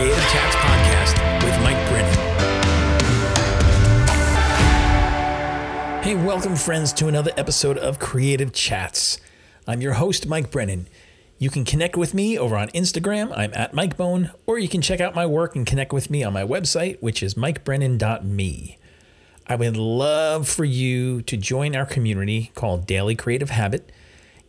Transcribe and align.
Creative 0.00 0.28
Chats 0.30 0.56
podcast 0.56 1.44
with 1.44 1.62
Mike 1.62 1.88
Brennan. 1.90 2.14
Hey, 6.02 6.14
welcome, 6.14 6.56
friends, 6.56 6.94
to 6.94 7.08
another 7.08 7.32
episode 7.36 7.76
of 7.76 7.98
Creative 7.98 8.50
Chats. 8.50 9.20
I'm 9.66 9.82
your 9.82 9.92
host, 9.92 10.26
Mike 10.26 10.50
Brennan. 10.50 10.88
You 11.36 11.50
can 11.50 11.66
connect 11.66 11.98
with 11.98 12.14
me 12.14 12.38
over 12.38 12.56
on 12.56 12.68
Instagram. 12.68 13.30
I'm 13.36 13.52
at 13.52 13.74
MikeBone, 13.74 14.32
or 14.46 14.58
you 14.58 14.70
can 14.70 14.80
check 14.80 15.02
out 15.02 15.14
my 15.14 15.26
work 15.26 15.54
and 15.54 15.66
connect 15.66 15.92
with 15.92 16.08
me 16.08 16.24
on 16.24 16.32
my 16.32 16.44
website, 16.44 16.96
which 17.02 17.22
is 17.22 17.34
mikebrennan.me. 17.34 18.78
I 19.48 19.54
would 19.54 19.76
love 19.76 20.48
for 20.48 20.64
you 20.64 21.20
to 21.20 21.36
join 21.36 21.76
our 21.76 21.84
community 21.84 22.52
called 22.54 22.86
Daily 22.86 23.16
Creative 23.16 23.50
Habit. 23.50 23.92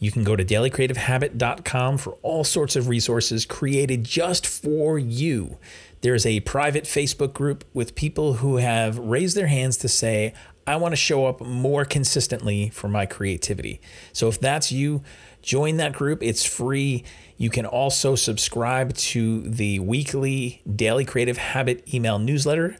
You 0.02 0.11
can 0.11 0.23
go 0.23 0.36
to 0.36 0.43
dailycreativehabit.com 0.43 1.99
for 1.99 2.18
all 2.23 2.43
sorts 2.43 2.75
of 2.75 2.88
resources 2.88 3.45
created 3.45 4.04
just 4.04 4.47
for 4.47 4.97
you. 4.97 5.60
There's 6.01 6.25
a 6.25 6.39
private 6.39 6.86
Facebook 6.86 7.33
group 7.33 7.64
with 7.71 7.93
people 7.93 8.33
who 8.33 8.57
have 8.57 8.97
raised 8.97 9.37
their 9.37 9.46
hands 9.46 9.77
to 9.77 9.87
say, 9.87 10.33
I 10.65 10.77
want 10.77 10.93
to 10.93 10.96
show 10.96 11.27
up 11.27 11.39
more 11.39 11.86
consistently 11.86 12.69
for 12.69 12.87
my 12.87 13.05
creativity. 13.05 13.79
So 14.11 14.27
if 14.27 14.39
that's 14.39 14.71
you, 14.71 15.04
join 15.43 15.77
that 15.77 15.93
group. 15.93 16.24
It's 16.24 16.43
free. 16.43 17.04
You 17.38 17.52
can 17.52 17.68
also 17.68 18.15
subscribe 18.15 18.96
to 18.96 19.41
the 19.41 19.77
weekly 19.82 20.63
Daily 20.75 21.05
Creative 21.05 21.38
Habit 21.38 21.93
email 21.93 22.18
newsletter 22.18 22.75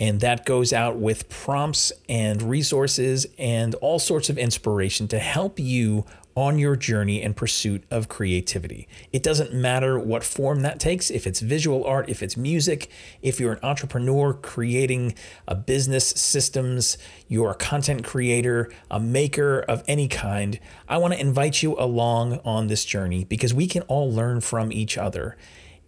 and 0.00 0.20
that 0.20 0.46
goes 0.46 0.72
out 0.72 0.96
with 0.96 1.28
prompts 1.28 1.92
and 2.08 2.40
resources 2.42 3.26
and 3.38 3.74
all 3.76 3.98
sorts 3.98 4.30
of 4.30 4.38
inspiration 4.38 5.06
to 5.08 5.18
help 5.18 5.60
you 5.60 6.06
on 6.36 6.58
your 6.58 6.76
journey 6.76 7.22
and 7.22 7.36
pursuit 7.36 7.84
of 7.90 8.08
creativity. 8.08 8.88
It 9.12 9.22
doesn't 9.22 9.52
matter 9.52 9.98
what 9.98 10.24
form 10.24 10.60
that 10.62 10.78
takes, 10.78 11.10
if 11.10 11.26
it's 11.26 11.40
visual 11.40 11.84
art, 11.84 12.08
if 12.08 12.22
it's 12.22 12.36
music, 12.36 12.90
if 13.22 13.40
you're 13.40 13.52
an 13.52 13.58
entrepreneur 13.62 14.32
creating 14.32 15.14
a 15.48 15.54
business 15.54 16.08
systems, 16.08 16.96
you're 17.28 17.50
a 17.50 17.54
content 17.54 18.04
creator, 18.04 18.70
a 18.90 19.00
maker 19.00 19.60
of 19.60 19.82
any 19.86 20.08
kind. 20.08 20.60
I 20.88 20.98
want 20.98 21.14
to 21.14 21.20
invite 21.20 21.62
you 21.62 21.78
along 21.78 22.40
on 22.44 22.68
this 22.68 22.84
journey 22.84 23.24
because 23.24 23.52
we 23.52 23.66
can 23.66 23.82
all 23.82 24.10
learn 24.10 24.40
from 24.40 24.72
each 24.72 24.96
other. 24.96 25.36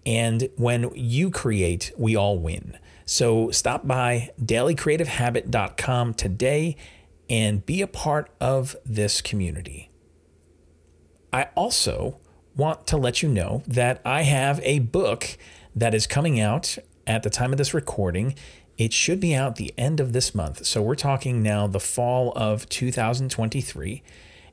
And 0.05 0.49
when 0.57 0.91
you 0.95 1.31
create, 1.31 1.93
we 1.97 2.17
all 2.17 2.39
win. 2.39 2.79
So 3.05 3.51
stop 3.51 3.87
by 3.87 4.31
dailycreativehabit.com 4.43 6.15
today 6.15 6.77
and 7.31 7.65
be 7.65 7.83
a 7.83 7.87
part 7.87 8.31
of 8.41 8.77
this 8.85 9.21
community. 9.21 9.92
I 11.33 11.49
also 11.55 12.19
want 12.57 12.87
to 12.89 12.97
let 12.97 13.23
you 13.23 13.29
know 13.29 13.63
that 13.67 14.03
I 14.05 14.23
have 14.23 14.61
a 14.63 14.81
book 14.81 15.39
that 15.75 15.95
is 15.95 16.07
coming 16.07 16.39
out 16.39 16.77
at 17.07 17.23
the 17.23 17.31
time 17.31 17.53
of 17.53 17.59
this 17.59 17.73
recording. 17.73 18.35
It 18.77 18.93
should 18.93 19.21
be 19.21 19.35
out 19.35 19.57
the 19.57 19.73
end 19.79 20.01
of 20.01 20.13
this 20.13 20.35
month. 20.35 20.67
So 20.67 20.83
we're 20.83 20.95
talking 20.95 21.43
now 21.43 21.67
the 21.67 21.81
fall 21.81 22.33
of 22.37 22.69
2023. 22.69 24.03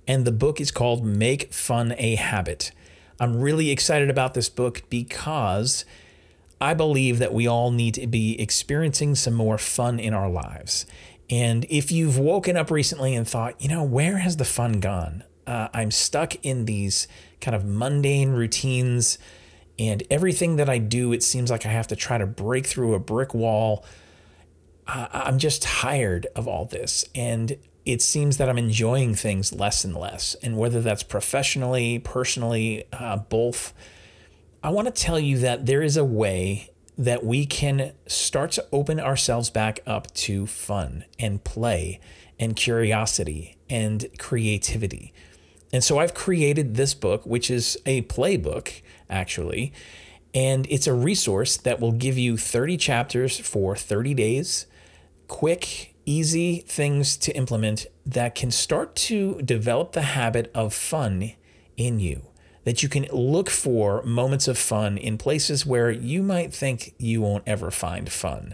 And 0.08 0.26
the 0.26 0.32
book 0.32 0.62
is 0.62 0.72
called 0.72 1.06
Make 1.06 1.54
Fun 1.54 1.94
a 1.98 2.16
Habit. 2.16 2.72
I'm 3.20 3.42
really 3.42 3.70
excited 3.70 4.10
about 4.10 4.34
this 4.34 4.48
book 4.48 4.84
because 4.90 5.84
I 6.62 6.74
believe 6.74 7.20
that 7.20 7.34
we 7.34 7.48
all 7.48 7.72
need 7.72 7.96
to 7.96 8.08
be 8.08 8.40
experiencing 8.42 9.16
some 9.16 9.34
more 9.34 9.58
fun 9.58 10.00
in 10.00 10.14
our 10.14 10.30
lives. 10.30 10.86
And 11.30 11.66
if 11.70 11.92
you've 11.92 12.18
woken 12.18 12.56
up 12.56 12.72
recently 12.72 13.16
and 13.16 13.28
thought, 13.28 13.62
you 13.62 13.68
know, 13.68 13.84
where 13.84 14.18
has 14.20 14.38
the 14.38 14.46
fun 14.46 14.80
gone? 14.80 15.24
Uh, 15.50 15.68
I'm 15.74 15.90
stuck 15.90 16.36
in 16.46 16.66
these 16.66 17.08
kind 17.42 17.56
of 17.56 17.66
mundane 17.66 18.30
routines, 18.30 19.18
and 19.80 20.04
everything 20.12 20.58
that 20.58 20.70
I 20.70 20.78
do, 20.78 21.12
it 21.12 21.24
seems 21.24 21.50
like 21.50 21.66
I 21.66 21.70
have 21.70 21.88
to 21.88 21.96
try 21.96 22.20
to 22.20 22.28
break 22.28 22.68
through 22.68 22.94
a 22.94 23.00
brick 23.00 23.34
wall. 23.34 23.84
Uh, 24.86 25.08
I'm 25.12 25.40
just 25.40 25.64
tired 25.64 26.28
of 26.36 26.48
all 26.48 26.66
this. 26.66 27.06
And 27.16 27.58
it 27.84 28.04
seems 28.04 28.38
that 28.38 28.48
I'm 28.48 28.60
enjoying 28.60 29.16
things 29.16 29.52
less 29.52 29.84
and 29.84 29.96
less. 29.96 30.36
And 30.44 30.56
whether 30.56 30.82
that's 30.82 31.02
professionally, 31.02 31.98
personally, 31.98 32.84
uh, 32.94 33.18
both, 33.18 33.74
I 34.62 34.70
want 34.70 34.94
to 34.94 35.04
tell 35.04 35.20
you 35.20 35.40
that 35.40 35.66
there 35.66 35.82
is 35.82 35.98
a 35.98 36.06
way 36.06 36.70
that 36.96 37.24
we 37.26 37.48
can 37.48 37.94
start 38.06 38.52
to 38.52 38.66
open 38.72 39.00
ourselves 39.00 39.50
back 39.50 39.80
up 39.88 40.14
to 40.14 40.46
fun 40.46 41.06
and 41.18 41.44
play 41.44 42.00
and 42.38 42.56
curiosity 42.56 43.58
and 43.70 44.06
creativity. 44.20 45.14
And 45.72 45.84
so 45.84 46.00
I've 46.00 46.14
created 46.14 46.76
this 46.76 46.94
book, 46.94 47.26
which 47.26 47.52
is 47.52 47.78
a 47.86 48.02
playbook, 48.04 48.82
actually. 49.10 49.72
And 50.34 50.68
it's 50.70 50.88
a 50.88 50.94
resource 50.94 51.58
that 51.58 51.80
will 51.80 51.92
give 51.92 52.18
you 52.18 52.38
30 52.38 52.78
chapters 52.78 53.38
for 53.40 53.76
30 53.76 54.14
days, 54.14 54.66
quick, 55.28 55.96
easy 56.06 56.58
things 56.68 57.18
to 57.18 57.32
implement 57.36 57.86
that 58.06 58.36
can 58.36 58.52
start 58.52 58.96
to 58.96 59.42
develop 59.42 59.92
the 59.92 60.02
habit 60.02 60.52
of 60.56 60.74
fun 60.74 61.34
in 61.78 62.00
you. 62.00 62.26
That 62.64 62.84
you 62.84 62.90
can 62.90 63.06
look 63.12 63.50
for 63.50 64.04
moments 64.04 64.48
of 64.48 64.58
fun 64.58 64.98
in 64.98 65.18
places 65.18 65.66
where 65.66 65.90
you 65.90 66.22
might 66.22 66.54
think 66.54 66.94
you 66.98 67.22
won't 67.22 67.44
ever 67.48 67.72
find 67.72 68.12
fun. 68.12 68.54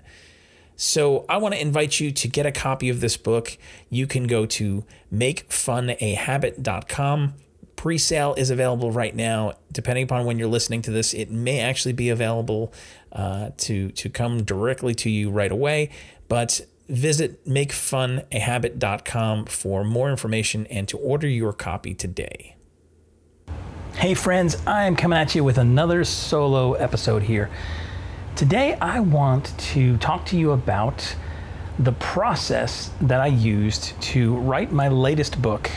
So 0.76 1.26
I 1.30 1.38
want 1.38 1.54
to 1.54 1.62
invite 1.62 2.00
you 2.00 2.12
to 2.12 2.28
get 2.28 2.46
a 2.46 2.52
copy 2.52 2.90
of 2.90 3.02
this 3.02 3.18
book. 3.18 3.58
You 3.90 4.06
can 4.08 4.28
go 4.28 4.46
to 4.46 4.84
makefunahabit.com. 5.14 7.34
Pre-sale 7.76 8.34
is 8.36 8.50
available 8.50 8.92
right 8.92 9.16
now. 9.16 9.54
Depending 9.72 10.06
upon 10.06 10.26
when 10.26 10.40
you're 10.40 10.48
listening 10.48 10.82
to 10.84 10.92
this, 10.92 11.14
it 11.14 11.32
may 11.32 11.60
actually 11.60 11.94
be 11.94 12.10
available 12.10 12.74
uh, 13.12 13.50
to 13.58 13.92
to 13.92 14.10
come 14.10 14.44
directly 14.44 14.96
to 14.96 15.10
you 15.10 15.30
right 15.30 15.52
away. 15.52 15.90
But 16.28 16.62
visit 16.88 17.46
makefunahabit.com 17.46 19.46
for 19.46 19.84
more 19.84 20.10
information 20.10 20.66
and 20.68 20.88
to 20.88 20.98
order 20.98 21.28
your 21.28 21.54
copy 21.54 21.94
today. 21.94 22.56
Hey 23.96 24.14
friends, 24.14 24.58
I 24.68 24.84
am 24.84 24.96
coming 24.96 25.18
at 25.18 25.36
you 25.36 25.44
with 25.44 25.58
another 25.58 26.04
solo 26.04 26.74
episode 26.74 27.24
here. 27.24 27.50
Today, 28.36 28.74
I 28.82 29.00
want 29.00 29.58
to 29.58 29.96
talk 29.96 30.26
to 30.26 30.38
you 30.38 30.52
about 30.52 31.16
the 31.80 31.94
process 31.94 32.92
that 33.00 33.22
I 33.22 33.28
used 33.28 34.00
to 34.02 34.36
write 34.36 34.74
my 34.74 34.90
latest 34.90 35.42
book, 35.42 35.72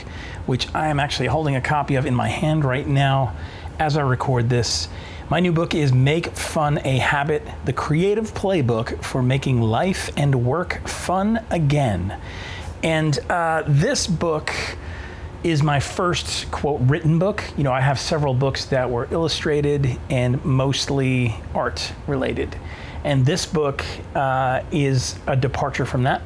which 0.46 0.66
I 0.74 0.88
am 0.88 0.98
actually 0.98 1.28
holding 1.28 1.54
a 1.54 1.60
copy 1.60 1.94
of 1.94 2.04
in 2.04 2.16
my 2.16 2.26
hand 2.26 2.64
right 2.64 2.84
now 2.84 3.36
as 3.78 3.96
I 3.96 4.02
record 4.02 4.48
this. 4.48 4.88
My 5.30 5.38
new 5.38 5.52
book 5.52 5.72
is 5.72 5.92
Make 5.92 6.32
Fun 6.32 6.80
a 6.84 6.98
Habit 6.98 7.46
The 7.64 7.72
Creative 7.72 8.34
Playbook 8.34 9.04
for 9.04 9.22
Making 9.22 9.62
Life 9.62 10.10
and 10.16 10.44
Work 10.44 10.88
Fun 10.88 11.44
Again. 11.50 12.20
And 12.82 13.20
uh, 13.30 13.62
this 13.68 14.08
book 14.08 14.52
is 15.44 15.62
my 15.62 15.80
first 15.80 16.50
quote 16.50 16.80
written 16.82 17.18
book. 17.18 17.44
You 17.56 17.64
know, 17.64 17.72
I 17.72 17.80
have 17.80 17.98
several 17.98 18.34
books 18.34 18.66
that 18.66 18.90
were 18.90 19.08
illustrated 19.10 19.98
and 20.10 20.44
mostly 20.44 21.34
art 21.54 21.92
related. 22.06 22.56
And 23.04 23.24
this 23.24 23.46
book 23.46 23.84
uh, 24.14 24.62
is 24.72 25.18
a 25.26 25.36
departure 25.36 25.86
from 25.86 26.02
that. 26.02 26.22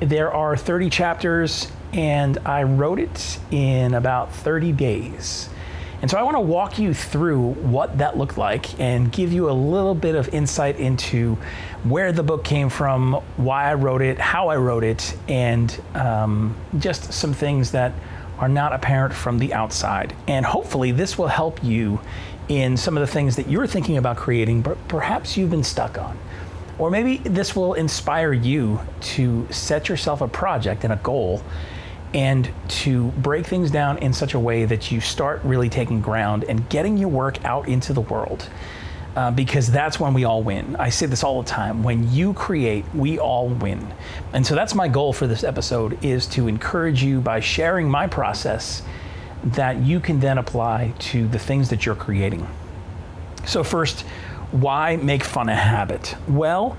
There 0.00 0.32
are 0.32 0.56
30 0.56 0.90
chapters, 0.90 1.70
and 1.92 2.38
I 2.44 2.64
wrote 2.64 2.98
it 2.98 3.38
in 3.50 3.94
about 3.94 4.34
30 4.34 4.72
days. 4.72 5.48
And 6.00 6.10
so 6.10 6.18
I 6.18 6.24
want 6.24 6.34
to 6.34 6.40
walk 6.40 6.80
you 6.80 6.92
through 6.92 7.52
what 7.52 7.98
that 7.98 8.18
looked 8.18 8.36
like 8.36 8.80
and 8.80 9.12
give 9.12 9.32
you 9.32 9.48
a 9.48 9.52
little 9.52 9.94
bit 9.94 10.16
of 10.16 10.28
insight 10.34 10.80
into 10.80 11.36
where 11.84 12.10
the 12.10 12.24
book 12.24 12.42
came 12.42 12.68
from, 12.70 13.22
why 13.36 13.70
I 13.70 13.74
wrote 13.74 14.02
it, 14.02 14.18
how 14.18 14.48
I 14.48 14.56
wrote 14.56 14.82
it, 14.82 15.16
and 15.28 15.80
um, 15.94 16.56
just 16.80 17.12
some 17.12 17.32
things 17.32 17.70
that 17.70 17.92
are 18.42 18.48
not 18.48 18.72
apparent 18.72 19.14
from 19.14 19.38
the 19.38 19.54
outside. 19.54 20.16
And 20.26 20.44
hopefully, 20.44 20.90
this 20.90 21.16
will 21.16 21.28
help 21.28 21.62
you 21.62 22.00
in 22.48 22.76
some 22.76 22.96
of 22.96 23.00
the 23.00 23.06
things 23.06 23.36
that 23.36 23.48
you're 23.48 23.68
thinking 23.68 23.96
about 23.96 24.16
creating, 24.16 24.62
but 24.62 24.76
perhaps 24.88 25.36
you've 25.36 25.50
been 25.50 25.62
stuck 25.62 25.96
on. 25.96 26.18
Or 26.76 26.90
maybe 26.90 27.18
this 27.18 27.54
will 27.54 27.74
inspire 27.74 28.32
you 28.32 28.80
to 29.02 29.46
set 29.50 29.88
yourself 29.88 30.20
a 30.22 30.26
project 30.26 30.82
and 30.82 30.92
a 30.92 30.96
goal 30.96 31.40
and 32.14 32.50
to 32.68 33.12
break 33.12 33.46
things 33.46 33.70
down 33.70 33.98
in 33.98 34.12
such 34.12 34.34
a 34.34 34.40
way 34.40 34.64
that 34.64 34.90
you 34.90 35.00
start 35.00 35.40
really 35.44 35.68
taking 35.68 36.00
ground 36.00 36.44
and 36.48 36.68
getting 36.68 36.98
your 36.98 37.08
work 37.08 37.42
out 37.44 37.68
into 37.68 37.92
the 37.92 38.00
world 38.00 38.48
uh, 39.16 39.30
because 39.30 39.70
that's 39.70 40.00
when 40.00 40.14
we 40.14 40.24
all 40.24 40.42
win. 40.42 40.76
I 40.76 40.88
say 40.88 41.06
this 41.06 41.22
all 41.22 41.42
the 41.42 41.48
time. 41.48 41.82
When 41.82 42.10
you 42.12 42.32
create, 42.32 42.84
we 42.94 43.18
all 43.18 43.48
win. 43.48 43.92
And 44.32 44.46
so 44.46 44.54
that's 44.54 44.74
my 44.74 44.88
goal 44.88 45.12
for 45.12 45.26
this 45.26 45.44
episode 45.44 46.02
is 46.04 46.26
to 46.28 46.48
encourage 46.48 47.02
you 47.02 47.20
by 47.20 47.40
sharing 47.40 47.90
my 47.90 48.06
process 48.06 48.82
that 49.44 49.78
you 49.78 50.00
can 50.00 50.20
then 50.20 50.38
apply 50.38 50.94
to 50.98 51.28
the 51.28 51.38
things 51.38 51.68
that 51.70 51.84
you're 51.84 51.94
creating. 51.94 52.46
So 53.44 53.64
first, 53.64 54.02
why 54.52 54.96
make 54.96 55.24
fun 55.24 55.48
a 55.48 55.56
habit? 55.56 56.16
Well, 56.28 56.76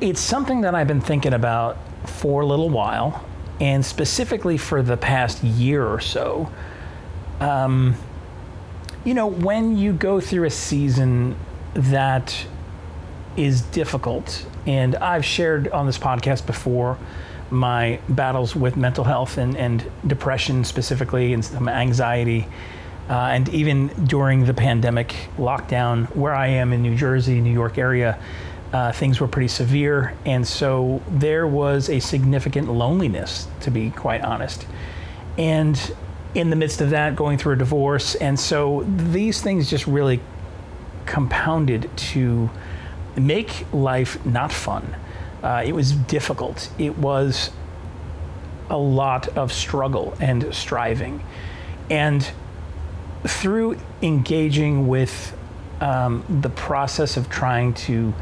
it's 0.00 0.20
something 0.20 0.62
that 0.62 0.74
I've 0.74 0.88
been 0.88 1.00
thinking 1.00 1.32
about 1.32 1.78
for 2.04 2.42
a 2.42 2.46
little 2.46 2.70
while, 2.70 3.24
and 3.60 3.84
specifically 3.84 4.56
for 4.56 4.82
the 4.82 4.96
past 4.96 5.42
year 5.42 5.86
or 5.86 6.00
so. 6.00 6.50
Um, 7.40 7.96
you 9.04 9.14
know, 9.14 9.26
when 9.26 9.76
you 9.76 9.92
go 9.92 10.20
through 10.20 10.44
a 10.44 10.50
season 10.50 11.36
that 11.74 12.46
is 13.38 13.62
difficult. 13.62 14.44
And 14.66 14.96
I've 14.96 15.24
shared 15.24 15.68
on 15.68 15.86
this 15.86 15.98
podcast 15.98 16.44
before 16.44 16.98
my 17.50 18.00
battles 18.08 18.54
with 18.54 18.76
mental 18.76 19.04
health 19.04 19.38
and, 19.38 19.56
and 19.56 19.90
depression 20.06 20.64
specifically 20.64 21.32
and 21.32 21.44
some 21.44 21.68
anxiety. 21.68 22.46
Uh, 23.08 23.12
and 23.12 23.48
even 23.50 23.88
during 24.04 24.44
the 24.44 24.52
pandemic 24.52 25.14
lockdown, 25.38 26.14
where 26.14 26.34
I 26.34 26.48
am 26.48 26.72
in 26.72 26.82
New 26.82 26.96
Jersey, 26.96 27.40
New 27.40 27.52
York 27.52 27.78
area, 27.78 28.18
uh, 28.72 28.92
things 28.92 29.18
were 29.18 29.28
pretty 29.28 29.48
severe. 29.48 30.14
And 30.26 30.46
so 30.46 31.00
there 31.08 31.46
was 31.46 31.88
a 31.88 32.00
significant 32.00 32.68
loneliness, 32.68 33.46
to 33.60 33.70
be 33.70 33.90
quite 33.90 34.22
honest. 34.22 34.66
And 35.38 35.80
in 36.34 36.50
the 36.50 36.56
midst 36.56 36.80
of 36.80 36.90
that, 36.90 37.16
going 37.16 37.38
through 37.38 37.54
a 37.54 37.56
divorce. 37.56 38.14
And 38.16 38.38
so 38.38 38.84
these 38.86 39.40
things 39.40 39.70
just 39.70 39.86
really 39.86 40.20
compounded 41.06 41.90
to 41.96 42.50
make 43.16 43.66
life 43.72 44.24
not 44.24 44.52
fun. 44.52 44.94
Uh, 45.42 45.62
it 45.64 45.72
was 45.72 45.92
difficult. 45.92 46.70
It 46.78 46.98
was 46.98 47.50
a 48.70 48.76
lot 48.76 49.28
of 49.36 49.52
struggle 49.52 50.14
and 50.20 50.54
striving. 50.54 51.24
And 51.90 52.28
through 53.26 53.78
engaging 54.02 54.86
with 54.86 55.36
um, 55.80 56.24
the 56.42 56.50
process 56.50 57.16
of 57.16 57.30
trying 57.30 57.74
to 57.74 58.12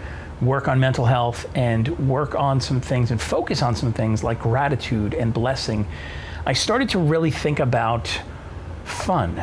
work 0.41 0.69
on 0.69 0.79
mental 0.79 1.07
health 1.07 1.47
and 1.55 2.09
work 2.09 2.35
on 2.35 2.61
some 2.61 2.81
things 2.81 3.11
and 3.11 3.21
focus 3.21 3.63
on 3.63 3.75
some 3.75 3.93
things 3.93 4.23
like 4.23 4.41
gratitude 4.41 5.15
and 5.15 5.33
blessing, 5.33 5.87
I 6.49 6.53
started 6.53 6.91
to 6.91 7.01
really 7.01 7.33
think 7.33 7.59
about 7.59 8.21
fun 8.85 9.43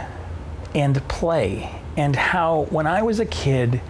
and 0.73 1.05
play 1.09 1.69
and 1.97 2.15
how 2.15 2.67
when 2.69 2.87
I 2.87 3.01
was 3.01 3.19
a 3.19 3.25
kid, 3.25 3.81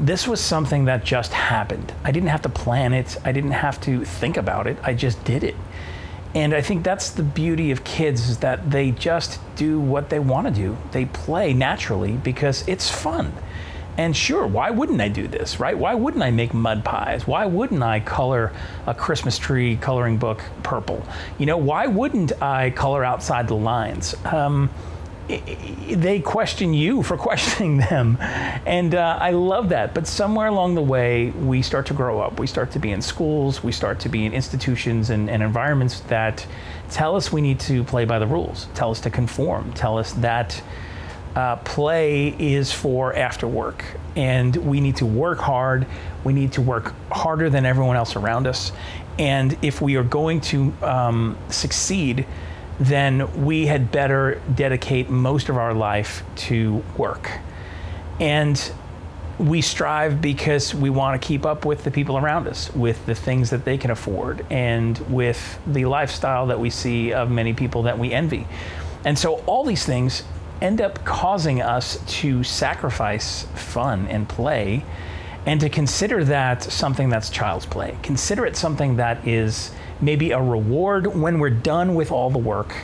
this 0.00 0.26
was 0.26 0.40
something 0.40 0.86
that 0.86 1.04
just 1.04 1.32
happened. 1.32 1.92
I 2.02 2.10
didn't 2.10 2.30
have 2.30 2.42
to 2.42 2.48
plan 2.48 2.92
it, 2.92 3.16
I 3.24 3.30
didn't 3.30 3.52
have 3.52 3.80
to 3.82 4.04
think 4.04 4.36
about 4.36 4.66
it, 4.66 4.78
I 4.82 4.94
just 4.94 5.22
did 5.22 5.44
it. 5.44 5.54
And 6.34 6.52
I 6.52 6.60
think 6.60 6.82
that's 6.82 7.10
the 7.10 7.22
beauty 7.22 7.70
of 7.70 7.84
kids 7.84 8.28
is 8.28 8.38
that 8.38 8.68
they 8.68 8.90
just 8.90 9.38
do 9.54 9.78
what 9.78 10.10
they 10.10 10.18
want 10.18 10.48
to 10.48 10.52
do. 10.52 10.76
They 10.90 11.04
play 11.04 11.52
naturally 11.52 12.16
because 12.16 12.66
it's 12.66 12.90
fun. 12.90 13.32
And 14.00 14.16
sure, 14.16 14.46
why 14.46 14.70
wouldn't 14.70 14.98
I 15.02 15.08
do 15.08 15.28
this, 15.28 15.60
right? 15.60 15.76
Why 15.76 15.92
wouldn't 15.92 16.22
I 16.22 16.30
make 16.30 16.54
mud 16.54 16.86
pies? 16.86 17.26
Why 17.26 17.44
wouldn't 17.44 17.82
I 17.82 18.00
color 18.00 18.50
a 18.86 18.94
Christmas 18.94 19.36
tree 19.36 19.76
coloring 19.76 20.16
book 20.16 20.42
purple? 20.62 21.06
You 21.36 21.44
know, 21.44 21.58
why 21.58 21.86
wouldn't 21.86 22.32
I 22.40 22.70
color 22.70 23.04
outside 23.04 23.46
the 23.46 23.56
lines? 23.56 24.14
Um, 24.24 24.70
they 25.28 26.18
question 26.20 26.72
you 26.72 27.02
for 27.02 27.18
questioning 27.28 27.76
them. 27.76 28.16
And 28.64 28.94
uh, 28.94 29.18
I 29.20 29.32
love 29.32 29.68
that. 29.68 29.92
But 29.92 30.06
somewhere 30.06 30.46
along 30.46 30.76
the 30.76 30.82
way, 30.82 31.28
we 31.32 31.60
start 31.60 31.84
to 31.88 31.94
grow 31.94 32.20
up. 32.20 32.40
We 32.40 32.46
start 32.46 32.70
to 32.70 32.78
be 32.78 32.92
in 32.92 33.02
schools, 33.02 33.62
we 33.62 33.70
start 33.70 34.00
to 34.00 34.08
be 34.08 34.24
in 34.24 34.32
institutions 34.32 35.10
and, 35.10 35.28
and 35.28 35.42
environments 35.42 36.00
that 36.08 36.46
tell 36.88 37.16
us 37.16 37.30
we 37.30 37.42
need 37.42 37.60
to 37.60 37.84
play 37.84 38.06
by 38.06 38.18
the 38.18 38.26
rules, 38.26 38.66
tell 38.72 38.92
us 38.92 39.00
to 39.00 39.10
conform, 39.10 39.74
tell 39.74 39.98
us 39.98 40.12
that. 40.14 40.62
Uh, 41.34 41.56
play 41.56 42.34
is 42.38 42.72
for 42.72 43.14
after 43.14 43.46
work, 43.46 43.84
and 44.16 44.56
we 44.56 44.80
need 44.80 44.96
to 44.96 45.06
work 45.06 45.38
hard. 45.38 45.86
We 46.24 46.32
need 46.32 46.52
to 46.52 46.60
work 46.60 46.92
harder 47.10 47.48
than 47.48 47.64
everyone 47.64 47.96
else 47.96 48.16
around 48.16 48.46
us. 48.46 48.72
And 49.18 49.56
if 49.62 49.80
we 49.80 49.96
are 49.96 50.02
going 50.02 50.40
to 50.42 50.72
um, 50.82 51.38
succeed, 51.48 52.26
then 52.80 53.44
we 53.44 53.66
had 53.66 53.92
better 53.92 54.40
dedicate 54.54 55.10
most 55.10 55.48
of 55.48 55.56
our 55.56 55.74
life 55.74 56.24
to 56.34 56.82
work. 56.96 57.30
And 58.18 58.72
we 59.38 59.62
strive 59.62 60.20
because 60.20 60.74
we 60.74 60.90
want 60.90 61.20
to 61.20 61.26
keep 61.26 61.46
up 61.46 61.64
with 61.64 61.84
the 61.84 61.90
people 61.90 62.18
around 62.18 62.48
us, 62.48 62.74
with 62.74 63.04
the 63.06 63.14
things 63.14 63.50
that 63.50 63.64
they 63.64 63.78
can 63.78 63.90
afford, 63.90 64.44
and 64.50 64.98
with 65.10 65.58
the 65.66 65.84
lifestyle 65.84 66.46
that 66.48 66.58
we 66.60 66.70
see 66.70 67.12
of 67.12 67.30
many 67.30 67.52
people 67.52 67.84
that 67.84 67.98
we 67.98 68.12
envy. 68.12 68.46
And 69.04 69.18
so 69.18 69.36
all 69.46 69.64
these 69.64 69.84
things 69.84 70.24
end 70.60 70.80
up 70.80 71.04
causing 71.04 71.62
us 71.62 71.98
to 72.20 72.42
sacrifice 72.44 73.44
fun 73.54 74.06
and 74.08 74.28
play 74.28 74.84
and 75.46 75.60
to 75.60 75.68
consider 75.68 76.22
that 76.24 76.62
something 76.62 77.08
that's 77.08 77.30
child's 77.30 77.66
play. 77.66 77.96
Consider 78.02 78.44
it 78.44 78.56
something 78.56 78.96
that 78.96 79.26
is 79.26 79.70
maybe 80.00 80.32
a 80.32 80.40
reward 80.40 81.06
when 81.06 81.38
we're 81.38 81.50
done 81.50 81.94
with 81.94 82.12
all 82.12 82.30
the 82.30 82.38
work. 82.38 82.74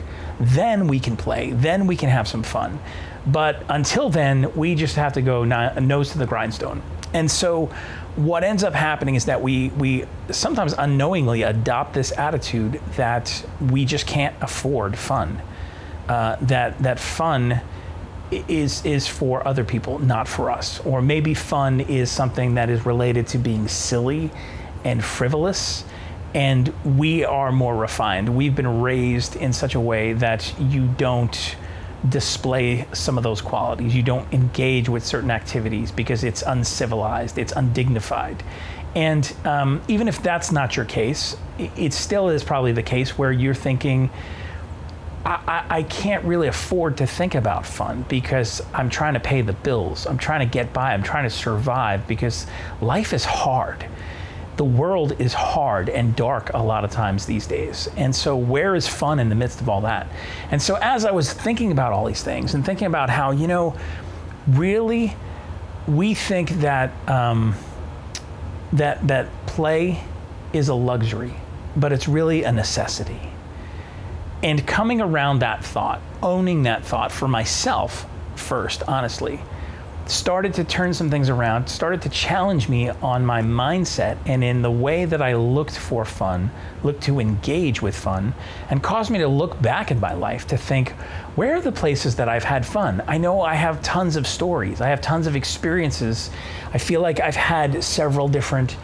Then 0.40 0.86
we 0.86 0.98
can 1.00 1.16
play, 1.16 1.52
then 1.52 1.86
we 1.86 1.96
can 1.96 2.08
have 2.08 2.28
some 2.28 2.42
fun. 2.42 2.78
But 3.26 3.62
until 3.68 4.08
then, 4.08 4.54
we 4.54 4.74
just 4.74 4.96
have 4.96 5.14
to 5.14 5.22
go 5.22 5.44
nose 5.44 6.12
to 6.12 6.18
the 6.18 6.26
grindstone. 6.26 6.82
And 7.12 7.30
so, 7.30 7.66
what 8.14 8.44
ends 8.44 8.64
up 8.64 8.72
happening 8.72 9.14
is 9.14 9.26
that 9.26 9.42
we, 9.42 9.68
we 9.70 10.06
sometimes 10.30 10.72
unknowingly 10.72 11.42
adopt 11.42 11.92
this 11.92 12.16
attitude 12.16 12.80
that 12.96 13.44
we 13.60 13.84
just 13.84 14.06
can't 14.06 14.34
afford 14.40 14.96
fun. 14.96 15.42
Uh, 16.08 16.36
that, 16.40 16.78
that 16.82 17.00
fun 17.00 17.60
is 18.30 18.84
is 18.84 19.06
for 19.06 19.46
other 19.46 19.64
people, 19.64 19.98
not 19.98 20.28
for 20.28 20.50
us. 20.50 20.80
Or 20.80 21.00
maybe 21.00 21.34
fun 21.34 21.80
is 21.80 22.10
something 22.10 22.54
that 22.54 22.70
is 22.70 22.84
related 22.84 23.26
to 23.28 23.38
being 23.38 23.68
silly 23.68 24.30
and 24.84 25.04
frivolous. 25.04 25.84
And 26.34 26.72
we 26.84 27.24
are 27.24 27.50
more 27.52 27.76
refined. 27.76 28.36
We've 28.36 28.54
been 28.54 28.82
raised 28.82 29.36
in 29.36 29.52
such 29.52 29.74
a 29.74 29.80
way 29.80 30.12
that 30.14 30.54
you 30.58 30.86
don't 30.86 31.56
display 32.08 32.86
some 32.92 33.16
of 33.16 33.24
those 33.24 33.40
qualities. 33.40 33.94
You 33.94 34.02
don't 34.02 34.30
engage 34.32 34.88
with 34.88 35.04
certain 35.04 35.30
activities 35.30 35.90
because 35.90 36.24
it's 36.24 36.42
uncivilized, 36.42 37.38
it's 37.38 37.52
undignified. 37.52 38.42
And 38.94 39.32
um, 39.44 39.82
even 39.88 40.08
if 40.08 40.22
that's 40.22 40.52
not 40.52 40.76
your 40.76 40.84
case, 40.84 41.36
it 41.58 41.92
still 41.92 42.28
is 42.28 42.44
probably 42.44 42.72
the 42.72 42.82
case 42.82 43.18
where 43.18 43.32
you're 43.32 43.54
thinking, 43.54 44.10
I, 45.26 45.64
I, 45.68 45.82
can't 45.82 46.24
really 46.24 46.46
afford 46.46 46.98
to 46.98 47.06
think 47.06 47.34
about 47.34 47.66
fun 47.66 48.04
because 48.08 48.62
I'm 48.72 48.88
trying 48.88 49.14
to 49.14 49.20
pay 49.20 49.40
the 49.40 49.54
bills. 49.54 50.06
I'm 50.06 50.18
trying 50.18 50.38
to 50.38 50.46
get 50.46 50.72
by. 50.72 50.94
I'm 50.94 51.02
trying 51.02 51.24
to 51.24 51.30
survive 51.30 52.06
because 52.06 52.46
life 52.80 53.12
is 53.12 53.24
hard. 53.24 53.88
The 54.56 54.64
world 54.64 55.20
is 55.20 55.34
hard 55.34 55.88
and 55.88 56.14
dark 56.14 56.52
a 56.54 56.62
lot 56.62 56.84
of 56.84 56.92
times 56.92 57.26
these 57.26 57.48
days. 57.48 57.88
And 57.96 58.14
so, 58.14 58.36
where 58.36 58.76
is 58.76 58.86
fun 58.86 59.18
in 59.18 59.28
the 59.28 59.34
midst 59.34 59.60
of 59.60 59.68
all 59.68 59.80
that? 59.80 60.06
And 60.52 60.62
so, 60.62 60.76
as 60.76 61.04
I 61.04 61.10
was 61.10 61.32
thinking 61.32 61.72
about 61.72 61.92
all 61.92 62.06
these 62.06 62.22
things 62.22 62.54
and 62.54 62.64
thinking 62.64 62.86
about 62.86 63.10
how, 63.10 63.32
you 63.32 63.48
know, 63.48 63.74
really 64.46 65.16
we 65.88 66.14
think 66.14 66.50
that, 66.60 66.92
um, 67.08 67.56
that, 68.72 69.06
that 69.08 69.28
play 69.46 70.04
is 70.52 70.68
a 70.68 70.74
luxury, 70.74 71.34
but 71.76 71.92
it's 71.92 72.06
really 72.06 72.44
a 72.44 72.52
necessity 72.52 73.32
and 74.46 74.64
coming 74.64 75.00
around 75.00 75.40
that 75.40 75.64
thought, 75.64 76.00
owning 76.22 76.62
that 76.62 76.84
thought 76.84 77.10
for 77.10 77.26
myself 77.26 78.06
first, 78.36 78.84
honestly, 78.86 79.40
started 80.06 80.54
to 80.54 80.62
turn 80.62 80.94
some 80.94 81.10
things 81.10 81.28
around, 81.28 81.68
started 81.68 82.00
to 82.00 82.08
challenge 82.10 82.68
me 82.68 82.88
on 82.88 83.26
my 83.26 83.42
mindset 83.42 84.16
and 84.24 84.44
in 84.44 84.62
the 84.62 84.70
way 84.70 85.04
that 85.04 85.20
I 85.20 85.34
looked 85.34 85.76
for 85.76 86.04
fun, 86.04 86.48
looked 86.84 87.02
to 87.02 87.18
engage 87.18 87.82
with 87.82 87.96
fun, 87.96 88.34
and 88.70 88.80
caused 88.80 89.10
me 89.10 89.18
to 89.18 89.26
look 89.26 89.60
back 89.60 89.90
in 89.90 89.98
my 89.98 90.14
life 90.14 90.46
to 90.46 90.56
think, 90.56 90.90
where 91.34 91.56
are 91.56 91.60
the 91.60 91.72
places 91.72 92.14
that 92.14 92.28
I've 92.28 92.44
had 92.44 92.64
fun? 92.64 93.02
I 93.08 93.18
know 93.18 93.40
I 93.40 93.54
have 93.54 93.82
tons 93.82 94.14
of 94.14 94.28
stories, 94.28 94.80
I 94.80 94.90
have 94.90 95.00
tons 95.00 95.26
of 95.26 95.34
experiences. 95.34 96.30
I 96.72 96.78
feel 96.78 97.00
like 97.00 97.18
I've 97.18 97.34
had 97.34 97.82
several 97.82 98.28
different 98.28 98.76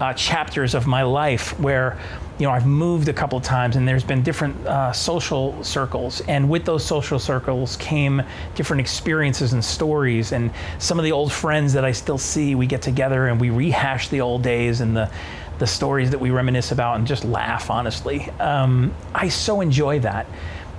uh, 0.00 0.14
chapters 0.14 0.74
of 0.74 0.86
my 0.86 1.02
life 1.02 1.60
where 1.60 1.98
you 2.40 2.46
know, 2.46 2.52
I've 2.52 2.66
moved 2.66 3.08
a 3.08 3.12
couple 3.12 3.36
of 3.36 3.44
times 3.44 3.76
and 3.76 3.86
there's 3.86 4.02
been 4.02 4.22
different 4.22 4.56
uh, 4.66 4.92
social 4.92 5.62
circles. 5.62 6.22
And 6.22 6.48
with 6.48 6.64
those 6.64 6.82
social 6.82 7.18
circles 7.18 7.76
came 7.76 8.22
different 8.54 8.80
experiences 8.80 9.52
and 9.52 9.62
stories. 9.62 10.32
And 10.32 10.50
some 10.78 10.98
of 10.98 11.04
the 11.04 11.12
old 11.12 11.30
friends 11.30 11.74
that 11.74 11.84
I 11.84 11.92
still 11.92 12.16
see, 12.16 12.54
we 12.54 12.66
get 12.66 12.80
together 12.80 13.28
and 13.28 13.38
we 13.38 13.50
rehash 13.50 14.08
the 14.08 14.22
old 14.22 14.42
days 14.42 14.80
and 14.80 14.96
the, 14.96 15.10
the 15.58 15.66
stories 15.66 16.10
that 16.12 16.18
we 16.18 16.30
reminisce 16.30 16.72
about 16.72 16.96
and 16.96 17.06
just 17.06 17.26
laugh, 17.26 17.68
honestly. 17.68 18.30
Um, 18.40 18.94
I 19.14 19.28
so 19.28 19.60
enjoy 19.60 20.00
that. 20.00 20.26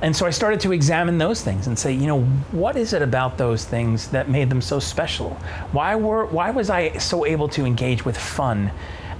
And 0.01 0.15
so 0.15 0.25
I 0.25 0.31
started 0.31 0.59
to 0.61 0.71
examine 0.71 1.19
those 1.19 1.43
things 1.43 1.67
and 1.67 1.77
say, 1.77 1.93
you 1.93 2.07
know, 2.07 2.23
what 2.51 2.75
is 2.75 2.93
it 2.93 3.03
about 3.03 3.37
those 3.37 3.65
things 3.65 4.07
that 4.07 4.29
made 4.29 4.49
them 4.49 4.61
so 4.61 4.79
special? 4.79 5.37
Why 5.73 5.93
were 5.93 6.25
why 6.25 6.49
was 6.49 6.71
I 6.71 6.97
so 6.97 7.23
able 7.23 7.47
to 7.49 7.65
engage 7.65 8.03
with 8.03 8.17
fun 8.17 8.71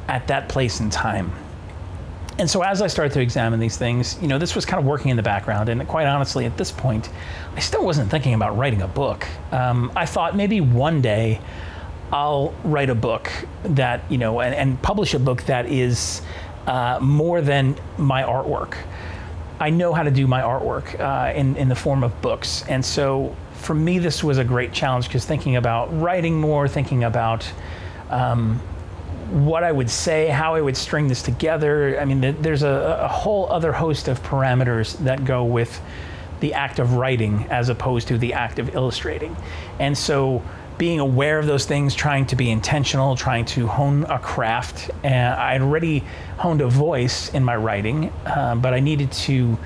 at 0.07 0.27
that 0.27 0.49
place 0.49 0.79
and 0.79 0.91
time? 0.91 1.31
And 2.39 2.49
so 2.49 2.61
as 2.61 2.81
I 2.81 2.87
started 2.87 3.13
to 3.13 3.21
examine 3.21 3.59
these 3.59 3.77
things, 3.77 4.17
you 4.21 4.27
know, 4.27 4.37
this 4.37 4.55
was 4.55 4.65
kind 4.65 4.79
of 4.79 4.85
working 4.85 5.11
in 5.11 5.17
the 5.17 5.23
background. 5.23 5.69
And 5.69 5.85
quite 5.87 6.07
honestly, 6.07 6.45
at 6.45 6.57
this 6.57 6.71
point, 6.71 7.09
I 7.55 7.59
still 7.59 7.85
wasn't 7.85 8.09
thinking 8.09 8.33
about 8.33 8.57
writing 8.57 8.81
a 8.81 8.87
book. 8.87 9.27
Um, 9.51 9.91
I 9.95 10.05
thought 10.05 10.35
maybe 10.35 10.61
one 10.61 11.01
day 11.01 11.39
I'll 12.11 12.53
write 12.63 12.89
a 12.89 12.95
book 12.95 13.31
that, 13.63 14.09
you 14.09 14.17
know, 14.17 14.41
and, 14.41 14.55
and 14.55 14.81
publish 14.81 15.13
a 15.13 15.19
book 15.19 15.43
that 15.43 15.65
is 15.67 16.21
uh, 16.67 16.99
more 17.01 17.41
than 17.41 17.75
my 17.97 18.23
artwork. 18.23 18.75
I 19.59 19.69
know 19.69 19.93
how 19.93 20.03
to 20.03 20.11
do 20.11 20.25
my 20.25 20.41
artwork 20.41 20.99
uh, 20.99 21.33
in, 21.33 21.55
in 21.55 21.69
the 21.69 21.75
form 21.75 22.03
of 22.03 22.19
books. 22.21 22.65
And 22.67 22.83
so 22.83 23.35
for 23.53 23.75
me, 23.75 23.99
this 23.99 24.23
was 24.23 24.39
a 24.39 24.43
great 24.43 24.73
challenge 24.73 25.07
because 25.07 25.25
thinking 25.25 25.55
about 25.55 25.95
writing 26.01 26.39
more, 26.39 26.67
thinking 26.67 27.03
about 27.03 27.49
um, 28.09 28.59
what 29.31 29.63
I 29.63 29.71
would 29.71 29.89
say, 29.89 30.27
how 30.27 30.55
I 30.55 30.61
would 30.61 30.75
string 30.75 31.07
this 31.07 31.21
together. 31.21 31.99
I 31.99 32.05
mean, 32.05 32.41
there's 32.41 32.63
a, 32.63 32.99
a 33.01 33.07
whole 33.07 33.51
other 33.51 33.71
host 33.71 34.07
of 34.07 34.21
parameters 34.23 34.97
that 34.99 35.23
go 35.23 35.43
with 35.43 35.81
the 36.41 36.53
act 36.53 36.79
of 36.79 36.93
writing 36.93 37.45
as 37.49 37.69
opposed 37.69 38.07
to 38.09 38.17
the 38.17 38.33
act 38.33 38.59
of 38.59 38.75
illustrating. 38.75 39.35
And 39.79 39.97
so, 39.97 40.43
being 40.77 40.99
aware 40.99 41.37
of 41.37 41.45
those 41.45 41.65
things, 41.65 41.93
trying 41.93 42.25
to 42.25 42.35
be 42.35 42.49
intentional, 42.49 43.15
trying 43.15 43.45
to 43.45 43.67
hone 43.67 44.03
a 44.05 44.17
craft. 44.17 44.89
And 45.03 45.35
I'd 45.35 45.61
already 45.61 46.03
honed 46.37 46.61
a 46.61 46.67
voice 46.67 47.31
in 47.33 47.43
my 47.43 47.55
writing, 47.55 48.11
uh, 48.25 48.55
but 48.55 48.73
I 48.73 48.79
needed 48.79 49.11
to 49.11 49.59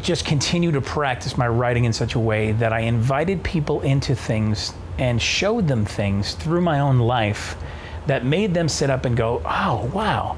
just 0.00 0.24
continue 0.26 0.72
to 0.72 0.80
practice 0.80 1.38
my 1.38 1.46
writing 1.46 1.84
in 1.84 1.92
such 1.92 2.16
a 2.16 2.18
way 2.18 2.52
that 2.52 2.72
I 2.72 2.80
invited 2.80 3.44
people 3.44 3.80
into 3.82 4.16
things 4.16 4.74
and 4.98 5.22
showed 5.22 5.68
them 5.68 5.84
things 5.84 6.34
through 6.34 6.60
my 6.60 6.80
own 6.80 6.98
life 6.98 7.56
that 8.06 8.24
made 8.24 8.54
them 8.54 8.68
sit 8.68 8.90
up 8.90 9.04
and 9.04 9.16
go, 9.16 9.42
oh, 9.44 9.90
wow. 9.94 10.36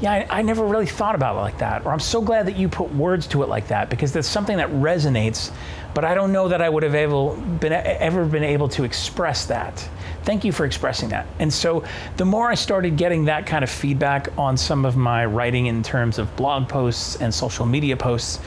Yeah, 0.00 0.12
I, 0.12 0.38
I, 0.38 0.42
never 0.42 0.64
really 0.64 0.86
thought 0.86 1.14
about 1.14 1.36
it 1.36 1.40
like 1.40 1.58
that. 1.58 1.86
Or 1.86 1.92
I'm 1.92 2.00
so 2.00 2.20
glad 2.20 2.46
that 2.46 2.56
you 2.56 2.68
put 2.68 2.92
words 2.92 3.28
to 3.28 3.44
it 3.44 3.48
like 3.48 3.68
that 3.68 3.88
because 3.88 4.12
that's 4.12 4.26
something 4.26 4.56
that 4.56 4.68
resonates, 4.70 5.52
but 5.94 6.04
I 6.04 6.14
don't 6.14 6.32
know 6.32 6.48
that 6.48 6.60
I 6.60 6.68
would 6.68 6.82
have 6.82 6.96
able, 6.96 7.36
been, 7.36 7.72
ever 7.72 8.24
been 8.24 8.42
able 8.42 8.68
to 8.70 8.82
express 8.82 9.46
that. 9.46 9.88
Thank 10.24 10.44
you 10.44 10.50
for 10.50 10.64
expressing 10.64 11.08
that. 11.10 11.26
And 11.38 11.52
so 11.52 11.84
the 12.16 12.24
more 12.24 12.50
I 12.50 12.54
started 12.54 12.96
getting 12.96 13.26
that 13.26 13.46
kind 13.46 13.62
of 13.62 13.70
feedback 13.70 14.36
on 14.36 14.56
some 14.56 14.84
of 14.84 14.96
my 14.96 15.24
writing 15.24 15.66
in 15.66 15.84
terms 15.84 16.18
of 16.18 16.34
blog 16.36 16.68
posts 16.68 17.16
and 17.16 17.32
social 17.32 17.66
media 17.66 17.96
posts, 17.96 18.40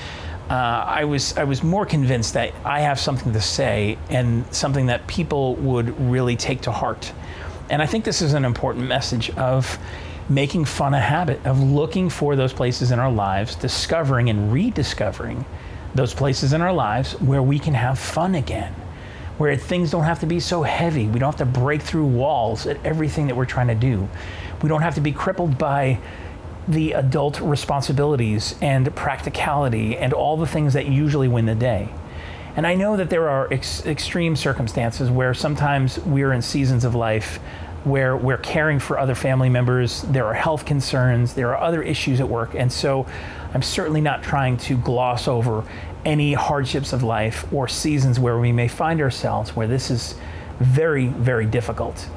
uh, 0.50 0.54
I 0.54 1.06
was 1.06 1.36
I 1.38 1.44
was 1.44 1.64
more 1.64 1.86
convinced 1.86 2.36
that 2.36 2.54
I 2.64 2.82
have 2.82 3.00
something 3.00 3.34
to 3.34 3.42
say 3.42 3.98
and 4.10 4.46
something 4.54 4.86
that 4.88 5.08
people 5.08 5.56
would 5.56 6.00
really 6.00 6.36
take 6.36 6.62
to 6.62 6.72
heart. 6.72 7.12
And 7.70 7.82
I 7.82 7.86
think 7.86 8.06
this 8.06 8.22
is 8.22 8.34
an 8.34 8.46
important 8.46 8.88
message 8.88 9.30
of 9.32 9.78
making 10.30 10.66
fun 10.66 10.94
a 10.94 11.00
habit 11.00 11.44
of 11.46 11.62
looking 11.62 12.10
for 12.10 12.36
those 12.36 12.54
places 12.54 12.92
in 12.92 13.00
our 13.00 13.12
lives, 13.12 13.56
discovering 13.56 14.30
and 14.30 14.52
rediscovering 14.52 15.46
those 15.94 16.14
places 16.14 16.54
in 16.54 16.62
our 16.62 16.74
lives 16.74 17.14
where 17.22 17.42
we 17.42 17.60
can 17.60 17.74
have 17.74 17.98
fun 17.98 18.36
again, 18.36 18.74
where 19.38 19.56
things 19.56 19.92
don't 19.92 20.04
have 20.04 20.20
to 20.20 20.26
be 20.26 20.40
so 20.40 20.64
heavy. 20.64 21.08
We 21.08 21.20
don't 21.20 21.32
have 21.38 21.54
to 21.54 21.60
break 21.60 21.82
through 21.82 22.06
walls 22.06 22.68
at 22.68 22.84
everything 22.86 23.28
that 23.28 23.36
we're 23.36 23.46
trying 23.46 23.68
to 23.68 23.76
do. 23.76 24.08
We 24.62 24.70
don't 24.70 24.82
have 24.82 24.96
to 24.96 25.02
be 25.02 25.12
crippled 25.12 25.58
by 25.58 26.00
the 26.68 26.94
adult 26.94 27.40
responsibilities 27.40 28.56
and 28.62 28.94
practicality 28.96 29.98
and 29.98 30.14
all 30.14 30.38
the 30.38 30.48
things 30.48 30.74
that 30.74 30.88
usually 30.88 31.28
win 31.28 31.46
the 31.46 31.56
day. 31.56 31.90
And 32.56 32.66
I 32.66 32.76
know 32.76 32.96
that 32.96 33.10
there 33.10 33.30
are 33.30 33.52
ex- 33.52 33.86
extreme 33.86 34.36
circumstances 34.36 35.10
where 35.10 35.34
sometimes 35.34 36.00
we're 36.00 36.32
in 36.32 36.42
seasons 36.42 36.86
of 36.86 36.96
life 36.96 37.40
where 37.84 38.18
we're 38.18 38.38
caring 38.38 38.80
for 38.80 38.98
other 38.98 39.14
family 39.14 39.50
members, 39.50 40.02
there 40.04 40.26
are 40.26 40.34
health 40.34 40.66
concerns, 40.66 41.34
there 41.36 41.56
are 41.56 41.62
other 41.62 41.84
issues 41.84 42.20
at 42.20 42.28
work. 42.28 42.56
And 42.56 42.72
so 42.72 43.06
I'm 43.54 43.62
certainly 43.62 44.02
not 44.02 44.24
trying 44.24 44.58
to 44.58 44.78
gloss 44.78 45.28
over 45.28 45.64
any 46.04 46.34
hardships 46.34 46.94
of 46.94 47.04
life 47.04 47.46
or 47.54 47.68
seasons 47.68 48.20
where 48.20 48.40
we 48.40 48.52
may 48.52 48.68
find 48.68 49.02
ourselves 49.02 49.56
where 49.56 49.68
this 49.68 49.92
is 49.92 50.16
very, 50.60 51.08
very 51.08 51.46
difficult. 51.46 52.10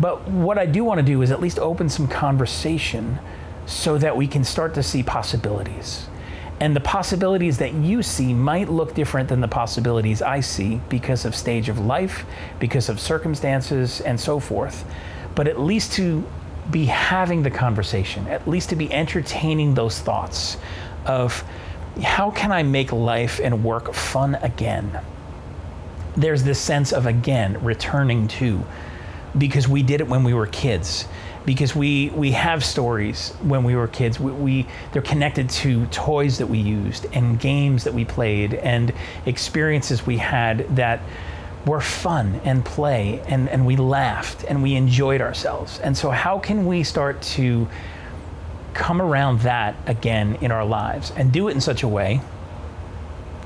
But 0.00 0.26
what 0.28 0.58
I 0.58 0.66
do 0.66 0.82
want 0.82 0.98
to 0.98 1.04
do 1.04 1.20
is 1.20 1.30
at 1.30 1.40
least 1.40 1.58
open 1.58 1.88
some 1.88 2.08
conversation 2.08 3.18
so 3.66 3.98
that 3.98 4.16
we 4.16 4.26
can 4.26 4.44
start 4.44 4.74
to 4.74 4.82
see 4.82 5.02
possibilities. 5.02 6.06
And 6.62 6.76
the 6.76 6.80
possibilities 6.80 7.58
that 7.58 7.74
you 7.74 8.04
see 8.04 8.32
might 8.32 8.68
look 8.68 8.94
different 8.94 9.28
than 9.28 9.40
the 9.40 9.48
possibilities 9.48 10.22
I 10.22 10.38
see 10.38 10.80
because 10.88 11.24
of 11.24 11.34
stage 11.34 11.68
of 11.68 11.80
life, 11.80 12.24
because 12.60 12.88
of 12.88 13.00
circumstances, 13.00 14.00
and 14.00 14.20
so 14.20 14.38
forth. 14.38 14.84
But 15.34 15.48
at 15.48 15.58
least 15.58 15.94
to 15.94 16.24
be 16.70 16.84
having 16.84 17.42
the 17.42 17.50
conversation, 17.50 18.28
at 18.28 18.46
least 18.46 18.68
to 18.68 18.76
be 18.76 18.92
entertaining 18.92 19.74
those 19.74 19.98
thoughts 19.98 20.56
of 21.04 21.42
how 22.00 22.30
can 22.30 22.52
I 22.52 22.62
make 22.62 22.92
life 22.92 23.40
and 23.42 23.64
work 23.64 23.92
fun 23.92 24.36
again? 24.36 25.00
There's 26.16 26.44
this 26.44 26.60
sense 26.60 26.92
of 26.92 27.06
again 27.06 27.60
returning 27.64 28.28
to 28.38 28.64
because 29.36 29.66
we 29.66 29.82
did 29.82 30.00
it 30.00 30.06
when 30.06 30.22
we 30.22 30.32
were 30.32 30.46
kids 30.46 31.08
because 31.44 31.74
we 31.74 32.10
we 32.10 32.32
have 32.32 32.64
stories 32.64 33.30
when 33.42 33.64
we 33.64 33.74
were 33.74 33.88
kids. 33.88 34.20
We, 34.20 34.32
we, 34.32 34.66
they're 34.92 35.02
connected 35.02 35.50
to 35.50 35.86
toys 35.86 36.38
that 36.38 36.46
we 36.46 36.58
used 36.58 37.06
and 37.12 37.38
games 37.38 37.84
that 37.84 37.94
we 37.94 38.04
played 38.04 38.54
and 38.54 38.92
experiences 39.26 40.06
we 40.06 40.18
had 40.18 40.76
that 40.76 41.00
were 41.66 41.80
fun 41.80 42.40
and 42.44 42.64
play 42.64 43.20
and, 43.26 43.48
and 43.48 43.64
we 43.64 43.76
laughed 43.76 44.44
and 44.44 44.62
we 44.62 44.74
enjoyed 44.74 45.20
ourselves. 45.20 45.78
And 45.80 45.96
so 45.96 46.10
how 46.10 46.38
can 46.38 46.66
we 46.66 46.82
start 46.82 47.22
to 47.22 47.68
come 48.74 49.00
around 49.00 49.40
that 49.40 49.76
again 49.86 50.36
in 50.40 50.50
our 50.50 50.64
lives 50.64 51.12
and 51.16 51.32
do 51.32 51.48
it 51.48 51.52
in 51.52 51.60
such 51.60 51.82
a 51.82 51.88
way 51.88 52.16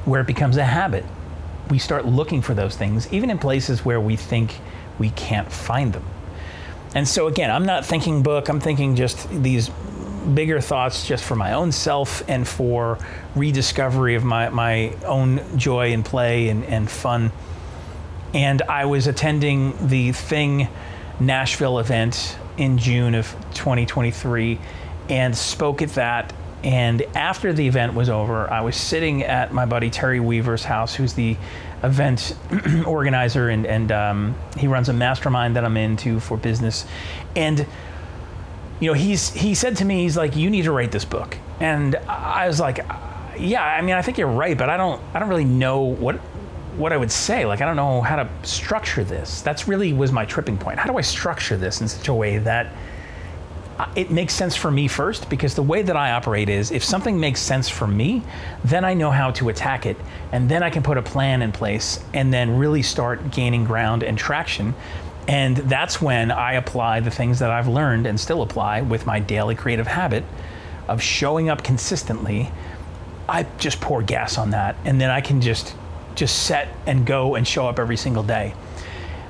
where 0.05 0.21
it 0.21 0.27
becomes 0.27 0.57
a 0.57 0.65
habit? 0.65 1.05
We 1.71 1.79
start 1.79 2.07
looking 2.07 2.43
for 2.43 2.55
those 2.55 2.77
things, 2.77 3.13
even 3.13 3.29
in 3.31 3.39
places 3.39 3.85
where 3.85 4.01
we 4.01 4.17
think 4.17 4.61
we 4.99 5.11
can't 5.11 5.51
find 5.51 5.93
them. 5.93 6.05
And 6.97 7.07
so 7.07 7.27
again, 7.27 7.51
I'm 7.51 7.67
not 7.67 7.85
thinking 7.85 8.23
book, 8.23 8.49
I'm 8.49 8.59
thinking 8.59 8.97
just 8.97 9.29
these 9.29 9.69
bigger 10.33 10.63
thoughts 10.63 11.07
just 11.07 11.25
for 11.25 11.37
my 11.37 11.53
own 11.53 11.71
self 11.71 12.27
and 12.27 12.49
for 12.49 12.99
rediscovery 13.35 14.15
of 14.15 14.25
my, 14.25 14.49
my 14.49 14.97
own 15.05 15.59
joy 15.59 15.93
and 15.93 16.03
play 16.03 16.49
and, 16.49 16.65
and 16.65 16.91
fun. 16.91 17.33
And 18.33 18.63
I 18.63 18.87
was 18.87 19.09
attending 19.09 19.89
the 19.89 20.13
Thing 20.13 20.69
Nashville 21.21 21.81
event 21.81 22.39
in 22.57 22.79
June 22.79 23.15
of 23.15 23.31
2023 23.53 24.59
and 25.11 25.37
spoke 25.37 25.83
at 25.83 25.91
that. 25.91 26.33
And 26.65 27.03
after 27.15 27.53
the 27.53 27.69
event 27.69 27.93
was 27.93 28.09
over, 28.09 28.51
I 28.51 28.63
was 28.63 28.75
sitting 28.75 29.23
at 29.23 29.53
my 29.53 29.67
buddy 29.67 29.91
Terry 29.91 30.19
Weaver's 30.19 30.65
house, 30.65 30.95
who's 30.95 31.13
the 31.13 31.37
event 31.83 32.37
organizer, 32.87 33.49
and, 33.49 33.67
and 33.67 33.93
um, 33.93 34.35
he 34.57 34.67
runs 34.67 34.89
a 34.89 34.93
mastermind 34.93 35.57
that 35.57 35.65
I'm 35.65 35.77
into 35.77 36.21
for 36.21 36.37
business. 36.37 36.87
And 37.35 37.67
you 38.81 38.89
know, 38.89 38.95
he's 38.95 39.31
he 39.31 39.55
said 39.55 39.77
to 39.77 39.85
me, 39.85 40.03
he's 40.03 40.17
like, 40.17 40.37
"You 40.37 40.51
need 40.51 40.63
to 40.63 40.73
write 40.73 40.93
this 40.93 41.05
book." 41.05 41.39
And 41.61 41.97
I 41.97 42.47
was 42.47 42.61
like, 42.61 42.79
"Yeah, 43.39 43.63
I 43.65 43.81
mean, 43.83 43.95
I 43.95 44.03
think 44.03 44.19
you're 44.19 44.29
right, 44.29 44.57
but 44.57 44.69
I 44.69 44.77
don't 44.77 45.03
I 45.15 45.19
don't 45.19 45.29
really 45.29 45.45
know 45.45 45.81
what." 45.81 46.21
what 46.77 46.93
I 46.93 46.99
would 46.99 47.11
say, 47.11 47.47
like 47.47 47.63
I 47.63 47.65
don't 47.65 47.77
know 47.77 48.03
how 48.03 48.17
to 48.17 48.29
structure 48.43 49.03
this. 49.03 49.41
That's 49.41 49.67
really 49.67 49.95
was 49.95 50.13
my 50.13 50.27
tripping 50.27 50.59
point. 50.59 50.79
How 50.79 50.91
do 50.91 50.99
I 50.99 51.01
structure 51.01 51.57
this 51.57 51.81
in 51.81 51.89
such 51.89 52.09
a 52.09 52.13
way 52.13 52.37
that 52.37 52.71
it 53.95 54.11
makes 54.11 54.33
sense 54.33 54.57
for 54.57 54.71
me 54.71 54.89
first 54.89 55.29
because 55.29 55.55
the 55.55 55.63
way 55.63 55.83
that 55.83 55.97
I 55.97 56.13
operate 56.13 56.49
is 56.49 56.71
if 56.71 56.83
something 56.83 57.21
makes 57.21 57.41
sense 57.41 57.69
for 57.69 57.87
me, 57.87 58.23
then 58.65 58.85
I 58.85 58.95
know 58.95 59.11
how 59.11 59.31
to 59.33 59.49
attack 59.49 59.85
it. 59.85 59.97
And 60.33 60.49
then 60.49 60.63
I 60.63 60.71
can 60.71 60.83
put 60.83 60.97
a 60.97 61.03
plan 61.03 61.43
in 61.43 61.53
place 61.53 62.03
and 62.15 62.33
then 62.33 62.59
really 62.59 62.83
start 62.83 63.31
gaining 63.31 63.65
ground 63.65 64.03
and 64.03 64.17
traction. 64.17 64.75
And 65.29 65.57
that's 65.57 66.01
when 66.01 66.31
I 66.31 66.55
apply 66.55 67.01
the 67.01 67.11
things 67.11 67.39
that 67.41 67.51
I've 67.51 67.69
learned 67.69 68.07
and 68.07 68.19
still 68.19 68.43
apply 68.43 68.83
with 68.83 69.07
my 69.07 69.21
daily 69.21 69.55
creative 69.55 69.87
habit 69.87 70.25
of 70.89 71.03
showing 71.03 71.51
up 71.51 71.63
consistently. 71.63 72.51
I 73.29 73.45
just 73.59 73.81
pour 73.81 74.03
gas 74.03 74.39
on 74.39 74.51
that 74.51 74.77
and 74.85 75.01
then 75.01 75.11
I 75.11 75.21
can 75.21 75.41
just 75.41 75.75
just 76.15 76.45
set 76.45 76.69
and 76.87 77.05
go 77.05 77.35
and 77.35 77.47
show 77.47 77.69
up 77.69 77.79
every 77.79 77.97
single 77.97 78.23
day. 78.23 78.55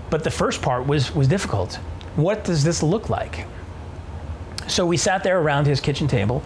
But 0.09 0.23
the 0.23 0.31
first 0.31 0.63
part 0.63 0.87
was 0.87 1.13
was 1.15 1.27
difficult. 1.27 1.77
What 2.15 2.45
does 2.45 2.63
this 2.63 2.83
look 2.83 3.11
like? 3.11 3.47
So 4.69 4.87
we 4.87 4.97
sat 4.97 5.23
there 5.23 5.41
around 5.41 5.67
his 5.67 5.81
kitchen 5.81 6.09
table 6.09 6.43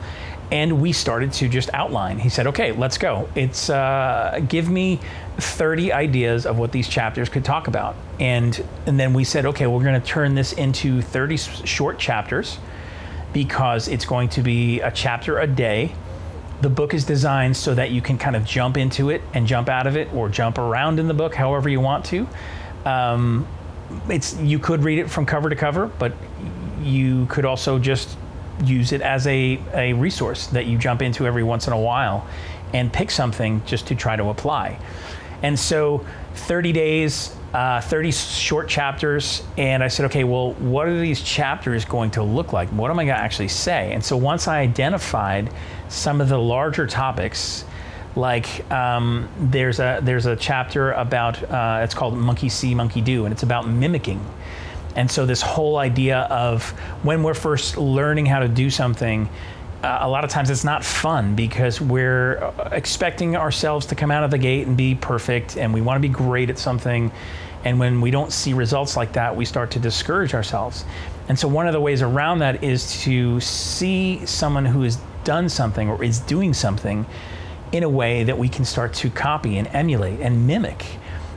and 0.53 0.81
we 0.81 0.93
started 0.93 1.33
to 1.35 1.49
just 1.49 1.71
outline. 1.73 2.19
He 2.19 2.29
said, 2.29 2.47
"Okay, 2.49 2.73
let's 2.73 2.99
go. 2.99 3.29
It's 3.35 3.71
uh, 3.71 4.41
give 4.49 4.69
me 4.69 4.99
30 5.39 5.93
ideas 5.93 6.45
of 6.45 6.59
what 6.59 6.73
these 6.73 6.89
chapters 6.89 7.29
could 7.29 7.45
talk 7.45 7.69
about." 7.69 7.95
And 8.19 8.63
and 8.87 8.99
then 8.99 9.15
we 9.15 9.25
said, 9.25 9.47
"Okay, 9.47 9.67
we're 9.67 9.83
going 9.83 10.01
to 10.01 10.07
turn 10.07 10.35
this 10.35 10.53
into 10.53 11.03
30 11.03 11.37
short 11.37 11.99
chapters 11.99 12.59
because 13.33 13.87
it's 13.87 14.05
going 14.05 14.29
to 14.31 14.43
be 14.43 14.81
a 14.81 14.91
chapter 14.91 15.39
a 15.39 15.47
day." 15.47 15.93
The 16.63 16.71
book 16.71 16.93
is 16.93 17.05
designed 17.05 17.57
so 17.57 17.75
that 17.75 17.91
you 17.91 18.03
can 18.03 18.19
kind 18.19 18.37
of 18.37 18.45
jump 18.45 18.77
into 18.77 19.09
it 19.09 19.23
and 19.33 19.47
jump 19.47 19.69
out 19.69 19.87
of 19.87 19.97
it, 19.97 20.13
or 20.13 20.29
jump 20.29 20.59
around 20.59 20.99
in 20.99 21.09
the 21.09 21.15
book, 21.15 21.35
however 21.35 21.71
you 21.71 21.81
want 21.81 22.05
to. 22.07 22.29
Um, 22.85 23.47
it's 24.09 24.37
you 24.39 24.59
could 24.59 24.85
read 24.85 24.99
it 24.99 25.11
from 25.11 25.27
cover 25.27 25.49
to 25.49 25.57
cover, 25.57 25.87
but 25.87 26.13
you 26.83 27.27
could 27.27 27.45
also 27.45 27.79
just 27.79 28.17
use 28.65 28.93
it 28.93 29.01
as 29.01 29.27
a, 29.27 29.61
a 29.75 29.93
resource 29.95 30.47
that 30.49 30.67
you 30.67 30.79
jump 30.79 31.03
into 31.03 31.27
every 31.27 31.43
once 31.43 31.67
in 31.67 31.73
a 31.73 31.81
while 31.81 32.27
and 32.75 32.93
pick 32.93 33.11
something 33.11 33.63
just 33.65 33.87
to 33.89 33.95
try 33.95 34.17
to 34.17 34.29
apply. 34.29 34.79
And 35.43 35.59
so 35.59 36.05
30 36.35 36.73
days, 36.73 37.35
uh, 37.55 37.81
30 37.81 38.13
short 38.13 38.69
chapters, 38.69 39.43
and 39.57 39.83
I 39.83 39.89
said, 39.89 40.07
okay, 40.07 40.25
well, 40.25 40.53
what 40.55 40.87
are 40.87 41.01
these 41.01 41.23
chapters 41.23 41.85
going 41.85 42.11
to 42.13 42.23
look 42.23 42.53
like? 42.53 42.69
What 42.69 42.91
am 42.91 42.99
I 42.99 43.05
going 43.05 43.17
to 43.17 43.23
actually 43.23 43.49
say? 43.49 43.93
And 43.93 44.05
so 44.05 44.17
once 44.17 44.47
I 44.47 44.61
identified 44.61 45.51
some 45.89 46.21
of 46.21 46.29
the 46.29 46.39
larger 46.39 46.87
topics 46.87 47.65
Like 48.17 48.69
um, 48.73 49.29
there's 49.39 49.79
a 49.79 50.01
there's 50.03 50.27
a 50.27 50.35
chapter 50.35 50.91
about 50.93 51.43
uh, 51.45 51.81
it's 51.85 51.95
called 51.95 52.17
Monkey 52.17 52.49
See, 52.49 52.75
Monkey 52.75 53.01
Do, 53.01 53.25
and 53.25 53.33
it's 53.33 53.45
about 53.45 53.69
mimicking. 53.69 54.21
And 54.97 55.11
so 55.11 55.27
this 55.27 55.43
whole 55.43 55.77
idea 55.77 56.21
of 56.23 56.71
when 57.03 57.23
we're 57.23 57.35
first 57.35 57.77
learning 57.77 58.27
how 58.27 58.41
to 58.41 58.49
do 58.49 58.71
something, 58.71 59.29
uh, 59.83 59.99
a 60.03 60.09
lot 60.09 60.25
of 60.25 60.31
times 60.31 60.51
it's 60.51 60.65
not 60.65 60.85
fun 60.85 61.35
because 61.35 61.81
we're 61.81 62.39
uh, 62.43 62.69
expecting 62.73 63.37
ourselves 63.37 63.87
to 63.87 63.95
come 63.95 64.11
out 64.11 64.25
of 64.25 64.31
the 64.31 64.39
gate 64.39 64.67
and 64.67 64.77
be 64.77 64.95
perfect, 64.95 65.57
and 65.57 65.73
we 65.73 65.81
want 65.81 65.97
to 65.97 66.07
be 66.07 66.13
great 66.13 66.51
at 66.51 66.59
something. 66.59 67.11
And 67.65 67.79
when 67.79 68.01
we 68.01 68.11
don't 68.11 68.33
see 68.33 68.53
results 68.53 68.97
like 68.97 69.13
that, 69.15 69.35
we 69.35 69.45
start 69.45 69.71
to 69.73 69.79
discourage 69.79 70.35
ourselves. 70.35 70.85
And 71.29 71.39
so, 71.39 71.47
one 71.47 71.67
of 71.67 71.73
the 71.73 71.81
ways 71.81 72.03
around 72.03 72.41
that 72.41 72.63
is 72.65 73.01
to 73.03 73.41
see 73.41 74.25
someone 74.27 74.65
who 74.65 74.83
has 74.83 74.99
done 75.25 75.49
something 75.49 75.89
or 75.89 76.03
is 76.03 76.21
doing 76.21 76.53
something 76.53 77.07
in 77.73 77.83
a 77.83 77.89
way 77.89 78.25
that 78.25 78.37
we 78.37 78.49
can 78.49 78.65
start 78.65 78.93
to 78.95 79.11
copy 79.11 79.57
and 79.57 79.69
emulate 79.69 80.21
and 80.21 80.47
mimic. 80.47 80.85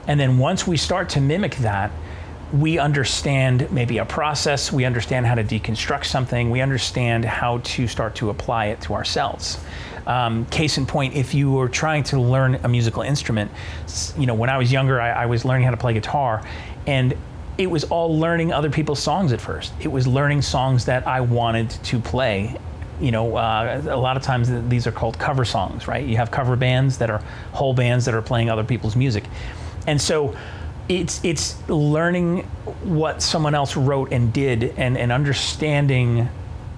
And 0.07 0.19
then 0.19 0.37
once 0.37 0.67
we 0.67 0.77
start 0.77 1.09
to 1.09 1.21
mimic 1.21 1.55
that, 1.57 1.91
we 2.53 2.77
understand 2.77 3.69
maybe 3.71 3.97
a 3.97 4.05
process, 4.05 4.71
we 4.71 4.85
understand 4.85 5.25
how 5.25 5.33
to 5.33 5.43
deconstruct 5.43 6.05
something, 6.05 6.51
we 6.51 6.61
understand 6.61 7.25
how 7.25 7.57
to 7.59 7.87
start 7.87 8.13
to 8.15 8.29
apply 8.29 8.67
it 8.67 8.79
to 8.81 8.93
ourselves. 8.93 9.59
Um, 10.05 10.45
case 10.47 10.77
in 10.77 10.85
point, 10.85 11.15
if 11.15 11.33
you 11.33 11.51
were 11.51 11.67
trying 11.67 12.03
to 12.05 12.21
learn 12.21 12.55
a 12.63 12.67
musical 12.67 13.01
instrument, 13.01 13.49
you 14.17 14.27
know, 14.27 14.35
when 14.35 14.51
I 14.51 14.57
was 14.59 14.71
younger, 14.71 15.01
I, 15.01 15.23
I 15.23 15.25
was 15.25 15.45
learning 15.45 15.65
how 15.65 15.71
to 15.71 15.77
play 15.77 15.93
guitar, 15.93 16.43
and 16.85 17.15
it 17.57 17.67
was 17.67 17.85
all 17.85 18.19
learning 18.19 18.53
other 18.53 18.69
people's 18.69 19.01
songs 19.01 19.33
at 19.33 19.41
first. 19.41 19.73
It 19.79 19.87
was 19.87 20.05
learning 20.05 20.43
songs 20.43 20.85
that 20.85 21.07
I 21.07 21.21
wanted 21.21 21.71
to 21.71 21.99
play 21.99 22.55
you 23.01 23.11
know, 23.11 23.35
uh, 23.35 23.81
a 23.89 23.97
lot 23.97 24.15
of 24.15 24.23
times 24.23 24.49
these 24.69 24.85
are 24.85 24.91
called 24.91 25.17
cover 25.17 25.43
songs, 25.43 25.87
right? 25.87 26.05
You 26.05 26.15
have 26.17 26.29
cover 26.29 26.55
bands 26.55 26.99
that 26.99 27.09
are 27.09 27.17
whole 27.51 27.73
bands 27.73 28.05
that 28.05 28.13
are 28.13 28.21
playing 28.21 28.49
other 28.51 28.63
people's 28.63 28.95
music. 28.95 29.25
And 29.87 29.99
so 29.99 30.35
it's 30.89 31.23
it's 31.23 31.67
learning 31.69 32.43
what 32.83 33.21
someone 33.21 33.55
else 33.55 33.75
wrote 33.77 34.11
and 34.11 34.33
did 34.33 34.73
and, 34.77 34.97
and 34.97 35.11
understanding 35.11 36.27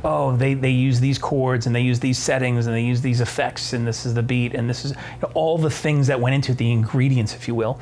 oh 0.04 0.36
they, 0.36 0.54
they 0.54 0.70
use 0.70 1.00
these 1.00 1.18
chords 1.18 1.66
and 1.66 1.76
they 1.76 1.82
use 1.82 2.00
these 2.00 2.18
settings 2.18 2.68
and 2.68 2.76
they 2.76 2.84
use 2.84 3.02
these 3.02 3.22
effects 3.22 3.74
and 3.74 3.88
this 3.88 4.06
is 4.06 4.14
the 4.14 4.22
beat 4.22 4.54
and 4.54 4.70
this 4.70 4.86
is 4.86 4.92
you 4.92 4.98
know, 5.24 5.32
all 5.34 5.58
the 5.58 5.70
things 5.70 6.08
that 6.08 6.20
went 6.20 6.36
into 6.36 6.54
the 6.54 6.72
ingredients 6.72 7.34
if 7.34 7.48
you 7.48 7.56
will. 7.56 7.80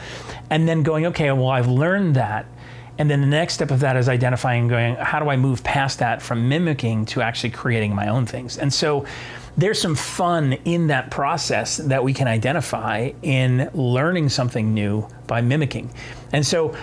And 0.49 0.67
then 0.67 0.83
going 0.83 1.05
okay 1.07 1.31
well 1.31 1.49
i've 1.49 1.67
learned 1.67 2.15
that. 2.15 2.45
And 2.95 3.09
then 3.09 3.21
the 3.21 3.27
next 3.27 3.55
step 3.55 3.71
of 3.71 3.79
that 3.79 3.97
is 3.97 4.07
identifying 4.07 4.67
going 4.67 4.95
how 4.95 5.19
do 5.19 5.29
i 5.29 5.35
move 5.35 5.63
past 5.63 5.99
that 5.99 6.21
from 6.21 6.47
mimicking 6.47 7.05
to 7.07 7.21
actually 7.21 7.49
creating 7.49 7.93
my 7.93 8.07
own 8.07 8.25
things? 8.25 8.57
And 8.57 8.73
so 8.73 9.05
there's 9.57 9.79
some 9.79 9.95
fun 9.95 10.53
in 10.65 10.87
that 10.87 11.11
process 11.11 11.77
that 11.77 12.03
we 12.03 12.13
can 12.13 12.27
identify 12.27 13.11
in 13.21 13.69
learning 13.73 14.29
something 14.29 14.73
new 14.73 15.07
by 15.27 15.41
mimicking. 15.41 15.91
And 16.31 16.45
so 16.45 16.75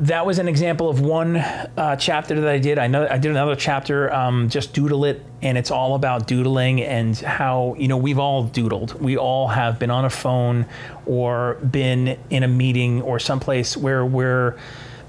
that 0.00 0.26
was 0.26 0.38
an 0.38 0.48
example 0.48 0.88
of 0.88 1.00
one 1.00 1.36
uh, 1.36 1.96
chapter 1.96 2.40
that 2.40 2.48
I 2.48 2.58
did. 2.58 2.78
I 2.78 2.86
know 2.86 3.06
I 3.08 3.18
did 3.18 3.30
another 3.30 3.54
chapter, 3.54 4.12
um, 4.12 4.48
just 4.48 4.72
doodle 4.72 5.04
it, 5.04 5.24
and 5.42 5.56
it's 5.56 5.70
all 5.70 5.94
about 5.94 6.26
doodling 6.26 6.82
and 6.82 7.16
how 7.16 7.76
you 7.78 7.88
know 7.88 7.96
we've 7.96 8.18
all 8.18 8.48
doodled. 8.48 8.94
We 8.94 9.16
all 9.16 9.48
have 9.48 9.78
been 9.78 9.90
on 9.90 10.04
a 10.04 10.10
phone 10.10 10.66
or 11.06 11.54
been 11.56 12.18
in 12.30 12.42
a 12.42 12.48
meeting 12.48 13.02
or 13.02 13.18
someplace 13.18 13.76
where 13.76 14.04
we're 14.04 14.58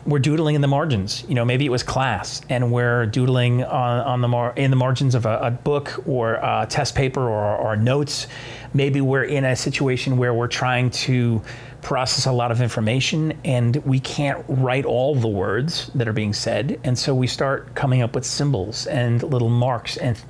we're 0.05 0.19
doodling 0.19 0.53
in 0.55 0.61
the 0.61 0.67
margins. 0.67 1.23
You 1.27 1.35
know, 1.35 1.45
maybe 1.45 1.65
it 1.65 1.69
was 1.69 1.81
class, 1.81 2.41
and 2.49 2.71
we're 2.71 3.07
doodling 3.07 3.63
on, 3.63 3.99
on 4.01 4.21
the 4.21 4.27
mar- 4.27 4.53
in 4.55 4.69
the 4.69 4.77
margins 4.77 5.15
of 5.15 5.25
a, 5.25 5.39
a 5.39 5.51
book 5.51 6.03
or 6.07 6.35
a 6.35 6.67
test 6.69 6.95
paper 6.95 7.21
or, 7.21 7.57
or 7.57 7.75
notes. 7.75 8.27
Maybe 8.73 9.01
we're 9.01 9.23
in 9.23 9.45
a 9.45 9.55
situation 9.55 10.17
where 10.17 10.33
we're 10.33 10.47
trying 10.47 10.91
to 10.91 11.41
process 11.81 12.25
a 12.25 12.31
lot 12.31 12.51
of 12.51 12.61
information 12.61 13.33
and 13.45 13.75
we 13.77 13.99
can't 13.99 14.43
write 14.47 14.85
all 14.85 15.15
the 15.15 15.27
words 15.27 15.91
that 15.95 16.07
are 16.07 16.13
being 16.13 16.33
said, 16.33 16.79
and 16.83 16.97
so 16.97 17.15
we 17.15 17.27
start 17.27 17.73
coming 17.73 18.01
up 18.01 18.13
with 18.13 18.25
symbols 18.25 18.85
and 18.87 19.23
little 19.23 19.49
marks 19.49 19.97
and 19.97 20.21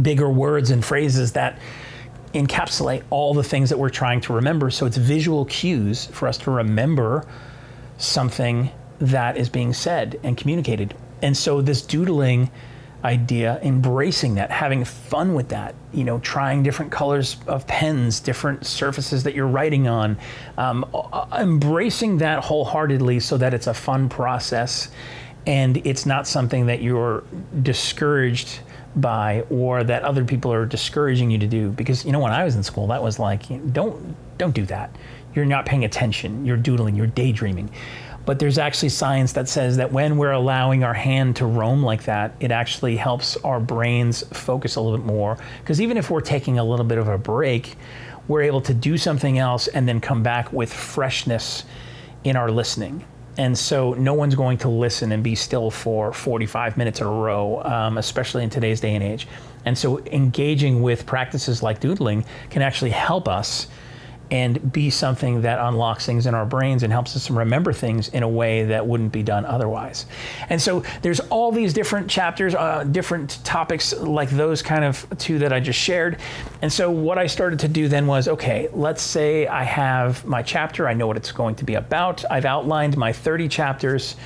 bigger 0.00 0.30
words 0.30 0.70
and 0.70 0.84
phrases 0.84 1.32
that 1.32 1.58
encapsulate 2.32 3.02
all 3.10 3.34
the 3.34 3.42
things 3.42 3.68
that 3.68 3.78
we're 3.78 3.90
trying 3.90 4.20
to 4.20 4.32
remember. 4.32 4.70
So 4.70 4.86
it's 4.86 4.96
visual 4.96 5.44
cues 5.46 6.06
for 6.06 6.28
us 6.28 6.38
to 6.38 6.50
remember 6.50 7.26
something 7.98 8.70
that 9.00 9.36
is 9.36 9.48
being 9.48 9.72
said 9.72 10.20
and 10.22 10.36
communicated. 10.36 10.94
And 11.22 11.36
so 11.36 11.60
this 11.60 11.82
doodling 11.82 12.50
idea, 13.04 13.58
embracing 13.62 14.34
that, 14.34 14.50
having 14.50 14.84
fun 14.84 15.34
with 15.34 15.48
that, 15.48 15.74
you 15.92 16.04
know, 16.04 16.18
trying 16.18 16.62
different 16.62 16.92
colors 16.92 17.36
of 17.46 17.66
pens, 17.66 18.20
different 18.20 18.66
surfaces 18.66 19.24
that 19.24 19.34
you're 19.34 19.46
writing 19.46 19.88
on, 19.88 20.18
um, 20.58 20.84
embracing 21.32 22.18
that 22.18 22.44
wholeheartedly 22.44 23.20
so 23.20 23.38
that 23.38 23.54
it's 23.54 23.66
a 23.66 23.74
fun 23.74 24.08
process 24.08 24.90
and 25.46 25.78
it's 25.86 26.04
not 26.04 26.26
something 26.26 26.66
that 26.66 26.82
you're 26.82 27.24
discouraged 27.62 28.60
by 28.96 29.42
or 29.48 29.82
that 29.84 30.02
other 30.02 30.24
people 30.24 30.52
are 30.52 30.66
discouraging 30.66 31.30
you 31.30 31.38
to 31.38 31.46
do. 31.46 31.70
Because 31.70 32.04
you 32.04 32.12
know 32.12 32.18
when 32.18 32.32
I 32.32 32.44
was 32.44 32.56
in 32.56 32.62
school 32.62 32.88
that 32.88 33.02
was 33.02 33.18
like 33.18 33.44
don't 33.72 34.14
don't 34.36 34.54
do 34.54 34.66
that. 34.66 34.94
You're 35.34 35.46
not 35.46 35.64
paying 35.64 35.84
attention. 35.84 36.44
You're 36.44 36.56
doodling. 36.56 36.96
You're 36.96 37.06
daydreaming 37.06 37.70
but 38.26 38.38
there's 38.38 38.58
actually 38.58 38.90
science 38.90 39.32
that 39.32 39.48
says 39.48 39.76
that 39.78 39.92
when 39.92 40.16
we're 40.16 40.32
allowing 40.32 40.84
our 40.84 40.94
hand 40.94 41.36
to 41.36 41.46
roam 41.46 41.82
like 41.82 42.04
that, 42.04 42.34
it 42.40 42.50
actually 42.50 42.96
helps 42.96 43.36
our 43.38 43.60
brains 43.60 44.22
focus 44.32 44.76
a 44.76 44.80
little 44.80 44.98
bit 44.98 45.06
more. 45.06 45.38
Because 45.60 45.80
even 45.80 45.96
if 45.96 46.10
we're 46.10 46.20
taking 46.20 46.58
a 46.58 46.64
little 46.64 46.84
bit 46.84 46.98
of 46.98 47.08
a 47.08 47.18
break, 47.18 47.76
we're 48.28 48.42
able 48.42 48.60
to 48.60 48.74
do 48.74 48.96
something 48.96 49.38
else 49.38 49.68
and 49.68 49.88
then 49.88 50.00
come 50.00 50.22
back 50.22 50.52
with 50.52 50.72
freshness 50.72 51.64
in 52.24 52.36
our 52.36 52.50
listening. 52.50 53.04
And 53.38 53.56
so 53.56 53.94
no 53.94 54.12
one's 54.12 54.34
going 54.34 54.58
to 54.58 54.68
listen 54.68 55.12
and 55.12 55.22
be 55.22 55.34
still 55.34 55.70
for 55.70 56.12
45 56.12 56.76
minutes 56.76 57.00
in 57.00 57.06
a 57.06 57.10
row, 57.10 57.62
um, 57.62 57.96
especially 57.96 58.44
in 58.44 58.50
today's 58.50 58.80
day 58.80 58.94
and 58.94 59.02
age. 59.02 59.26
And 59.64 59.76
so 59.76 60.04
engaging 60.06 60.82
with 60.82 61.06
practices 61.06 61.62
like 61.62 61.80
doodling 61.80 62.24
can 62.50 62.62
actually 62.62 62.90
help 62.90 63.28
us 63.28 63.68
and 64.30 64.72
be 64.72 64.90
something 64.90 65.42
that 65.42 65.58
unlocks 65.58 66.06
things 66.06 66.26
in 66.26 66.34
our 66.34 66.46
brains 66.46 66.82
and 66.82 66.92
helps 66.92 67.16
us 67.16 67.30
remember 67.30 67.72
things 67.72 68.08
in 68.08 68.22
a 68.22 68.28
way 68.28 68.64
that 68.64 68.86
wouldn't 68.86 69.12
be 69.12 69.22
done 69.22 69.44
otherwise. 69.44 70.06
And 70.48 70.60
so 70.60 70.84
there's 71.02 71.20
all 71.20 71.50
these 71.50 71.72
different 71.72 72.08
chapters, 72.08 72.54
uh, 72.54 72.84
different 72.84 73.44
topics 73.44 73.92
like 73.92 74.30
those 74.30 74.62
kind 74.62 74.84
of 74.84 75.06
two 75.18 75.38
that 75.40 75.52
I 75.52 75.60
just 75.60 75.78
shared. 75.78 76.18
And 76.62 76.72
so 76.72 76.90
what 76.90 77.18
I 77.18 77.26
started 77.26 77.58
to 77.60 77.68
do 77.68 77.88
then 77.88 78.06
was 78.06 78.28
okay, 78.28 78.68
let's 78.72 79.02
say 79.02 79.46
I 79.46 79.64
have 79.64 80.24
my 80.24 80.42
chapter, 80.42 80.86
I 80.86 80.94
know 80.94 81.06
what 81.06 81.16
it's 81.16 81.32
going 81.32 81.56
to 81.56 81.64
be 81.64 81.74
about. 81.74 82.24
I've 82.30 82.44
outlined 82.44 82.96
my 82.96 83.12
30 83.12 83.48
chapters, 83.48 84.16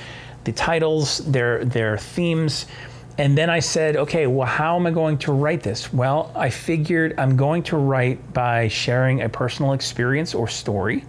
the 0.43 0.51
titles, 0.51 1.19
their 1.19 1.65
their 1.65 1.97
themes 1.97 2.67
and 3.17 3.37
then 3.37 3.49
I 3.49 3.59
said, 3.59 3.95
okay, 3.95 4.27
well, 4.27 4.47
how 4.47 4.75
am 4.75 4.85
I 4.85 4.91
going 4.91 5.17
to 5.19 5.31
write 5.31 5.63
this? 5.63 5.93
Well, 5.93 6.31
I 6.35 6.49
figured 6.49 7.15
I'm 7.17 7.37
going 7.37 7.63
to 7.63 7.77
write 7.77 8.33
by 8.33 8.67
sharing 8.67 9.21
a 9.21 9.29
personal 9.29 9.71
experience 9.71 10.35
or 10.35 10.49
story. 10.49 11.05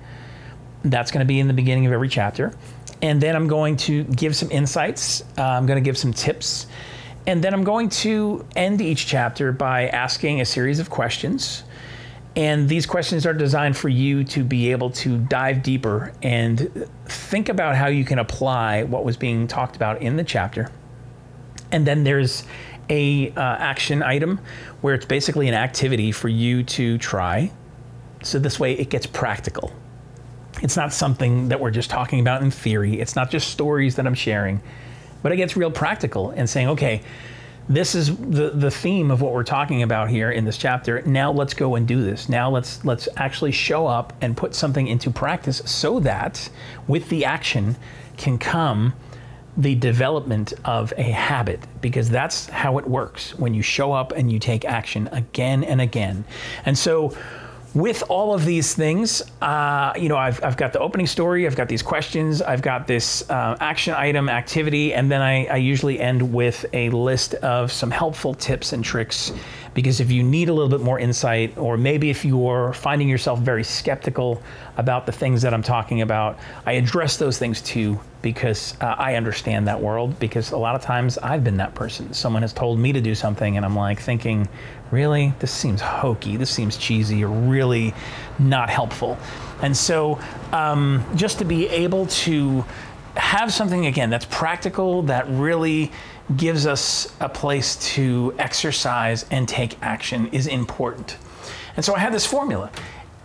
That's 0.85 1.11
going 1.11 1.27
to 1.27 1.27
be 1.27 1.41
in 1.41 1.49
the 1.49 1.55
beginning 1.55 1.87
of 1.87 1.93
every 1.93 2.09
chapter. 2.09 2.57
And 3.03 3.21
then 3.21 3.35
I'm 3.35 3.49
going 3.49 3.77
to 3.79 4.05
give 4.05 4.37
some 4.37 4.51
insights, 4.53 5.23
uh, 5.37 5.43
I'm 5.43 5.67
going 5.67 5.83
to 5.83 5.85
give 5.85 5.99
some 5.99 6.13
tips. 6.13 6.69
And 7.27 7.43
then 7.43 7.53
I'm 7.53 7.65
going 7.65 7.89
to 7.89 8.47
end 8.55 8.81
each 8.81 9.07
chapter 9.07 9.51
by 9.51 9.89
asking 9.89 10.41
a 10.41 10.45
series 10.45 10.79
of 10.79 10.89
questions. 10.89 11.65
And 12.37 12.69
these 12.69 12.87
questions 12.87 13.27
are 13.27 13.35
designed 13.35 13.77
for 13.77 13.89
you 13.89 14.23
to 14.25 14.45
be 14.45 14.71
able 14.71 14.91
to 14.91 15.19
dive 15.19 15.65
deeper 15.65 16.13
and 16.23 16.89
think 17.07 17.49
about 17.49 17.75
how 17.75 17.89
you 17.89 18.05
can 18.05 18.21
apply 18.21 18.85
what 18.85 19.05
was 19.05 19.17
being 19.17 19.49
talked 19.49 19.75
about 19.75 20.03
in 20.03 20.17
the 20.17 20.25
chapter 20.25 20.71
and 21.77 21.87
then 21.87 22.05
there's 22.05 22.45
a 22.89 23.29
uh, 23.33 23.41
action 23.41 24.03
item 24.03 24.41
where 24.81 24.95
it's 24.95 25.05
basically 25.05 25.47
an 25.47 25.53
activity 25.53 26.11
for 26.11 26.31
you 26.31 26.63
to 26.63 26.97
try. 26.97 27.53
So 28.23 28.39
this 28.39 28.59
way 28.59 28.73
it 28.73 28.89
gets 28.89 29.05
practical. 29.05 29.71
It's 30.63 30.75
not 30.75 30.95
something 30.95 31.51
that 31.51 31.61
we're 31.61 31.71
just 31.71 31.91
talking 31.91 32.19
about 32.19 32.43
in 32.43 32.51
theory. 32.51 32.99
It's 32.99 33.15
not 33.15 33.31
just 33.31 33.51
stories 33.51 33.97
that 33.97 34.07
I'm 34.07 34.15
sharing, 34.15 34.63
but 35.23 35.33
it 35.33 35.37
gets 35.37 35.55
real 35.55 35.71
practical 35.71 36.31
and 36.31 36.49
saying, 36.49 36.69
okay, 36.69 37.03
this 37.69 37.95
is 37.95 38.17
the, 38.17 38.53
the 38.55 38.71
theme 38.71 39.11
of 39.11 39.21
what 39.21 39.35
we're 39.35 39.45
talking 39.45 39.83
about 39.83 40.09
here 40.09 40.31
in 40.31 40.47
this 40.47 40.57
chapter. 40.57 41.03
Now 41.03 41.31
let's 41.31 41.53
go 41.53 41.75
and 41.75 41.87
do 41.87 42.03
this. 42.03 42.31
Now 42.31 42.49
let's 42.49 42.83
let's 42.87 43.07
actually 43.19 43.53
show 43.53 43.87
up 43.87 44.15
and 44.23 44.35
put 44.35 44.55
something 44.55 44.87
into 44.87 45.11
practice 45.11 45.61
so 45.67 46.01
that 46.01 46.49
with 46.89 47.11
the 47.11 47.27
action 47.27 47.77
can 48.17 48.39
come 48.39 48.95
the 49.57 49.75
development 49.75 50.53
of 50.65 50.93
a 50.97 51.03
habit 51.03 51.61
because 51.81 52.11
that's 52.11 52.49
how 52.49 52.79
it 52.79 52.87
works 52.87 53.39
when 53.39 53.55
you 53.55 53.63
show 53.63 53.93
up 53.93 54.13
and 54.13 54.31
you 54.31 54.39
take 54.39 54.65
action 54.65 55.09
again 55.13 55.65
and 55.65 55.81
again. 55.81 56.25
And 56.65 56.77
so, 56.77 57.17
with 57.75 58.03
all 58.09 58.33
of 58.33 58.47
these 58.47 58.75
things, 58.75 59.23
uh, 59.43 59.93
you 59.99 60.09
know, 60.09 60.17
I've, 60.17 60.43
I've 60.43 60.57
got 60.57 60.73
the 60.73 60.79
opening 60.79 61.07
story, 61.07 61.47
I've 61.47 61.57
got 61.57 61.69
these 61.69 61.83
questions, 61.83 62.41
I've 62.41 62.63
got 62.63 62.87
this 62.87 63.29
uh, 63.29 63.55
action 63.61 63.93
item 63.93 64.31
activity, 64.31 64.95
and 64.95 65.11
then 65.11 65.21
I, 65.21 65.45
I 65.45 65.57
usually 65.57 66.01
end 66.01 66.33
with 66.33 66.65
a 66.73 66.89
list 66.89 67.35
of 67.35 67.71
some 67.71 67.91
helpful 67.91 68.33
tips 68.33 68.73
and 68.73 68.83
tricks 68.83 69.31
because 69.77 70.01
if 70.01 70.11
you 70.11 70.23
need 70.23 70.49
a 70.49 70.55
little 70.55 70.71
bit 70.71 70.81
more 70.81 70.99
insight, 70.99 71.59
or 71.59 71.77
maybe 71.77 72.09
if 72.09 72.25
you're 72.25 72.73
finding 72.73 73.11
yourself 73.11 73.41
very 73.41 73.63
skeptical 73.63 74.43
about 74.79 75.05
the 75.05 75.13
things 75.13 75.43
that 75.43 75.53
I'm 75.53 75.63
talking 75.63 76.01
about, 76.01 76.39
I 76.65 76.73
address 76.73 77.19
those 77.19 77.39
things 77.39 77.61
too 77.61 78.01
because 78.23 78.75
uh, 78.81 78.95
I 78.97 79.17
understand 79.17 79.69
that 79.69 79.79
world. 79.79 80.19
Because 80.19 80.53
a 80.53 80.57
lot 80.57 80.77
of 80.77 80.81
times 80.81 81.19
I've 81.19 81.45
been 81.45 81.59
that 81.59 81.75
person. 81.75 82.15
Someone 82.15 82.41
has 82.41 82.55
told 82.55 82.79
me 82.79 82.91
to 82.95 83.03
do 83.03 83.15
something, 83.15 83.59
and 83.59 83.67
I'm 83.67 83.77
like 83.77 84.01
thinking, 84.01 84.49
really? 84.91 85.35
This 85.41 85.53
seems 85.53 85.83
hokey, 85.83 86.39
this 86.39 86.51
seems 86.51 86.79
cheesy, 86.79 87.23
or 87.23 87.29
really 87.29 87.93
not 88.39 88.71
helpful. 88.71 89.19
And 89.61 89.77
so 89.77 90.19
um, 90.53 91.05
just 91.17 91.39
to 91.41 91.45
be 91.45 91.69
able 91.69 92.07
to 92.07 92.65
have 93.15 93.53
something 93.53 93.85
again 93.85 94.09
that's 94.09 94.25
practical, 94.25 95.03
that 95.03 95.29
really 95.29 95.93
gives 96.35 96.67
us 96.67 97.15
a 97.21 97.29
place 97.29 97.77
to 97.95 98.35
exercise 98.39 99.25
and 99.31 99.49
take 99.49 99.81
action 99.83 100.29
is 100.29 100.47
important. 100.47 101.19
And 101.77 101.85
so 101.85 101.95
I 101.95 101.99
had 101.99 102.13
this 102.13 102.27
formula. 102.27 102.71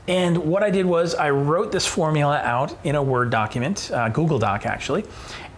And 0.07 0.37
what 0.37 0.61
I 0.61 0.69
did 0.69 0.85
was 0.85 1.15
I 1.15 1.29
wrote 1.29 1.71
this 1.71 1.87
formula 1.87 2.37
out 2.39 2.75
in 2.83 2.95
a 2.95 3.01
Word 3.01 3.29
document, 3.29 3.89
uh, 3.93 4.09
Google 4.09 4.39
Doc 4.39 4.65
actually, 4.65 5.05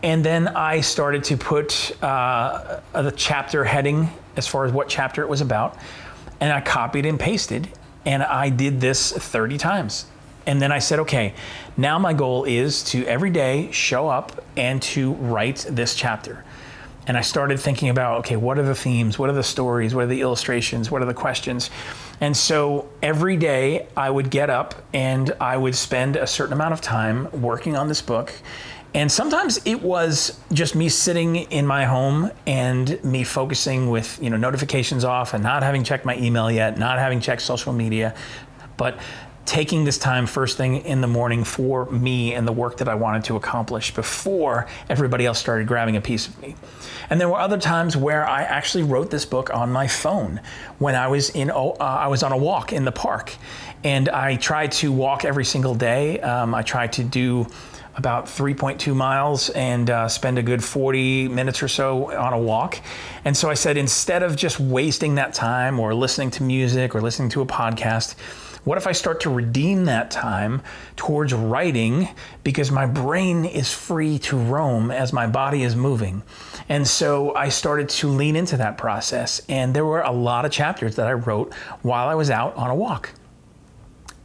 and 0.03 0.23
then 0.23 0.49
I 0.49 0.81
started 0.81 1.23
to 1.25 1.37
put 1.37 1.97
uh, 2.03 2.81
the 2.93 3.11
chapter 3.11 3.63
heading 3.63 4.09
as 4.35 4.47
far 4.47 4.65
as 4.65 4.73
what 4.73 4.89
chapter 4.89 5.21
it 5.21 5.29
was 5.29 5.39
about, 5.39 5.77
and 6.41 6.51
I 6.51 6.59
copied 6.59 7.05
and 7.05 7.17
pasted, 7.19 7.69
and 8.05 8.21
I 8.21 8.49
did 8.49 8.81
this 8.81 9.11
30 9.11 9.57
times. 9.57 10.05
And 10.45 10.61
then 10.61 10.73
I 10.73 10.79
said, 10.79 10.99
okay, 10.99 11.33
now 11.77 11.97
my 11.99 12.13
goal 12.13 12.43
is 12.43 12.83
to 12.85 13.05
every 13.05 13.29
day 13.29 13.71
show 13.71 14.09
up 14.09 14.43
and 14.57 14.81
to 14.81 15.13
write 15.13 15.65
this 15.69 15.95
chapter. 15.95 16.43
And 17.05 17.17
I 17.17 17.21
started 17.21 17.59
thinking 17.59 17.89
about, 17.89 18.19
okay, 18.19 18.35
what 18.37 18.57
are 18.57 18.63
the 18.63 18.75
themes? 18.75 19.19
What 19.19 19.29
are 19.29 19.33
the 19.33 19.43
stories? 19.43 19.93
What 19.93 20.05
are 20.05 20.07
the 20.07 20.21
illustrations? 20.21 20.89
What 20.89 21.01
are 21.01 21.05
the 21.05 21.13
questions? 21.13 21.69
And 22.21 22.35
so 22.35 22.89
every 23.01 23.35
day 23.35 23.87
I 23.97 24.09
would 24.09 24.29
get 24.29 24.49
up 24.49 24.75
and 24.93 25.33
I 25.41 25.57
would 25.57 25.75
spend 25.75 26.15
a 26.15 26.27
certain 26.27 26.53
amount 26.53 26.73
of 26.73 26.81
time 26.81 27.29
working 27.41 27.75
on 27.75 27.87
this 27.87 28.01
book. 28.01 28.33
And 28.95 29.11
sometimes 29.11 29.59
it 29.65 29.81
was 29.81 30.39
just 30.51 30.75
me 30.75 30.87
sitting 30.87 31.35
in 31.35 31.65
my 31.65 31.85
home 31.85 32.31
and 32.45 33.03
me 33.03 33.23
focusing 33.23 33.89
with, 33.89 34.21
you 34.21 34.29
know, 34.29 34.37
notifications 34.37 35.03
off 35.03 35.33
and 35.33 35.43
not 35.43 35.63
having 35.63 35.83
checked 35.83 36.05
my 36.05 36.15
email 36.17 36.51
yet, 36.51 36.77
not 36.77 36.99
having 36.99 37.19
checked 37.19 37.41
social 37.41 37.73
media, 37.73 38.15
but 38.77 38.99
taking 39.45 39.83
this 39.83 39.97
time 39.97 40.25
first 40.25 40.57
thing 40.57 40.77
in 40.85 41.01
the 41.01 41.07
morning 41.07 41.43
for 41.43 41.85
me 41.91 42.33
and 42.33 42.47
the 42.47 42.51
work 42.51 42.77
that 42.77 42.87
I 42.87 42.95
wanted 42.95 43.25
to 43.25 43.35
accomplish 43.35 43.93
before 43.93 44.67
everybody 44.89 45.25
else 45.25 45.39
started 45.39 45.67
grabbing 45.67 45.97
a 45.97 46.01
piece 46.01 46.27
of 46.27 46.41
me. 46.41 46.55
And 47.09 47.19
there 47.19 47.27
were 47.27 47.39
other 47.39 47.57
times 47.57 47.97
where 47.97 48.25
I 48.25 48.43
actually 48.43 48.83
wrote 48.83 49.11
this 49.11 49.25
book 49.25 49.53
on 49.53 49.71
my 49.71 49.87
phone 49.87 50.39
when 50.79 50.95
I 50.95 51.07
was 51.07 51.29
in 51.31 51.51
uh, 51.51 51.73
I 51.79 52.07
was 52.07 52.23
on 52.23 52.31
a 52.31 52.37
walk 52.37 52.71
in 52.71 52.85
the 52.85 52.91
park, 52.91 53.35
and 53.83 54.07
I 54.09 54.37
tried 54.37 54.71
to 54.73 54.91
walk 54.91 55.25
every 55.25 55.45
single 55.45 55.75
day. 55.75 56.21
Um, 56.21 56.55
I 56.55 56.61
tried 56.61 56.93
to 56.93 57.03
do 57.03 57.47
about 57.95 58.25
3.2 58.25 58.95
miles 58.95 59.49
and 59.51 59.89
uh, 59.89 60.07
spend 60.07 60.39
a 60.39 60.43
good 60.43 60.63
40 60.63 61.27
minutes 61.27 61.61
or 61.61 61.67
so 61.67 62.11
on 62.15 62.33
a 62.33 62.39
walk. 62.39 62.79
And 63.23 63.37
so 63.37 63.49
I 63.49 63.53
said, 63.53 63.77
instead 63.77 64.23
of 64.23 64.35
just 64.35 64.59
wasting 64.59 65.15
that 65.15 65.33
time 65.33 65.79
or 65.79 65.93
listening 65.93 66.31
to 66.31 66.43
music 66.43 66.95
or 66.95 67.01
listening 67.01 67.29
to 67.29 67.41
a 67.41 67.45
podcast, 67.45 68.15
what 68.63 68.77
if 68.77 68.87
I 68.87 68.91
start 68.93 69.21
to 69.21 69.29
redeem 69.29 69.85
that 69.85 70.09
time 70.09 70.61
towards 70.95 71.33
writing 71.33 72.09
because 72.43 72.71
my 72.71 72.85
brain 72.85 73.45
is 73.45 73.73
free 73.73 74.19
to 74.19 74.37
roam 74.37 74.91
as 74.91 75.11
my 75.11 75.27
body 75.27 75.63
is 75.63 75.75
moving? 75.75 76.23
And 76.69 76.87
so 76.87 77.35
I 77.35 77.49
started 77.49 77.89
to 77.89 78.07
lean 78.07 78.35
into 78.35 78.57
that 78.57 78.77
process. 78.77 79.41
And 79.49 79.73
there 79.73 79.85
were 79.85 80.01
a 80.01 80.11
lot 80.11 80.45
of 80.45 80.51
chapters 80.51 80.95
that 80.95 81.07
I 81.07 81.13
wrote 81.13 81.53
while 81.81 82.07
I 82.07 82.15
was 82.15 82.29
out 82.29 82.55
on 82.55 82.69
a 82.69 82.75
walk. 82.75 83.11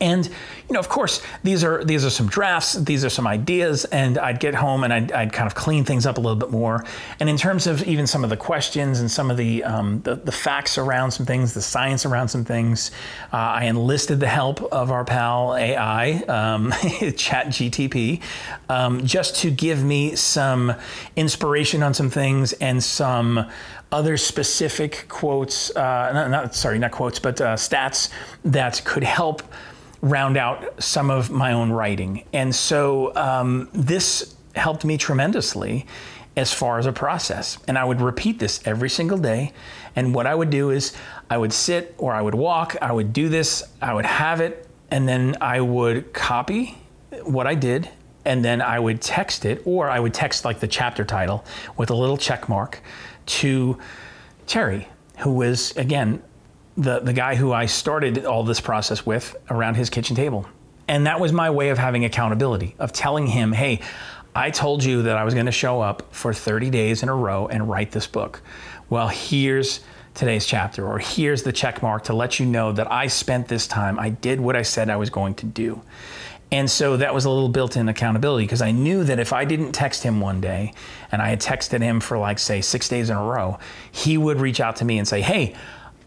And 0.00 0.26
you 0.26 0.74
know, 0.74 0.80
of 0.80 0.88
course, 0.88 1.22
these 1.42 1.64
are 1.64 1.82
these 1.84 2.04
are 2.04 2.10
some 2.10 2.28
drafts, 2.28 2.74
these 2.74 3.04
are 3.04 3.10
some 3.10 3.26
ideas, 3.26 3.84
and 3.86 4.18
I'd 4.18 4.38
get 4.38 4.54
home 4.54 4.84
and 4.84 4.92
I'd, 4.92 5.12
I'd 5.12 5.32
kind 5.32 5.46
of 5.46 5.54
clean 5.54 5.84
things 5.84 6.06
up 6.06 6.18
a 6.18 6.20
little 6.20 6.36
bit 6.36 6.50
more. 6.50 6.84
And 7.20 7.28
in 7.28 7.36
terms 7.36 7.66
of 7.66 7.82
even 7.84 8.06
some 8.06 8.22
of 8.22 8.30
the 8.30 8.36
questions 8.36 9.00
and 9.00 9.10
some 9.10 9.30
of 9.30 9.36
the 9.36 9.64
um, 9.64 10.00
the, 10.02 10.16
the, 10.16 10.32
facts 10.32 10.78
around 10.78 11.10
some 11.10 11.26
things, 11.26 11.54
the 11.54 11.62
science 11.62 12.06
around 12.06 12.28
some 12.28 12.44
things, 12.44 12.90
uh, 13.32 13.36
I 13.36 13.64
enlisted 13.64 14.20
the 14.20 14.28
help 14.28 14.62
of 14.72 14.92
our 14.92 15.04
pal 15.04 15.56
AI, 15.56 16.12
um, 16.28 16.70
Chat 17.16 17.46
GTP, 17.48 18.20
um, 18.68 19.04
just 19.04 19.36
to 19.36 19.50
give 19.50 19.82
me 19.82 20.14
some 20.14 20.74
inspiration 21.16 21.82
on 21.82 21.94
some 21.94 22.10
things 22.10 22.52
and 22.54 22.82
some 22.82 23.50
other 23.90 24.16
specific 24.16 25.06
quotes, 25.08 25.74
uh, 25.74 26.12
not, 26.12 26.30
not, 26.30 26.54
sorry, 26.54 26.78
not 26.78 26.90
quotes, 26.90 27.18
but 27.18 27.40
uh, 27.40 27.54
stats 27.54 28.10
that 28.44 28.82
could 28.84 29.02
help 29.02 29.42
round 30.00 30.36
out 30.36 30.82
some 30.82 31.10
of 31.10 31.30
my 31.30 31.52
own 31.52 31.70
writing. 31.70 32.24
And 32.32 32.54
so 32.54 33.14
um, 33.16 33.68
this 33.72 34.34
helped 34.54 34.84
me 34.84 34.96
tremendously 34.96 35.86
as 36.36 36.52
far 36.52 36.78
as 36.78 36.86
a 36.86 36.92
process. 36.92 37.58
And 37.66 37.76
I 37.76 37.84
would 37.84 38.00
repeat 38.00 38.38
this 38.38 38.60
every 38.64 38.88
single 38.88 39.18
day. 39.18 39.52
And 39.96 40.14
what 40.14 40.26
I 40.26 40.34
would 40.34 40.50
do 40.50 40.70
is 40.70 40.94
I 41.28 41.36
would 41.36 41.52
sit 41.52 41.94
or 41.98 42.12
I 42.12 42.22
would 42.22 42.34
walk, 42.34 42.76
I 42.80 42.92
would 42.92 43.12
do 43.12 43.28
this, 43.28 43.64
I 43.82 43.92
would 43.92 44.06
have 44.06 44.40
it, 44.40 44.66
and 44.90 45.08
then 45.08 45.36
I 45.40 45.60
would 45.60 46.12
copy 46.12 46.78
what 47.24 47.46
I 47.46 47.54
did. 47.54 47.90
And 48.24 48.44
then 48.44 48.60
I 48.60 48.78
would 48.78 49.00
text 49.00 49.46
it, 49.46 49.62
or 49.64 49.88
I 49.88 49.98
would 49.98 50.12
text 50.12 50.44
like 50.44 50.60
the 50.60 50.68
chapter 50.68 51.02
title 51.02 51.46
with 51.78 51.88
a 51.88 51.94
little 51.94 52.18
check 52.18 52.46
mark 52.46 52.82
to 53.26 53.78
Terry, 54.46 54.86
who 55.18 55.32
was, 55.32 55.74
again, 55.78 56.22
the, 56.78 57.00
the 57.00 57.12
guy 57.12 57.34
who 57.34 57.52
I 57.52 57.66
started 57.66 58.24
all 58.24 58.44
this 58.44 58.60
process 58.60 59.04
with 59.04 59.36
around 59.50 59.74
his 59.74 59.90
kitchen 59.90 60.14
table. 60.14 60.46
And 60.86 61.06
that 61.06 61.20
was 61.20 61.32
my 61.32 61.50
way 61.50 61.68
of 61.68 61.76
having 61.76 62.04
accountability, 62.04 62.76
of 62.78 62.92
telling 62.92 63.26
him, 63.26 63.52
hey, 63.52 63.80
I 64.34 64.50
told 64.50 64.84
you 64.84 65.02
that 65.02 65.18
I 65.18 65.24
was 65.24 65.34
going 65.34 65.46
to 65.46 65.52
show 65.52 65.80
up 65.80 66.14
for 66.14 66.32
30 66.32 66.70
days 66.70 67.02
in 67.02 67.08
a 67.08 67.14
row 67.14 67.48
and 67.48 67.68
write 67.68 67.90
this 67.90 68.06
book. 68.06 68.40
Well, 68.88 69.08
here's 69.08 69.80
today's 70.14 70.46
chapter, 70.46 70.86
or 70.86 71.00
here's 71.00 71.42
the 71.42 71.52
check 71.52 71.82
mark 71.82 72.04
to 72.04 72.14
let 72.14 72.38
you 72.38 72.46
know 72.46 72.72
that 72.72 72.90
I 72.90 73.08
spent 73.08 73.48
this 73.48 73.66
time, 73.66 73.98
I 73.98 74.10
did 74.10 74.40
what 74.40 74.56
I 74.56 74.62
said 74.62 74.88
I 74.88 74.96
was 74.96 75.10
going 75.10 75.34
to 75.34 75.46
do. 75.46 75.82
And 76.50 76.70
so 76.70 76.96
that 76.96 77.12
was 77.12 77.24
a 77.24 77.30
little 77.30 77.50
built 77.50 77.76
in 77.76 77.88
accountability 77.88 78.44
because 78.44 78.62
I 78.62 78.70
knew 78.70 79.04
that 79.04 79.18
if 79.18 79.32
I 79.32 79.44
didn't 79.44 79.72
text 79.72 80.02
him 80.02 80.20
one 80.20 80.40
day 80.40 80.72
and 81.12 81.20
I 81.20 81.28
had 81.28 81.40
texted 81.40 81.82
him 81.82 82.00
for 82.00 82.16
like, 82.16 82.38
say, 82.38 82.62
six 82.62 82.88
days 82.88 83.10
in 83.10 83.16
a 83.16 83.22
row, 83.22 83.58
he 83.92 84.16
would 84.16 84.40
reach 84.40 84.60
out 84.60 84.76
to 84.76 84.84
me 84.84 84.98
and 84.98 85.06
say, 85.06 85.20
Hey, 85.20 85.54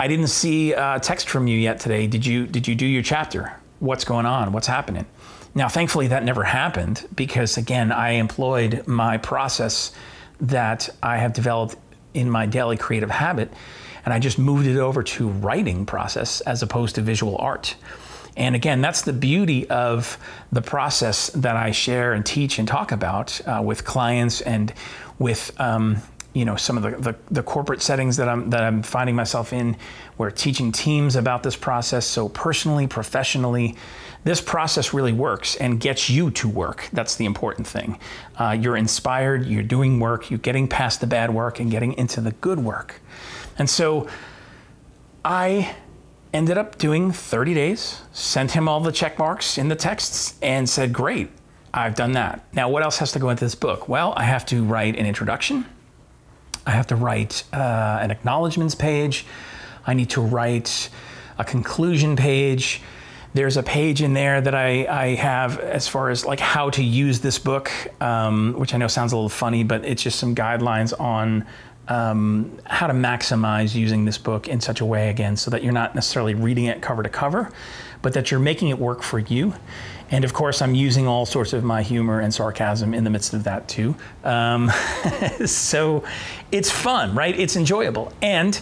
I 0.02 0.08
didn't 0.08 0.30
see 0.30 0.74
a 0.74 1.00
text 1.00 1.30
from 1.30 1.46
you 1.46 1.56
yet 1.56 1.80
today. 1.80 2.08
Did 2.08 2.26
you 2.26 2.48
did 2.48 2.68
you 2.68 2.74
do 2.74 2.88
your 2.88 3.04
chapter? 3.04 3.56
What's 3.78 4.04
going 4.04 4.26
on? 4.26 4.52
What's 4.52 4.66
happening? 4.66 5.06
Now, 5.54 5.68
thankfully, 5.68 6.08
that 6.08 6.24
never 6.24 6.44
happened 6.44 7.08
because 7.14 7.56
again, 7.56 7.92
I 7.92 8.14
employed 8.14 8.88
my 8.88 9.20
process 9.20 9.92
that 10.40 10.90
I 11.04 11.18
have 11.18 11.34
developed 11.34 11.76
in 12.16 12.32
my 12.32 12.48
daily 12.48 12.78
creative 12.78 13.12
habit, 13.12 13.54
and 14.04 14.12
I 14.12 14.18
just 14.18 14.40
moved 14.40 14.66
it 14.66 14.80
over 14.80 15.04
to 15.04 15.30
writing 15.30 15.86
process 15.86 16.42
as 16.42 16.64
opposed 16.64 16.96
to 16.96 17.02
visual 17.02 17.38
art. 17.38 17.76
And 18.36 18.56
again, 18.56 18.82
that's 18.82 19.04
the 19.04 19.14
beauty 19.14 19.70
of 19.70 20.18
the 20.52 20.64
process 20.64 21.28
that 21.36 21.56
I 21.56 21.70
share 21.70 22.14
and 22.14 22.26
teach 22.26 22.58
and 22.58 22.68
talk 22.68 22.92
about 22.92 23.40
uh, 23.46 23.62
with 23.64 23.86
clients 23.86 24.42
and 24.42 24.74
with 25.20 25.52
um, 25.60 25.98
you 26.34 26.46
know 26.46 26.56
some 26.56 26.78
of 26.78 26.84
the, 26.84 27.12
the, 27.12 27.16
the, 27.30 27.44
corporate 27.44 27.82
settings 27.82 28.18
that 28.18 28.30
I'm 28.30 28.50
that 28.52 28.64
I'm 28.64 28.84
finding 28.84 29.16
myself 29.16 29.52
in, 29.52 29.76
where 30.18 30.32
teaching 30.32 30.72
teams 30.72 31.16
about 31.16 31.44
this 31.44 31.56
process. 31.56 32.06
So 32.06 32.30
personally, 32.30 32.88
professionally, 32.88 33.76
this 34.24 34.40
process 34.40 34.94
really 34.94 35.14
works 35.14 35.56
and 35.58 35.80
gets 35.80 36.10
you 36.10 36.32
to 36.32 36.48
work. 36.48 36.90
That's 36.94 37.16
the 37.16 37.26
important 37.26 37.68
thing. 37.68 38.00
Uh, 38.38 38.58
you're 38.60 38.78
inspired. 38.78 39.46
You're 39.46 39.64
doing 39.64 40.00
work. 40.00 40.30
You're 40.30 40.40
getting 40.40 40.68
past 40.68 41.02
the 41.02 41.08
bad 41.08 41.34
work 41.34 41.60
and 41.60 41.70
getting 41.70 41.94
into 41.94 42.22
the 42.22 42.32
good 42.32 42.60
work. 42.60 43.02
And 43.58 43.70
so, 43.70 44.08
I 45.26 45.76
ended 46.34 46.58
up 46.58 46.78
doing 46.78 47.12
30 47.12 47.54
days. 47.54 48.02
Sent 48.14 48.52
him 48.52 48.70
all 48.70 48.80
the 48.80 48.92
check 48.92 49.20
marks 49.20 49.58
in 49.58 49.68
the 49.68 49.76
texts 49.76 50.36
and 50.42 50.70
said, 50.70 50.94
"Great." 50.94 51.30
I've 51.74 51.96
done 51.96 52.14
that. 52.14 52.44
Now, 52.54 52.70
what 52.70 52.84
else 52.84 52.98
has 52.98 53.14
to 53.14 53.20
go 53.20 53.30
into 53.30 53.46
this 53.46 53.56
book? 53.56 53.88
Well, 53.88 54.14
I 54.18 54.24
have 54.24 54.46
to 54.48 54.64
write 54.64 54.98
an 54.98 55.06
introduction. 55.06 55.66
I 56.66 56.72
have 56.72 56.88
to 56.88 56.96
write 56.96 57.44
uh, 57.54 58.00
an 58.02 58.12
acknowledgments 58.12 58.76
page. 58.76 59.26
I 59.86 59.94
need 59.94 60.10
to 60.12 60.22
write 60.22 60.90
a 61.38 61.44
conclusion 61.44 62.16
page. 62.16 62.82
There's 63.34 63.58
a 63.58 63.64
page 63.64 64.02
in 64.02 64.14
there 64.14 64.42
that 64.42 64.54
I, 64.54 64.86
I 64.86 65.16
have 65.16 65.58
as 65.60 65.88
far 65.88 66.10
as 66.10 66.26
like 66.26 66.40
how 66.40 66.70
to 66.72 66.84
use 66.84 67.22
this 67.22 67.40
book, 67.40 67.72
um, 68.02 68.54
which 68.58 68.74
I 68.74 68.78
know 68.78 68.88
sounds 68.88 69.14
a 69.14 69.16
little 69.16 69.30
funny, 69.30 69.64
but 69.64 69.86
it's 69.86 70.04
just 70.04 70.20
some 70.20 70.36
guidelines 70.36 70.98
on 71.00 71.46
um, 71.88 72.60
how 72.66 72.88
to 72.88 72.94
maximize 72.94 73.74
using 73.74 74.06
this 74.06 74.18
book 74.18 74.48
in 74.48 74.62
such 74.62 74.82
a 74.82 74.86
way 74.86 75.10
again 75.10 75.36
so 75.36 75.50
that 75.52 75.64
you're 75.64 75.74
not 75.74 75.96
necessarily 75.96 76.34
reading 76.34 76.66
it 76.66 76.82
cover 76.82 77.04
to 77.04 77.10
cover, 77.10 77.52
but 78.02 78.14
that 78.14 78.32
you're 78.32 78.40
making 78.40 78.70
it 78.70 78.80
work 78.80 79.04
for 79.04 79.20
you 79.20 79.54
and 80.12 80.26
of 80.26 80.34
course, 80.34 80.62
I'm 80.62 80.76
using 80.76 81.08
all 81.08 81.26
sorts 81.26 81.54
of 81.54 81.64
my 81.64 81.82
humor 81.82 82.20
and 82.20 82.34
sarcasm 82.34 82.94
in 82.94 83.06
the 83.06 83.10
midst 83.10 83.34
of 83.34 83.46
that 83.46 83.68
too. 83.70 83.96
Um, 84.26 84.70
so 85.46 86.04
it's 86.52 86.70
fun, 86.70 87.16
right? 87.16 87.38
It's 87.40 87.56
enjoyable. 87.56 88.12
And 88.22 88.60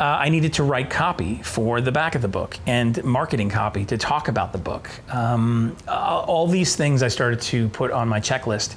uh, 0.00 0.04
I 0.04 0.30
needed 0.30 0.54
to 0.54 0.62
write 0.62 0.88
copy 0.88 1.42
for 1.42 1.82
the 1.82 1.92
back 1.92 2.14
of 2.14 2.22
the 2.22 2.28
book 2.28 2.58
and 2.66 3.02
marketing 3.04 3.50
copy 3.50 3.84
to 3.86 3.98
talk 3.98 4.28
about 4.28 4.52
the 4.52 4.58
book. 4.58 4.90
Um, 5.10 5.76
uh, 5.86 6.24
all 6.26 6.46
these 6.46 6.76
things 6.76 7.02
I 7.02 7.08
started 7.08 7.42
to 7.42 7.68
put 7.68 7.90
on 7.90 8.08
my 8.08 8.20
checklist 8.20 8.76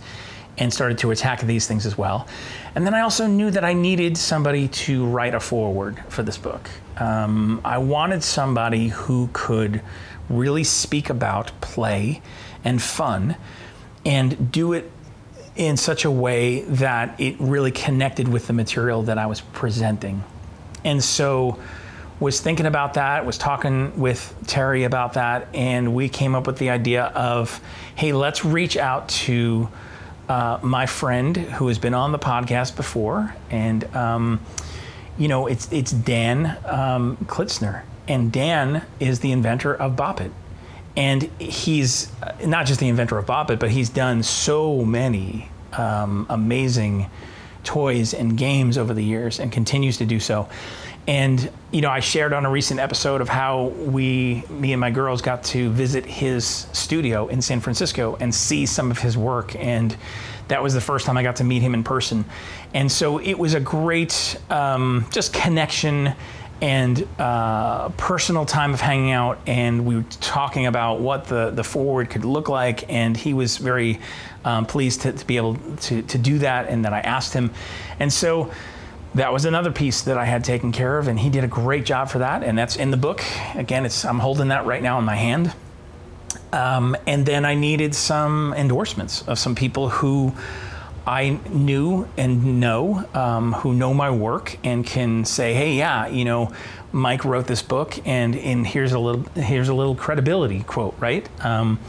and 0.60 0.74
started 0.74 0.98
to 1.00 1.12
attack 1.12 1.42
these 1.42 1.66
things 1.66 1.86
as 1.86 1.98
well. 1.98 2.28
And 2.76 2.86
then 2.86 2.94
I 2.94 3.02
also 3.02 3.26
knew 3.26 3.50
that 3.52 3.64
I 3.64 3.74
needed 3.74 4.18
somebody 4.18 4.68
to 4.68 5.06
write 5.06 5.34
a 5.34 5.40
foreword 5.40 6.04
for 6.10 6.22
this 6.22 6.38
book. 6.38 6.70
Um, 6.98 7.62
I 7.64 7.78
wanted 7.78 8.24
somebody 8.24 8.90
who 8.90 9.30
could 9.34 9.82
really 10.30 10.66
speak 10.66 11.10
about 11.10 11.52
play 11.62 12.22
and 12.64 12.82
fun 12.82 13.38
and 14.06 14.52
do 14.52 14.74
it 14.74 14.92
in 15.56 15.78
such 15.78 16.06
a 16.06 16.12
way 16.12 16.62
that 16.62 17.20
it 17.20 17.36
really 17.40 17.72
connected 17.72 18.28
with 18.28 18.48
the 18.48 18.54
material 18.54 19.04
that 19.04 19.18
I 19.18 19.26
was 19.26 19.42
presenting. 19.42 20.24
And 20.84 21.04
so 21.04 21.60
was 22.20 22.42
thinking 22.42 22.66
about 22.66 22.96
that, 22.96 23.26
was 23.26 23.38
talking 23.38 23.98
with 24.00 24.36
Terry 24.46 24.84
about 24.84 25.14
that, 25.14 25.48
and 25.54 25.96
we 25.96 26.10
came 26.10 26.36
up 26.36 26.48
with 26.48 26.58
the 26.58 26.70
idea 26.70 27.06
of, 27.06 27.62
hey, 27.96 28.12
let's 28.12 28.44
reach 28.44 28.78
out 28.78 29.08
to 29.10 29.70
uh, 30.30 30.60
my 30.62 30.86
friend 30.86 31.36
who 31.36 31.68
has 31.68 31.80
been 31.80 31.96
on 31.96 32.12
the 32.12 32.20
podcast 32.20 32.76
before, 32.76 33.36
and 33.50 33.84
um, 33.96 34.40
you 35.18 35.28
know, 35.28 35.48
it's 35.48 35.70
it's 35.72 35.92
Dan 35.92 36.58
um, 36.66 37.18
Klitzner, 37.26 37.82
and 38.08 38.32
Dan 38.32 38.86
is 39.00 39.20
the 39.20 39.32
inventor 39.32 39.74
of 39.74 39.96
Bop 39.96 40.22
It, 40.22 40.32
and 40.96 41.24
he's 41.40 42.12
not 42.46 42.68
just 42.68 42.80
the 42.80 42.88
inventor 42.88 43.18
of 43.18 43.26
Bop 43.26 43.50
It, 43.50 43.60
but 43.60 43.72
he's 43.72 43.90
done 43.90 44.22
so 44.22 44.86
many 44.86 45.50
um, 45.74 46.28
amazing 46.30 47.10
toys 47.64 48.14
and 48.14 48.38
games 48.38 48.78
over 48.78 48.94
the 48.94 49.04
years, 49.04 49.40
and 49.40 49.52
continues 49.52 49.98
to 49.98 50.06
do 50.06 50.20
so. 50.20 50.48
And 51.10 51.50
you 51.72 51.82
know, 51.82 51.90
I 51.90 52.02
shared 52.02 52.34
on 52.34 52.46
a 52.46 52.52
recent 52.52 52.80
episode 52.80 53.20
of 53.20 53.28
how 53.28 53.70
we, 53.70 54.44
me 54.48 54.74
and 54.74 54.80
my 54.80 54.92
girls, 54.92 55.24
got 55.24 55.44
to 55.46 55.72
visit 55.72 56.06
his 56.06 56.46
studio 56.46 57.28
in 57.30 57.42
San 57.42 57.62
Francisco 57.62 58.16
and 58.20 58.34
see 58.34 58.68
some 58.68 58.92
of 58.92 59.00
his 59.00 59.18
work. 59.18 59.56
And 59.56 59.98
that 60.50 60.62
was 60.62 60.76
the 60.76 60.82
first 60.82 61.08
time 61.08 61.18
I 61.18 61.24
got 61.24 61.38
to 61.38 61.44
meet 61.44 61.64
him 61.64 61.74
in 61.74 61.84
person. 61.84 62.26
And 62.76 62.92
so 62.92 63.18
it 63.18 63.40
was 63.40 63.56
a 63.56 63.60
great 63.60 64.40
um, 64.52 65.08
just 65.10 65.34
connection 65.34 66.14
and 66.62 67.08
uh, 67.18 67.90
personal 67.98 68.46
time 68.46 68.76
of 68.76 68.82
hanging 68.82 69.10
out. 69.10 69.40
And 69.48 69.88
we 69.88 69.96
were 69.96 70.06
talking 70.22 70.68
about 70.68 71.00
what 71.00 71.26
the, 71.26 71.50
the 71.50 71.64
foreword 71.64 72.12
could 72.12 72.24
look 72.24 72.50
like. 72.50 72.88
And 72.88 73.18
he 73.18 73.34
was 73.34 73.58
very 73.58 74.00
um, 74.46 74.68
pleased 74.68 75.02
to, 75.02 75.14
to 75.14 75.26
be 75.26 75.38
able 75.38 75.56
to, 75.56 76.04
to 76.04 76.18
do 76.20 76.38
that 76.38 76.68
and 76.68 76.86
that 76.86 76.94
I 76.94 77.00
asked 77.00 77.34
him. 77.34 77.52
And 78.00 78.14
so 78.14 78.52
that 79.16 79.34
was 79.34 79.46
another 79.46 79.72
piece 79.72 80.02
that 80.02 80.18
I 80.18 80.26
had 80.26 80.44
taken 80.44 80.72
care 80.72 81.00
of, 81.00 81.08
and 81.08 81.20
he 81.20 81.30
did 81.30 81.44
a 81.44 81.48
great 81.48 81.86
job 81.86 82.10
for 82.10 82.20
that. 82.20 82.44
And 82.44 82.58
that's 82.58 82.76
in 82.76 82.92
the 82.92 82.98
book. 82.98 83.24
Again, 83.56 83.86
it's 83.86 84.06
I'm 84.06 84.20
holding 84.20 84.50
that 84.50 84.66
right 84.66 84.84
now 84.84 85.00
in 85.00 85.06
my 85.06 85.16
hand. 85.16 85.54
Um, 86.52 86.96
and 87.08 87.26
then 87.26 87.46
I 87.46 87.56
needed 87.56 87.94
some 87.96 88.54
endorsements 88.54 89.22
of 89.24 89.38
some 89.38 89.56
people 89.56 89.90
who 89.90 90.34
I 91.06 91.40
knew 91.50 92.08
and 92.18 92.60
know, 92.60 93.04
um, 93.14 93.54
who 93.54 93.74
know 93.74 93.94
my 93.94 94.12
work 94.12 94.58
and 94.64 94.86
can 94.86 95.26
say, 95.26 95.54
"Hey, 95.54 95.74
yeah, 95.74 96.08
you 96.08 96.26
know, 96.26 96.52
Mike 96.92 97.26
wrote 97.26 97.48
this 97.48 97.62
book, 97.62 98.00
and 98.06 98.36
and 98.36 98.66
here's 98.66 98.92
a 98.92 99.00
little 99.00 99.24
here's 99.34 99.70
a 99.70 99.74
little 99.74 99.96
credibility 99.96 100.62
quote, 100.62 100.96
right?" 101.00 101.28
Um, 101.44 101.80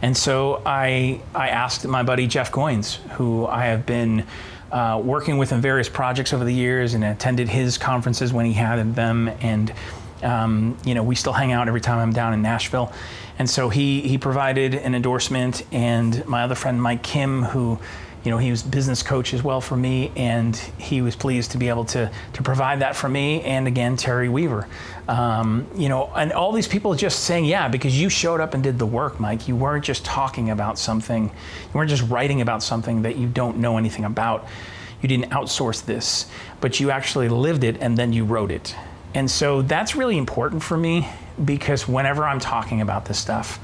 and 0.00 0.16
so 0.16 0.62
I 0.64 1.20
I 1.34 1.48
asked 1.48 1.86
my 1.86 2.02
buddy 2.02 2.26
Jeff 2.26 2.52
Goins, 2.52 2.96
who 3.12 3.46
I 3.46 3.66
have 3.66 3.84
been 3.84 4.24
uh, 4.72 5.00
working 5.02 5.38
with 5.38 5.50
him 5.50 5.60
various 5.60 5.88
projects 5.88 6.32
over 6.32 6.44
the 6.44 6.54
years 6.54 6.94
and 6.94 7.04
attended 7.04 7.48
his 7.48 7.78
conferences 7.78 8.32
when 8.32 8.46
he 8.46 8.52
had 8.52 8.94
them. 8.94 9.28
And, 9.40 9.72
um, 10.22 10.76
you 10.84 10.94
know, 10.94 11.02
we 11.02 11.14
still 11.14 11.32
hang 11.32 11.52
out 11.52 11.68
every 11.68 11.80
time 11.80 11.98
I'm 11.98 12.12
down 12.12 12.34
in 12.34 12.42
Nashville. 12.42 12.92
And 13.38 13.48
so 13.48 13.68
he, 13.68 14.02
he 14.02 14.18
provided 14.18 14.74
an 14.74 14.94
endorsement. 14.94 15.64
And 15.72 16.24
my 16.26 16.42
other 16.42 16.54
friend, 16.54 16.80
Mike 16.80 17.02
Kim, 17.02 17.42
who, 17.42 17.78
you 18.24 18.30
know, 18.30 18.36
he 18.36 18.50
was 18.50 18.62
business 18.62 19.02
coach 19.02 19.32
as 19.32 19.42
well 19.42 19.60
for 19.60 19.76
me, 19.76 20.12
and 20.14 20.54
he 20.78 21.00
was 21.00 21.16
pleased 21.16 21.52
to 21.52 21.58
be 21.58 21.68
able 21.68 21.86
to, 21.86 22.10
to 22.34 22.42
provide 22.42 22.80
that 22.80 22.94
for 22.94 23.08
me. 23.08 23.40
And 23.42 23.66
again, 23.66 23.96
Terry 23.96 24.28
Weaver. 24.28 24.68
Um, 25.08 25.66
you 25.74 25.88
know, 25.88 26.12
and 26.14 26.32
all 26.32 26.52
these 26.52 26.68
people 26.68 26.94
just 26.94 27.20
saying, 27.20 27.46
yeah, 27.46 27.68
because 27.68 27.98
you 27.98 28.10
showed 28.10 28.40
up 28.40 28.52
and 28.52 28.62
did 28.62 28.78
the 28.78 28.86
work, 28.86 29.18
Mike. 29.18 29.48
You 29.48 29.56
weren't 29.56 29.84
just 29.84 30.04
talking 30.04 30.50
about 30.50 30.78
something, 30.78 31.24
you 31.24 31.70
weren't 31.72 31.90
just 31.90 32.08
writing 32.10 32.40
about 32.40 32.62
something 32.62 33.02
that 33.02 33.16
you 33.16 33.26
don't 33.26 33.56
know 33.58 33.78
anything 33.78 34.04
about. 34.04 34.46
You 35.00 35.08
didn't 35.08 35.30
outsource 35.30 35.84
this, 35.84 36.26
but 36.60 36.78
you 36.78 36.90
actually 36.90 37.30
lived 37.30 37.64
it 37.64 37.78
and 37.80 37.96
then 37.96 38.12
you 38.12 38.24
wrote 38.24 38.50
it. 38.50 38.76
And 39.14 39.30
so 39.30 39.62
that's 39.62 39.96
really 39.96 40.18
important 40.18 40.62
for 40.62 40.76
me 40.76 41.08
because 41.42 41.88
whenever 41.88 42.24
I'm 42.24 42.38
talking 42.38 42.82
about 42.82 43.06
this 43.06 43.18
stuff, 43.18 43.58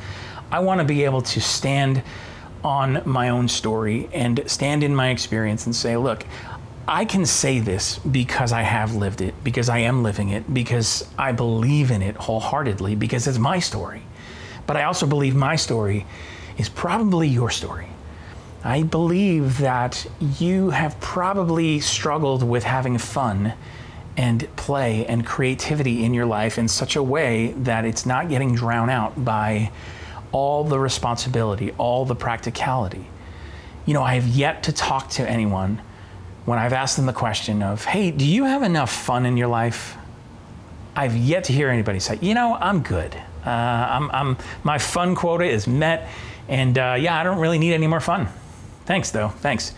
I 0.51 0.61
want 0.61 0.81
to 0.81 0.85
be 0.85 1.05
able 1.05 1.23
to 1.23 1.41
stand 1.41 2.03
on 2.67 3.01
my 3.05 3.29
own 3.29 3.47
story 3.47 4.09
and 4.13 4.43
stand 4.51 4.83
in 4.83 4.93
my 4.93 5.11
experience 5.11 5.67
and 5.67 5.75
say, 5.75 5.97
look, 5.97 6.27
I 6.89 7.05
can 7.05 7.25
say 7.25 7.61
this 7.61 7.99
because 8.01 8.51
I 8.51 8.63
have 8.63 8.97
lived 8.97 9.21
it, 9.21 9.35
because 9.45 9.69
I 9.69 9.79
am 9.79 10.03
living 10.03 10.31
it, 10.31 10.53
because 10.53 11.09
I 11.17 11.31
believe 11.31 11.93
in 11.93 12.03
it 12.03 12.17
wholeheartedly, 12.17 12.97
because 12.97 13.29
it's 13.29 13.39
my 13.39 13.61
story. 13.61 14.03
But 14.67 14.77
I 14.77 14.83
also 14.83 15.07
believe 15.07 15.37
my 15.37 15.55
story 15.55 16.07
is 16.59 16.69
probably 16.69 17.29
your 17.29 17.51
story. 17.51 17.87
I 18.65 18.83
believe 18.83 19.59
that 19.59 20.05
you 20.41 20.71
have 20.71 20.99
probably 21.01 21.79
struggled 21.79 22.43
with 22.43 22.65
having 22.65 22.99
fun 22.99 23.53
and 24.17 24.49
play 24.57 25.07
and 25.07 25.25
creativity 25.25 26.05
in 26.05 26.15
your 26.15 26.27
life 26.27 26.59
in 26.59 26.67
such 26.67 26.97
a 26.97 27.03
way 27.03 27.53
that 27.59 27.85
it's 27.85 28.05
not 28.05 28.29
getting 28.29 28.57
drowned 28.57 28.91
out 28.91 29.25
by 29.25 29.71
all 30.33 30.65
the 30.65 30.79
responsibility, 30.79 31.73
all 31.79 32.05
the 32.05 32.15
practicality. 32.15 33.07
You 33.85 33.95
know, 33.95 34.03
I 34.03 34.15
have 34.15 34.27
yet 34.27 34.65
to 34.65 34.73
talk 34.73 35.11
to 35.11 35.29
anyone 35.29 35.81
when 36.45 36.59
I've 36.59 36.73
asked 36.73 36.97
them 36.97 37.07
the 37.07 37.13
question 37.13 37.63
of, 37.63 37.85
hey, 37.85 38.11
do 38.11 38.27
you 38.27 38.45
have 38.45 38.63
enough 38.63 38.91
fun 38.91 39.27
in 39.27 39.37
your 39.37 39.49
life? 39.49 39.97
I've 40.95 41.17
yet 41.17 41.45
to 41.45 41.53
hear 41.53 41.69
anybody 41.69 42.01
say, 42.01 42.19
you 42.21 42.35
know, 42.35 42.55
I'm 42.55 42.83
good. 42.83 43.15
Uh, 43.45 43.51
I'm, 43.51 44.11
I'm, 44.11 44.37
my 44.65 44.79
fun 44.79 45.15
quota 45.15 45.45
is 45.45 45.67
met, 45.67 46.09
and 46.49 46.77
uh, 46.79 46.97
yeah, 46.99 47.19
I 47.19 47.23
don't 47.23 47.39
really 47.39 47.59
need 47.59 47.75
any 47.75 47.87
more 47.87 48.01
fun. 48.01 48.29
Thanks, 48.87 49.11
though. 49.11 49.29
Thanks. 49.29 49.73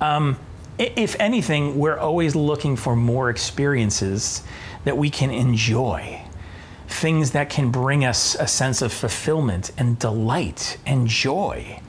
Um, 0.00 0.38
if 0.78 1.16
anything, 1.20 1.78
we're 1.78 1.98
always 1.98 2.34
looking 2.34 2.76
for 2.76 2.96
more 2.96 3.28
experiences 3.28 4.42
that 4.84 4.96
we 4.96 5.10
can 5.10 5.30
enjoy, 5.30 6.22
things 7.00 7.30
that 7.32 7.50
can 7.50 7.70
bring 7.70 8.04
us 8.04 8.34
a 8.36 8.46
sense 8.46 8.82
of 8.82 8.92
fulfillment 8.92 9.72
and 9.78 9.98
delight 9.98 10.78
and 10.86 11.06
joy 11.06 11.80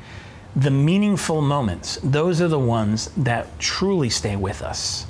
the 0.56 0.72
meaningful 0.72 1.42
moments, 1.42 1.98
those 2.04 2.42
are 2.42 2.48
the 2.48 2.60
ones 2.60 3.10
that 3.18 3.58
truly 3.60 4.10
stay 4.10 4.36
with 4.36 4.62
us. 4.62 5.06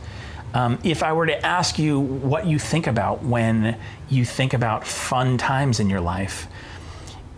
Um, 0.53 0.77
if 0.83 1.01
I 1.01 1.13
were 1.13 1.25
to 1.25 1.45
ask 1.45 1.79
you 1.79 1.99
what 1.99 2.45
you 2.45 2.59
think 2.59 2.87
about 2.87 3.23
when 3.23 3.77
you 4.09 4.25
think 4.25 4.53
about 4.53 4.85
fun 4.85 5.37
times 5.37 5.79
in 5.79 5.89
your 5.89 6.01
life, 6.01 6.47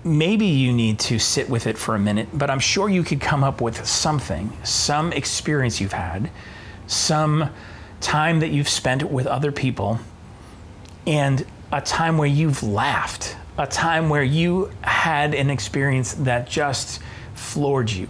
maybe 0.04 0.46
you 0.46 0.74
need 0.74 1.00
to 1.00 1.20
sit 1.20 1.50
with 1.50 1.68
it 1.68 1.78
for 1.78 1.96
a 1.96 2.00
minute, 2.00 2.28
but 2.34 2.50
I'm 2.50 2.60
sure 2.60 2.90
you 2.90 3.04
could 3.04 3.22
come 3.22 3.44
up 3.44 3.62
with 3.62 3.86
something, 3.86 4.52
some 4.64 5.14
experience 5.14 5.80
you've 5.80 5.94
had, 5.94 6.30
some 6.88 7.50
time 8.02 8.42
that 8.42 8.50
you've 8.50 8.68
spent 8.68 9.04
with 9.04 9.28
other 9.28 9.52
people, 9.52 10.00
and 11.08 11.46
a 11.74 11.82
time 11.82 12.20
where 12.20 12.28
you've 12.28 12.62
laughed, 12.62 13.36
a 13.58 13.66
time 13.66 14.08
where 14.08 14.24
you 14.24 14.72
had 14.82 15.34
an 15.34 15.50
experience 15.50 16.14
that 16.14 16.48
just 16.48 17.02
floored 17.34 17.90
you. 17.90 18.08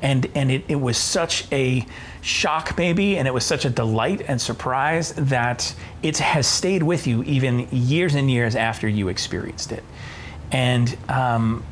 And, 0.00 0.26
and 0.34 0.50
it, 0.50 0.64
it 0.66 0.80
was 0.80 0.96
such 0.96 1.46
a 1.52 1.86
shock, 2.22 2.76
maybe, 2.78 3.18
and 3.18 3.28
it 3.28 3.34
was 3.34 3.44
such 3.44 3.66
a 3.66 3.70
delight 3.70 4.22
and 4.26 4.40
surprise 4.40 5.12
that 5.12 5.74
it 6.02 6.18
has 6.18 6.46
stayed 6.46 6.82
with 6.82 7.06
you 7.06 7.22
even 7.24 7.68
years 7.70 8.14
and 8.14 8.30
years 8.30 8.56
after 8.56 8.88
you 8.88 9.08
experienced 9.08 9.72
it. 9.72 9.84
And 10.50 10.96
um, 11.08 11.62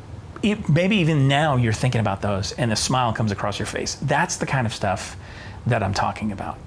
it, 0.43 0.69
maybe 0.69 0.97
even 0.97 1.27
now 1.27 1.55
you're 1.55 1.73
thinking 1.73 2.01
about 2.01 2.21
those 2.21 2.51
and 2.53 2.71
a 2.71 2.75
smile 2.75 3.13
comes 3.13 3.31
across 3.31 3.57
your 3.57 3.65
face. 3.65 3.95
That's 3.95 4.37
the 4.37 4.45
kind 4.45 4.67
of 4.67 4.73
stuff 4.73 5.17
that 5.65 5.81
I'm 5.81 5.93
talking 5.93 6.31
about. 6.31 6.59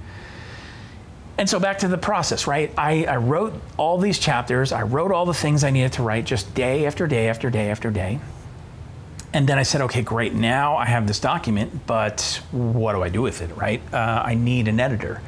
And 1.36 1.50
so 1.50 1.58
back 1.58 1.78
to 1.78 1.88
the 1.88 1.98
process, 1.98 2.46
right? 2.46 2.72
I, 2.78 3.04
I, 3.06 3.16
wrote 3.16 3.54
all 3.76 3.98
these 3.98 4.20
chapters. 4.20 4.70
I 4.70 4.82
wrote 4.82 5.10
all 5.10 5.26
the 5.26 5.34
things 5.34 5.64
I 5.64 5.70
needed 5.70 5.94
to 5.94 6.02
write 6.02 6.26
just 6.26 6.54
day 6.54 6.86
after 6.86 7.08
day 7.08 7.28
after 7.28 7.50
day 7.50 7.70
after 7.70 7.90
day. 7.90 8.20
And 9.32 9.48
then 9.48 9.58
I 9.58 9.64
said, 9.64 9.80
okay, 9.82 10.02
great. 10.02 10.32
Now 10.32 10.76
I 10.76 10.86
have 10.86 11.08
this 11.08 11.18
document, 11.18 11.88
but 11.88 12.40
what 12.52 12.92
do 12.92 13.02
I 13.02 13.08
do 13.08 13.20
with 13.20 13.42
it, 13.42 13.56
right? 13.56 13.82
Uh, 13.92 14.22
I 14.24 14.34
need 14.34 14.68
an 14.68 14.78
editor 14.78 15.20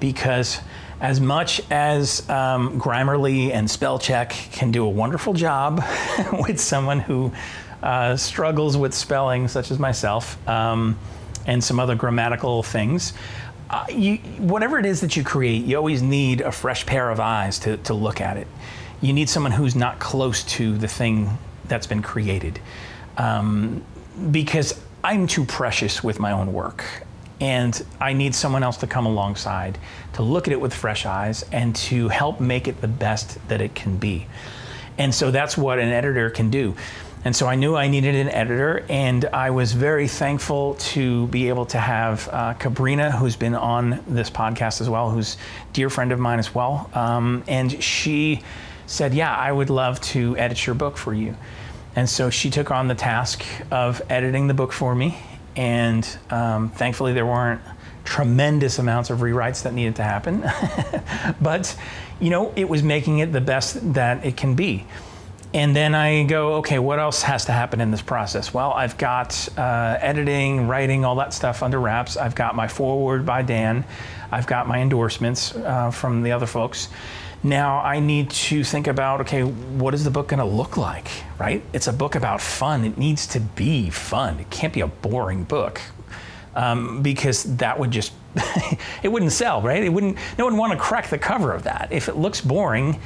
because 0.00 0.60
as 0.98 1.20
much 1.20 1.60
as 1.70 2.26
um, 2.30 2.80
Grammarly 2.80 3.52
and 3.52 3.68
Spellcheck 3.68 4.30
can 4.52 4.70
do 4.70 4.86
a 4.86 4.88
wonderful 4.88 5.34
job 5.34 5.84
with 6.32 6.58
someone 6.58 7.00
who 7.00 7.30
uh, 7.82 8.16
struggles 8.16 8.78
with 8.78 8.94
spelling, 8.94 9.46
such 9.46 9.70
as 9.70 9.78
myself, 9.78 10.38
um, 10.48 10.98
and 11.46 11.62
some 11.62 11.78
other 11.78 11.94
grammatical 11.94 12.62
things, 12.62 13.12
uh, 13.74 13.84
you, 13.88 14.18
whatever 14.38 14.78
it 14.78 14.86
is 14.86 15.00
that 15.00 15.16
you 15.16 15.24
create, 15.24 15.64
you 15.64 15.76
always 15.76 16.00
need 16.00 16.40
a 16.40 16.52
fresh 16.52 16.86
pair 16.86 17.10
of 17.10 17.18
eyes 17.18 17.58
to, 17.58 17.76
to 17.78 17.92
look 17.92 18.20
at 18.20 18.36
it. 18.36 18.46
You 19.00 19.12
need 19.12 19.28
someone 19.28 19.50
who's 19.50 19.74
not 19.74 19.98
close 19.98 20.44
to 20.44 20.78
the 20.78 20.86
thing 20.86 21.36
that's 21.64 21.88
been 21.88 22.00
created. 22.00 22.60
Um, 23.16 23.82
because 24.30 24.80
I'm 25.02 25.26
too 25.26 25.44
precious 25.44 26.04
with 26.04 26.20
my 26.20 26.30
own 26.30 26.52
work. 26.52 26.84
And 27.40 27.84
I 28.00 28.12
need 28.12 28.32
someone 28.36 28.62
else 28.62 28.76
to 28.76 28.86
come 28.86 29.06
alongside 29.06 29.76
to 30.12 30.22
look 30.22 30.46
at 30.46 30.52
it 30.52 30.60
with 30.60 30.72
fresh 30.72 31.04
eyes 31.04 31.44
and 31.50 31.74
to 31.76 32.08
help 32.08 32.38
make 32.38 32.68
it 32.68 32.80
the 32.80 32.88
best 32.88 33.38
that 33.48 33.60
it 33.60 33.74
can 33.74 33.96
be. 33.96 34.28
And 34.98 35.12
so 35.12 35.32
that's 35.32 35.58
what 35.58 35.80
an 35.80 35.88
editor 35.88 36.30
can 36.30 36.48
do. 36.48 36.76
And 37.24 37.34
so 37.34 37.46
I 37.46 37.54
knew 37.54 37.74
I 37.74 37.88
needed 37.88 38.14
an 38.16 38.28
editor, 38.28 38.84
and 38.90 39.24
I 39.24 39.48
was 39.50 39.72
very 39.72 40.08
thankful 40.08 40.74
to 40.74 41.26
be 41.28 41.48
able 41.48 41.64
to 41.66 41.78
have 41.78 42.28
uh, 42.30 42.54
Cabrina, 42.54 43.10
who's 43.10 43.34
been 43.34 43.54
on 43.54 44.04
this 44.06 44.28
podcast 44.28 44.82
as 44.82 44.90
well, 44.90 45.10
who's 45.10 45.38
dear 45.72 45.88
friend 45.88 46.12
of 46.12 46.18
mine 46.18 46.38
as 46.38 46.54
well. 46.54 46.90
Um, 46.92 47.42
and 47.48 47.82
she 47.82 48.42
said, 48.86 49.14
Yeah, 49.14 49.34
I 49.34 49.50
would 49.50 49.70
love 49.70 50.00
to 50.02 50.36
edit 50.36 50.66
your 50.66 50.74
book 50.74 50.98
for 50.98 51.14
you. 51.14 51.34
And 51.96 52.08
so 52.08 52.28
she 52.28 52.50
took 52.50 52.70
on 52.70 52.88
the 52.88 52.94
task 52.94 53.42
of 53.70 54.02
editing 54.10 54.46
the 54.46 54.54
book 54.54 54.72
for 54.72 54.94
me. 54.94 55.16
And 55.56 56.06
um, 56.28 56.70
thankfully, 56.70 57.14
there 57.14 57.24
weren't 57.24 57.62
tremendous 58.04 58.78
amounts 58.78 59.08
of 59.08 59.20
rewrites 59.20 59.62
that 59.62 59.72
needed 59.72 59.96
to 59.96 60.02
happen. 60.02 60.44
but, 61.40 61.74
you 62.20 62.28
know, 62.28 62.52
it 62.54 62.68
was 62.68 62.82
making 62.82 63.20
it 63.20 63.32
the 63.32 63.40
best 63.40 63.94
that 63.94 64.26
it 64.26 64.36
can 64.36 64.54
be. 64.54 64.86
And 65.54 65.74
then 65.74 65.94
I 65.94 66.24
go, 66.24 66.54
okay, 66.54 66.80
what 66.80 66.98
else 66.98 67.22
has 67.22 67.44
to 67.44 67.52
happen 67.52 67.80
in 67.80 67.92
this 67.92 68.02
process? 68.02 68.52
Well, 68.52 68.72
I've 68.72 68.98
got 68.98 69.48
uh, 69.56 69.96
editing, 70.00 70.66
writing, 70.66 71.04
all 71.04 71.14
that 71.16 71.32
stuff 71.32 71.62
under 71.62 71.78
wraps. 71.78 72.16
I've 72.16 72.34
got 72.34 72.56
my 72.56 72.66
foreword 72.66 73.24
by 73.24 73.42
Dan. 73.42 73.84
I've 74.32 74.48
got 74.48 74.66
my 74.66 74.80
endorsements 74.80 75.54
uh, 75.54 75.92
from 75.92 76.24
the 76.24 76.32
other 76.32 76.46
folks. 76.46 76.88
Now 77.44 77.78
I 77.78 78.00
need 78.00 78.30
to 78.30 78.64
think 78.64 78.88
about 78.88 79.20
okay, 79.20 79.44
what 79.44 79.94
is 79.94 80.02
the 80.02 80.10
book 80.10 80.26
going 80.26 80.40
to 80.40 80.44
look 80.44 80.76
like, 80.76 81.08
right? 81.38 81.62
It's 81.72 81.86
a 81.86 81.92
book 81.92 82.16
about 82.16 82.40
fun. 82.40 82.84
It 82.84 82.98
needs 82.98 83.24
to 83.28 83.40
be 83.40 83.90
fun. 83.90 84.40
It 84.40 84.50
can't 84.50 84.72
be 84.72 84.80
a 84.80 84.88
boring 84.88 85.44
book 85.44 85.80
um, 86.56 87.00
because 87.00 87.44
that 87.58 87.78
would 87.78 87.92
just 87.92 88.12
it 89.04 89.12
wouldn't 89.12 89.30
sell, 89.30 89.62
right? 89.62 89.84
It 89.84 89.90
wouldn't. 89.90 90.16
No 90.36 90.46
one 90.46 90.54
would 90.54 90.58
want 90.58 90.72
to 90.72 90.78
crack 90.80 91.10
the 91.10 91.18
cover 91.18 91.52
of 91.52 91.62
that. 91.62 91.92
If 91.92 92.08
it 92.08 92.16
looks 92.16 92.40
boring, 92.40 92.98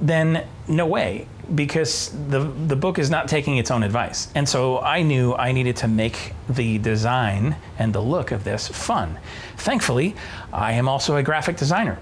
then 0.00 0.46
no 0.66 0.86
way 0.86 1.26
because 1.54 2.10
the 2.28 2.40
the 2.40 2.76
book 2.76 2.98
is 2.98 3.10
not 3.10 3.28
taking 3.28 3.56
its 3.56 3.70
own 3.70 3.82
advice. 3.82 4.28
And 4.34 4.48
so 4.48 4.80
I 4.80 5.02
knew 5.02 5.34
I 5.34 5.52
needed 5.52 5.76
to 5.76 5.88
make 5.88 6.32
the 6.48 6.78
design 6.78 7.56
and 7.78 7.92
the 7.92 8.00
look 8.00 8.30
of 8.32 8.44
this 8.44 8.68
fun. 8.68 9.18
Thankfully, 9.56 10.14
I 10.52 10.72
am 10.72 10.88
also 10.88 11.16
a 11.16 11.22
graphic 11.22 11.56
designer. 11.56 11.98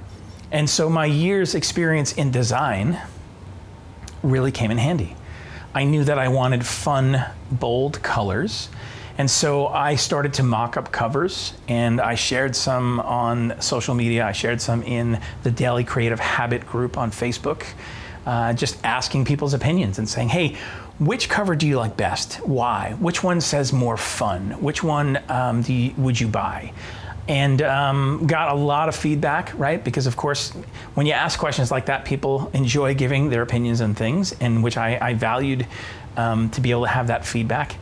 And 0.50 0.68
so 0.68 0.90
my 0.90 1.06
years 1.06 1.54
experience 1.54 2.12
in 2.12 2.30
design 2.30 3.00
really 4.22 4.52
came 4.52 4.70
in 4.70 4.78
handy. 4.78 5.16
I 5.74 5.84
knew 5.84 6.04
that 6.04 6.18
I 6.18 6.28
wanted 6.28 6.66
fun, 6.66 7.24
bold 7.50 8.02
colors. 8.02 8.68
And 9.18 9.30
so 9.30 9.66
I 9.68 9.96
started 9.96 10.34
to 10.34 10.42
mock 10.42 10.76
up 10.76 10.92
covers 10.92 11.54
and 11.68 12.00
I 12.00 12.14
shared 12.14 12.56
some 12.56 13.00
on 13.00 13.60
social 13.60 13.94
media. 13.94 14.26
I 14.26 14.32
shared 14.32 14.60
some 14.60 14.82
in 14.82 15.20
the 15.42 15.50
Daily 15.50 15.84
Creative 15.84 16.20
Habit 16.20 16.66
group 16.66 16.96
on 16.96 17.10
Facebook 17.10 17.64
uh, 18.26 18.52
just 18.52 18.82
asking 18.84 19.24
people's 19.24 19.54
opinions 19.54 19.98
and 19.98 20.08
saying, 20.08 20.28
hey, 20.28 20.56
which 20.98 21.28
cover 21.28 21.56
do 21.56 21.66
you 21.66 21.78
like 21.78 21.96
best? 21.96 22.34
Why? 22.46 22.96
Which 23.00 23.24
one 23.24 23.40
says 23.40 23.72
more 23.72 23.96
fun? 23.96 24.62
Which 24.62 24.82
one 24.82 25.18
um, 25.28 25.64
you, 25.66 25.92
would 25.96 26.20
you 26.20 26.28
buy? 26.28 26.72
And 27.28 27.62
um, 27.62 28.26
got 28.26 28.52
a 28.52 28.54
lot 28.54 28.88
of 28.88 28.96
feedback, 28.96 29.52
right? 29.58 29.82
Because, 29.82 30.06
of 30.06 30.16
course, 30.16 30.50
when 30.94 31.06
you 31.06 31.12
ask 31.12 31.38
questions 31.38 31.70
like 31.70 31.86
that, 31.86 32.04
people 32.04 32.50
enjoy 32.52 32.94
giving 32.94 33.30
their 33.30 33.42
opinions 33.42 33.80
on 33.80 33.94
things, 33.94 34.32
and 34.40 34.62
which 34.62 34.76
I, 34.76 34.98
I 35.00 35.14
valued 35.14 35.66
um, 36.16 36.50
to 36.50 36.60
be 36.60 36.72
able 36.72 36.82
to 36.82 36.88
have 36.88 37.06
that 37.06 37.24
feedback. 37.24 37.76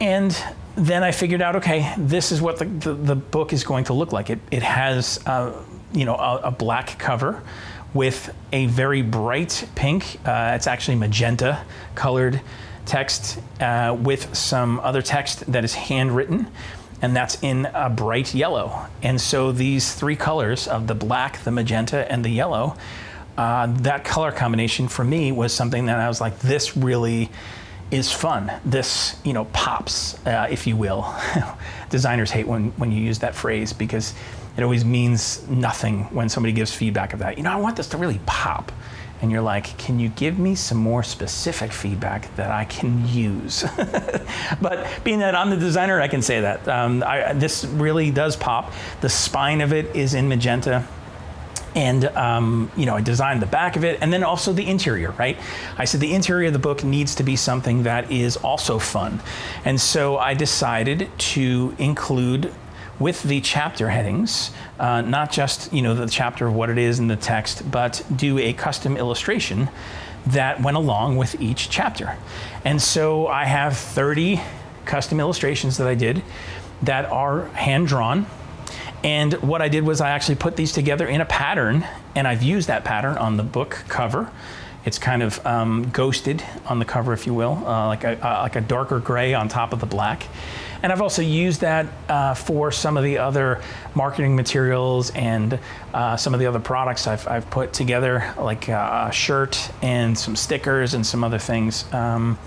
And 0.00 0.36
then 0.76 1.02
I 1.02 1.10
figured 1.10 1.42
out, 1.42 1.56
okay, 1.56 1.92
this 1.98 2.30
is 2.30 2.40
what 2.40 2.58
the, 2.58 2.66
the, 2.66 2.94
the 2.94 3.16
book 3.16 3.52
is 3.52 3.64
going 3.64 3.84
to 3.84 3.94
look 3.94 4.12
like. 4.12 4.30
It, 4.30 4.38
it 4.50 4.62
has, 4.62 5.18
uh, 5.26 5.52
you 5.92 6.04
know, 6.04 6.14
a, 6.14 6.36
a 6.44 6.50
black 6.50 6.98
cover 6.98 7.42
with 7.94 8.34
a 8.52 8.66
very 8.66 9.02
bright 9.02 9.68
pink. 9.74 10.18
Uh, 10.24 10.52
it's 10.54 10.66
actually 10.66 10.96
magenta 10.96 11.64
colored 11.94 12.40
text 12.84 13.38
uh, 13.60 13.96
with 13.98 14.34
some 14.34 14.80
other 14.80 15.02
text 15.02 15.50
that 15.52 15.64
is 15.64 15.74
handwritten, 15.74 16.48
and 17.02 17.14
that's 17.14 17.42
in 17.42 17.66
a 17.74 17.90
bright 17.90 18.34
yellow. 18.34 18.86
And 19.02 19.20
so 19.20 19.52
these 19.52 19.94
three 19.94 20.16
colors 20.16 20.66
of 20.66 20.86
the 20.86 20.94
black, 20.94 21.44
the 21.44 21.50
magenta, 21.50 22.10
and 22.10 22.24
the 22.24 22.30
yellow, 22.30 22.76
uh, 23.36 23.66
that 23.82 24.04
color 24.04 24.32
combination 24.32 24.88
for 24.88 25.04
me 25.04 25.30
was 25.30 25.52
something 25.52 25.86
that 25.86 26.00
I 26.00 26.08
was 26.08 26.20
like, 26.20 26.40
this 26.40 26.76
really 26.76 27.30
is 27.90 28.12
fun. 28.12 28.52
This, 28.64 29.16
you 29.24 29.32
know, 29.32 29.46
pops, 29.46 30.14
uh, 30.26 30.48
if 30.50 30.66
you 30.66 30.76
will. 30.76 31.14
Designers 31.90 32.30
hate 32.30 32.46
when, 32.46 32.70
when 32.72 32.92
you 32.92 33.00
use 33.00 33.20
that 33.20 33.34
phrase 33.34 33.72
because 33.72 34.12
it 34.58 34.64
always 34.64 34.84
means 34.84 35.46
nothing 35.48 36.02
when 36.06 36.28
somebody 36.28 36.52
gives 36.52 36.74
feedback 36.74 37.12
of 37.12 37.20
that. 37.20 37.38
You 37.38 37.44
know, 37.44 37.52
I 37.52 37.56
want 37.56 37.76
this 37.76 37.86
to 37.90 37.96
really 37.96 38.20
pop. 38.26 38.72
And 39.22 39.30
you're 39.30 39.42
like, 39.42 39.78
can 39.78 40.00
you 40.00 40.08
give 40.08 40.36
me 40.38 40.56
some 40.56 40.78
more 40.78 41.04
specific 41.04 41.72
feedback 41.72 42.34
that 42.34 42.50
I 42.50 42.64
can 42.64 43.06
use? 43.06 43.64
but 44.60 44.88
being 45.04 45.20
that 45.20 45.36
I'm 45.36 45.50
the 45.50 45.56
designer, 45.56 46.00
I 46.00 46.08
can 46.08 46.22
say 46.22 46.40
that. 46.40 46.66
Um, 46.66 47.04
I, 47.04 47.34
this 47.34 47.64
really 47.64 48.10
does 48.10 48.34
pop. 48.34 48.72
The 49.00 49.08
spine 49.08 49.60
of 49.60 49.72
it 49.72 49.94
is 49.94 50.14
in 50.14 50.28
magenta 50.28 50.86
and 51.76 52.06
um, 52.06 52.72
you 52.78 52.86
know 52.86 52.96
i 52.96 53.00
designed 53.00 53.42
the 53.42 53.46
back 53.46 53.76
of 53.76 53.84
it 53.84 53.98
and 54.00 54.10
then 54.10 54.24
also 54.24 54.54
the 54.54 54.66
interior 54.66 55.10
right 55.12 55.36
i 55.76 55.84
said 55.84 56.00
the 56.00 56.14
interior 56.14 56.46
of 56.46 56.54
the 56.54 56.58
book 56.58 56.82
needs 56.82 57.14
to 57.14 57.22
be 57.22 57.36
something 57.36 57.82
that 57.82 58.10
is 58.10 58.38
also 58.38 58.78
fun 58.78 59.20
and 59.66 59.78
so 59.78 60.16
i 60.16 60.32
decided 60.32 61.10
to 61.18 61.76
include 61.78 62.52
with 62.98 63.22
the 63.22 63.40
chapter 63.40 63.88
headings, 63.90 64.50
uh, 64.78 65.00
not 65.02 65.30
just 65.30 65.72
you 65.72 65.82
know 65.82 65.94
the 65.94 66.08
chapter 66.08 66.46
of 66.46 66.54
what 66.54 66.70
it 66.70 66.78
is 66.78 66.98
in 66.98 67.08
the 67.08 67.16
text, 67.16 67.70
but 67.70 68.02
do 68.14 68.38
a 68.38 68.52
custom 68.52 68.96
illustration 68.96 69.68
that 70.26 70.60
went 70.60 70.76
along 70.76 71.16
with 71.16 71.40
each 71.40 71.70
chapter. 71.70 72.16
And 72.64 72.80
so 72.82 73.26
I 73.26 73.44
have 73.44 73.76
30 73.76 74.40
custom 74.84 75.20
illustrations 75.20 75.76
that 75.78 75.86
I 75.86 75.94
did 75.94 76.22
that 76.82 77.06
are 77.06 77.46
hand 77.48 77.86
drawn. 77.86 78.26
And 79.04 79.34
what 79.34 79.62
I 79.62 79.68
did 79.68 79.84
was 79.84 80.00
I 80.00 80.10
actually 80.10 80.34
put 80.34 80.56
these 80.56 80.72
together 80.72 81.06
in 81.06 81.20
a 81.20 81.24
pattern, 81.24 81.86
and 82.16 82.26
I've 82.26 82.42
used 82.42 82.68
that 82.68 82.84
pattern 82.84 83.16
on 83.16 83.36
the 83.36 83.42
book 83.42 83.84
cover. 83.88 84.30
It's 84.84 84.98
kind 84.98 85.22
of 85.22 85.44
um, 85.44 85.90
ghosted 85.90 86.42
on 86.66 86.78
the 86.78 86.84
cover, 86.84 87.12
if 87.12 87.26
you 87.26 87.34
will, 87.34 87.62
uh, 87.66 87.86
like, 87.86 88.04
a, 88.04 88.26
uh, 88.26 88.42
like 88.42 88.56
a 88.56 88.60
darker 88.60 89.00
gray 89.00 89.34
on 89.34 89.48
top 89.48 89.72
of 89.72 89.80
the 89.80 89.86
black. 89.86 90.26
And 90.82 90.92
I've 90.92 91.02
also 91.02 91.22
used 91.22 91.60
that 91.62 91.86
uh, 92.08 92.34
for 92.34 92.70
some 92.70 92.96
of 92.96 93.02
the 93.02 93.18
other 93.18 93.60
marketing 93.94 94.36
materials 94.36 95.10
and 95.10 95.58
uh, 95.92 96.16
some 96.16 96.34
of 96.34 96.40
the 96.40 96.46
other 96.46 96.60
products 96.60 97.06
I've, 97.06 97.26
I've 97.26 97.50
put 97.50 97.72
together, 97.72 98.32
like 98.38 98.68
uh, 98.68 99.08
a 99.08 99.12
shirt 99.12 99.70
and 99.82 100.16
some 100.16 100.36
stickers 100.36 100.94
and 100.94 101.04
some 101.04 101.24
other 101.24 101.38
things. 101.38 101.92
Um, 101.92 102.38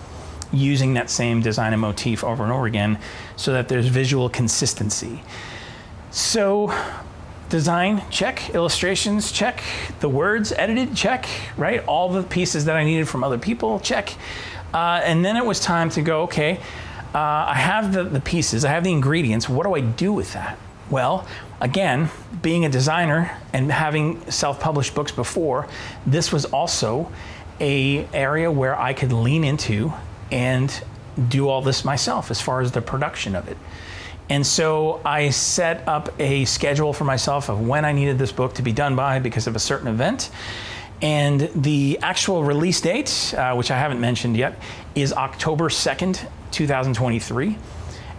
using 0.53 0.95
that 0.95 1.09
same 1.09 1.41
design 1.41 1.73
and 1.73 1.81
motif 1.81 2.23
over 2.23 2.43
and 2.43 2.51
over 2.51 2.65
again 2.65 2.99
so 3.35 3.53
that 3.53 3.69
there's 3.69 3.87
visual 3.87 4.29
consistency. 4.29 5.23
So, 6.11 6.73
design, 7.51 8.01
check. 8.09 8.49
Illustrations, 8.55 9.31
check. 9.31 9.61
The 9.99 10.09
words 10.09 10.51
edited, 10.51 10.95
check. 10.95 11.27
Right? 11.57 11.85
All 11.85 12.09
the 12.09 12.23
pieces 12.23 12.65
that 12.65 12.75
I 12.75 12.83
needed 12.83 13.07
from 13.07 13.23
other 13.23 13.37
people, 13.37 13.79
check. 13.79 14.15
Uh, 14.73 15.01
and 15.03 15.23
then 15.23 15.37
it 15.37 15.45
was 15.45 15.59
time 15.59 15.89
to 15.91 16.01
go, 16.01 16.23
okay, 16.23 16.59
uh, 17.13 17.19
I 17.19 17.55
have 17.55 17.93
the, 17.93 18.05
the 18.05 18.21
pieces, 18.21 18.65
I 18.65 18.69
have 18.69 18.83
the 18.83 18.91
ingredients. 18.91 19.47
What 19.47 19.65
do 19.65 19.75
I 19.75 19.81
do 19.81 20.13
with 20.13 20.33
that? 20.33 20.57
Well, 20.89 21.27
again, 21.59 22.09
being 22.41 22.65
a 22.65 22.69
designer 22.69 23.37
and 23.53 23.71
having 23.71 24.29
self-published 24.31 24.95
books 24.95 25.11
before, 25.11 25.67
this 26.05 26.31
was 26.31 26.45
also 26.45 27.11
a 27.59 28.07
area 28.13 28.49
where 28.49 28.79
I 28.79 28.93
could 28.93 29.11
lean 29.11 29.43
into 29.43 29.93
and 30.31 30.83
do 31.27 31.49
all 31.49 31.61
this 31.61 31.83
myself 31.83 32.31
as 32.31 32.41
far 32.41 32.61
as 32.61 32.71
the 32.71 32.81
production 32.81 33.35
of 33.35 33.47
it. 33.47 33.57
And 34.31 34.47
so 34.47 35.01
I 35.03 35.29
set 35.31 35.85
up 35.89 36.17
a 36.17 36.45
schedule 36.45 36.93
for 36.93 37.03
myself 37.03 37.49
of 37.49 37.67
when 37.67 37.83
I 37.83 37.91
needed 37.91 38.17
this 38.17 38.31
book 38.31 38.53
to 38.53 38.61
be 38.61 38.71
done 38.71 38.95
by 38.95 39.19
because 39.19 39.45
of 39.45 39.57
a 39.57 39.59
certain 39.59 39.89
event. 39.89 40.29
And 41.01 41.49
the 41.53 41.99
actual 42.01 42.41
release 42.45 42.79
date, 42.79 43.33
uh, 43.37 43.53
which 43.55 43.71
I 43.71 43.77
haven't 43.77 43.99
mentioned 43.99 44.37
yet, 44.37 44.57
is 44.95 45.11
October 45.11 45.67
2nd, 45.67 46.25
2023. 46.51 47.57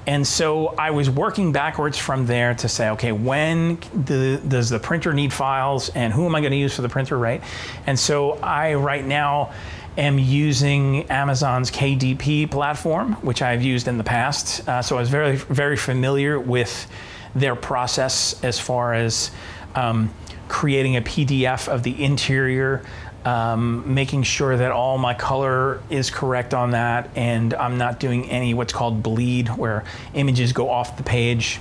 And 0.06 0.26
so 0.26 0.74
I 0.76 0.90
was 0.90 1.08
working 1.08 1.50
backwards 1.50 1.96
from 1.96 2.26
there 2.26 2.54
to 2.56 2.68
say, 2.68 2.90
okay, 2.90 3.12
when 3.12 3.78
the, 3.94 4.38
does 4.46 4.68
the 4.68 4.80
printer 4.80 5.14
need 5.14 5.32
files 5.32 5.88
and 5.90 6.12
who 6.12 6.26
am 6.26 6.34
I 6.34 6.40
going 6.40 6.50
to 6.50 6.58
use 6.58 6.74
for 6.76 6.82
the 6.82 6.90
printer, 6.90 7.16
right? 7.16 7.42
And 7.86 7.98
so 7.98 8.32
I 8.42 8.74
right 8.74 9.06
now 9.06 9.54
am 9.97 10.18
using 10.18 11.05
Amazon's 11.11 11.70
KDP 11.70 12.51
platform, 12.51 13.14
which 13.14 13.43
I've 13.43 13.62
used 13.62 13.88
in 13.88 13.99
the 13.99 14.05
past. 14.05 14.66
Uh, 14.66 14.80
so 14.82 14.97
I 14.97 15.01
was 15.01 15.11
very, 15.11 15.36
very 15.36 15.76
familiar 15.76 16.38
with 16.40 16.90
their 17.34 17.55
process 17.55 18.43
as 18.43 18.59
far 18.59 18.95
as 18.95 19.30
um, 19.74 20.12
creating 20.49 20.97
a 20.97 21.03
PDF 21.03 21.68
of 21.68 21.82
the 21.82 22.03
interior. 22.03 22.82
Um, 23.24 23.95
making 23.95 24.24
sure 24.24 24.57
that 24.57 24.72
all 24.72 24.99
my 24.99 25.14
color 25.14 25.80
is 25.88 26.11
correct 26.11 26.55
on 26.55 26.72
that, 26.72 27.09
and 27.14 27.55
I'm 27.55 27.78
not 27.78 28.01
doing 28.01 28.28
any 28.28 28.53
what's 28.53 28.72
called 28.72 29.01
bleed, 29.01 29.49
where 29.51 29.84
images 30.14 30.53
go 30.53 30.68
off 30.68 30.97
the 30.97 31.05
page. 31.05 31.61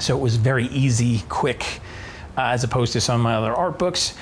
So 0.00 0.18
it 0.18 0.20
was 0.20 0.34
very 0.34 0.66
easy, 0.66 1.22
quick, 1.28 1.62
uh, 2.36 2.46
as 2.46 2.64
opposed 2.64 2.92
to 2.94 3.00
some 3.00 3.20
of 3.20 3.22
my 3.22 3.36
other 3.36 3.54
art 3.54 3.78
books 3.78 4.14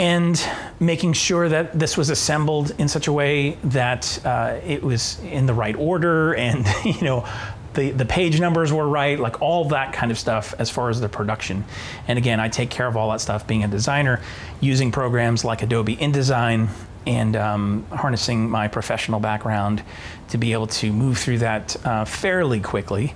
and 0.00 0.42
making 0.80 1.12
sure 1.12 1.46
that 1.46 1.78
this 1.78 1.94
was 1.94 2.08
assembled 2.08 2.72
in 2.78 2.88
such 2.88 3.06
a 3.06 3.12
way 3.12 3.50
that 3.62 4.18
uh, 4.24 4.58
it 4.64 4.82
was 4.82 5.20
in 5.20 5.44
the 5.44 5.52
right 5.52 5.76
order 5.76 6.34
and 6.46 6.66
you 6.84 7.02
know 7.02 7.28
the, 7.74 7.90
the 7.90 8.06
page 8.06 8.40
numbers 8.40 8.72
were 8.72 8.88
right 8.88 9.20
like 9.20 9.40
all 9.42 9.66
that 9.66 9.92
kind 9.92 10.10
of 10.10 10.18
stuff 10.18 10.54
as 10.58 10.70
far 10.70 10.88
as 10.88 11.00
the 11.00 11.08
production. 11.08 11.64
And 12.08 12.18
again 12.18 12.40
i 12.40 12.48
take 12.48 12.70
care 12.70 12.86
of 12.86 12.96
all 12.96 13.10
that 13.10 13.20
stuff 13.20 13.46
being 13.46 13.62
a 13.62 13.68
designer 13.68 14.20
using 14.60 14.90
programs 14.90 15.44
like 15.44 15.62
adobe 15.62 15.96
indesign 15.96 16.70
and 17.06 17.36
um, 17.36 17.86
harnessing 17.90 18.48
my 18.48 18.68
professional 18.68 19.20
background 19.20 19.82
to 20.28 20.38
be 20.38 20.52
able 20.52 20.66
to 20.66 20.92
move 20.92 21.18
through 21.18 21.38
that 21.38 21.76
uh, 21.86 22.04
fairly 22.04 22.60
quickly. 22.60 23.14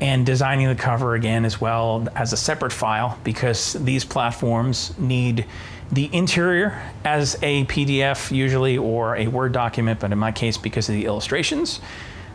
And 0.00 0.26
designing 0.26 0.66
the 0.68 0.74
cover 0.74 1.14
again 1.14 1.44
as 1.44 1.60
well 1.60 2.08
as 2.14 2.32
a 2.32 2.36
separate 2.36 2.72
file 2.72 3.18
because 3.24 3.74
these 3.74 4.04
platforms 4.04 4.92
need 4.98 5.46
the 5.92 6.08
interior 6.12 6.80
as 7.04 7.36
a 7.42 7.64
PDF 7.66 8.34
usually 8.34 8.78
or 8.78 9.16
a 9.16 9.26
Word 9.28 9.52
document, 9.52 10.00
but 10.00 10.12
in 10.12 10.18
my 10.18 10.32
case, 10.32 10.56
because 10.56 10.88
of 10.88 10.94
the 10.94 11.04
illustrations, 11.04 11.80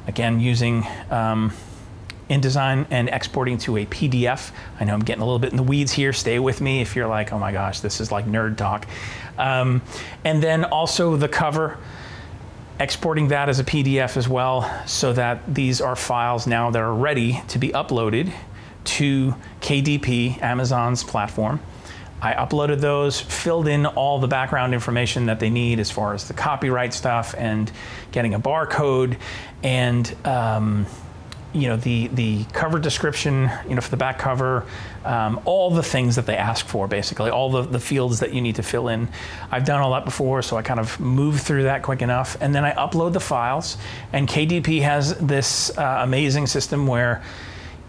again, 0.08 0.40
using 0.40 0.86
um, 1.10 1.52
InDesign 2.30 2.86
and 2.92 3.10
exporting 3.10 3.58
to 3.60 3.78
a 3.78 3.86
PDF. 3.86 4.52
I 4.80 4.86
know 4.86 4.94
I'm 4.94 5.00
getting 5.02 5.22
a 5.22 5.26
little 5.26 5.40
bit 5.40 5.52
in 5.52 5.58
the 5.58 5.64
weeds 5.64 5.92
here. 5.92 6.14
Stay 6.14 6.40
with 6.40 6.62
me 6.62 6.82
if 6.82 6.96
you're 6.96 7.08
like, 7.08 7.34
oh 7.34 7.40
my 7.40 7.52
gosh, 7.52 7.80
this 7.80 8.00
is 8.00 8.12
like 8.12 8.26
nerd 8.26 8.56
talk. 8.56 8.88
Um, 9.38 9.82
and 10.24 10.42
then 10.44 10.66
also 10.66 11.16
the 11.16 11.28
cover, 11.28 11.78
exporting 12.80 13.30
that 13.30 13.50
as 13.50 13.60
a 13.60 13.64
PDF 13.64 14.16
as 14.16 14.30
well, 14.30 14.84
so 14.86 15.12
that 15.14 15.54
these 15.54 15.82
are 15.82 15.96
files 15.96 16.46
now 16.46 16.70
that 16.70 16.80
are 16.80 16.94
ready 16.94 17.42
to 17.48 17.58
be 17.58 17.70
uploaded 17.70 18.32
to 18.84 19.36
KDP, 19.62 20.42
Amazon's 20.42 21.04
platform. 21.04 21.60
I 22.22 22.34
uploaded 22.34 22.82
those, 22.82 23.20
filled 23.20 23.68
in 23.68 23.86
all 23.86 24.20
the 24.20 24.28
background 24.28 24.74
information 24.74 25.28
that 25.28 25.40
they 25.40 25.50
need 25.50 25.80
as 25.80 25.90
far 25.90 26.14
as 26.14 26.28
the 26.28 26.34
copyright 26.34 26.94
stuff 26.94 27.34
and 27.38 27.72
getting 28.12 28.34
a 28.34 28.40
barcode 28.40 29.18
and 29.64 30.16
um, 30.26 30.86
you 31.54 31.68
know 31.68 31.78
the 31.78 32.08
the 32.10 32.44
cover 32.54 32.78
description 32.78 33.50
you 33.68 33.74
know 33.74 33.82
for 33.82 33.90
the 33.90 33.98
back 33.98 34.20
cover 34.20 34.66
um, 35.04 35.42
all 35.46 35.72
the 35.72 35.82
things 35.82 36.16
that 36.16 36.26
they 36.26 36.36
ask 36.36 36.66
for 36.66 36.88
basically 36.88 37.32
all 37.32 37.50
the, 37.50 37.64
the 37.64 37.80
fields 37.80 38.20
that 38.20 38.34
you 38.34 38.42
need 38.42 38.56
to 38.56 38.64
fill 38.64 38.88
in. 38.88 39.08
I've 39.50 39.66
done 39.66 39.82
all 39.82 39.94
that 39.94 40.06
before 40.06 40.42
so 40.42 40.58
i 40.58 40.62
kind 40.62 40.80
of 40.80 41.00
move 41.00 41.42
through 41.42 41.64
that 41.64 41.82
quick 41.82 42.02
enough. 42.02 42.38
And 42.42 42.54
then 42.54 42.66
i 42.66 42.72
upload 42.74 43.14
the 43.14 43.20
files 43.20 43.78
and 44.14 44.28
kdp 44.28 44.82
has 44.82 45.18
this 45.18 45.76
uh, 45.78 46.00
amazing 46.02 46.48
system 46.48 46.86
where 46.86 47.24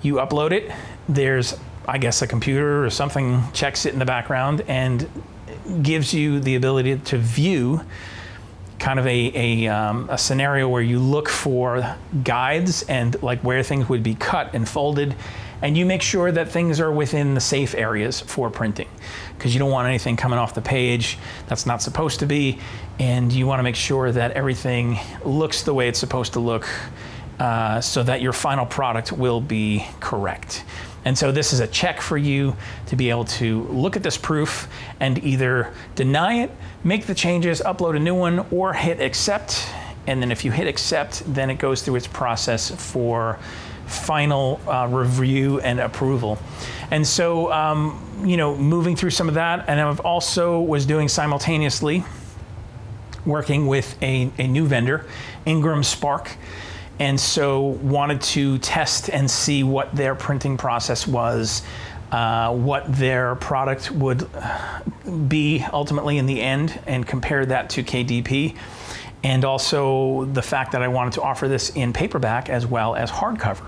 you 0.03 0.15
upload 0.15 0.53
it 0.53 0.73
there's 1.09 1.59
I 1.87 1.99
guess 1.99 2.23
a 2.23 2.27
computer 2.27 2.85
or 2.85 2.91
something 2.91 3.43
checks 3.53 3.87
it 3.87 3.93
in 3.93 3.99
the 3.99 4.05
background 4.05 4.63
and 4.69 5.09
gives 5.83 6.13
you 6.13 6.41
the 6.41 6.57
ability 6.57 6.99
to 6.99 7.19
view 7.19 7.81
kind 8.79 8.99
of 8.99 9.07
a, 9.07 9.33
a, 9.35 9.69
um, 9.69 10.09
a, 10.11 10.17
scenario 10.17 10.67
where 10.69 10.81
you 10.81 10.99
look 10.99 11.29
for 11.29 11.97
guides 12.25 12.83
and 12.85 13.23
like 13.23 13.41
where 13.43 13.63
things 13.63 13.89
would 13.89 14.03
be 14.03 14.15
cut 14.15 14.55
and 14.55 14.67
folded. 14.67 15.15
And 15.63 15.77
you 15.77 15.85
make 15.85 16.01
sure 16.01 16.33
that 16.33 16.49
things 16.49 16.81
are 16.81 16.91
within 16.91 17.35
the 17.35 17.41
safe 17.41 17.75
areas 17.75 18.21
for 18.21 18.49
printing 18.49 18.89
because 19.37 19.55
you 19.55 19.59
don't 19.59 19.71
want 19.71 19.87
anything 19.87 20.17
coming 20.17 20.39
off 20.39 20.55
the 20.55 20.63
page 20.63 21.19
that's 21.47 21.67
not 21.67 21.83
supposed 21.83 22.21
to 22.21 22.27
be. 22.27 22.59
And 22.99 23.31
you 23.31 23.47
want 23.47 23.59
to 23.59 23.63
make 23.63 23.77
sure 23.77 24.11
that 24.11 24.33
everything 24.33 24.99
looks 25.23 25.63
the 25.63 25.75
way 25.75 25.89
it's 25.89 25.99
supposed 25.99 26.33
to 26.33 26.41
look 26.41 26.67
uh, 27.39 27.83
so 27.83 28.03
that 28.03 28.23
your 28.23 28.33
final 28.33 28.65
product 28.65 29.13
will 29.13 29.43
be 29.43 29.87
correct 30.01 30.65
and 31.05 31.17
so 31.17 31.33
this 31.33 31.53
is 31.53 31.61
a 31.61 31.67
check 31.67 32.01
for 32.01 32.19
you 32.19 32.57
to 32.87 32.97
be 32.97 33.11
able 33.11 33.25
to 33.25 33.63
look 33.65 33.97
at 33.97 34.03
this 34.03 34.19
proof 34.19 34.69
and 35.01 35.23
either 35.25 35.73
deny 35.95 36.43
it, 36.43 36.51
make 36.85 37.07
the 37.07 37.15
changes, 37.15 37.61
upload 37.63 37.97
a 37.97 37.99
new 37.99 38.15
one, 38.15 38.41
or 38.51 38.73
hit 38.75 39.01
accept. 39.01 39.67
And 40.07 40.21
then 40.21 40.31
if 40.31 40.45
you 40.45 40.51
hit 40.51 40.67
accept, 40.67 41.23
then 41.33 41.49
it 41.51 41.57
goes 41.57 41.83
through 41.83 41.97
its 41.97 42.07
process 42.07 42.71
for 42.71 43.39
final 43.87 44.61
uh, 44.69 44.87
review 44.89 45.61
and 45.61 45.81
approval. 45.81 46.39
And 46.91 47.07
so, 47.07 47.51
um, 47.51 48.25
you 48.25 48.37
know, 48.37 48.57
moving 48.57 48.95
through 48.95 49.11
some 49.11 49.29
of 49.29 49.35
that, 49.35 49.65
and 49.69 49.81
I've 49.81 50.01
also 50.01 50.61
was 50.61 50.85
doing 50.85 51.09
simultaneously 51.09 52.05
working 53.25 53.67
with 53.67 54.01
a, 54.03 54.31
a 54.39 54.47
new 54.47 54.67
vendor, 54.67 55.07
Ingram 55.47 55.83
Spark 55.83 56.31
and 57.01 57.19
so 57.19 57.61
wanted 57.63 58.21
to 58.21 58.59
test 58.59 59.09
and 59.09 59.29
see 59.29 59.65
what 59.65 59.93
their 59.97 60.15
printing 60.15 60.59
process 60.59 61.07
was, 61.09 61.63
uh, 62.13 62.55
what 62.55 62.85
their 62.95 63.35
product 63.37 63.91
would 63.91 64.29
be 65.27 65.65
ultimately 65.73 66.19
in 66.19 66.27
the 66.27 66.41
end, 66.41 66.79
and 66.87 67.07
compare 67.07 67.47
that 67.47 67.71
to 67.71 67.83
KDP. 67.83 68.55
And 69.25 69.45
also 69.47 70.27
the 70.27 70.43
fact 70.43 70.73
that 70.73 70.83
I 70.83 70.89
wanted 70.89 71.15
to 71.15 71.23
offer 71.23 71.49
this 71.49 71.71
in 71.71 71.93
paperback 71.95 72.51
as 72.51 72.67
well 72.67 72.95
as 72.95 73.11
hardcover. 73.11 73.67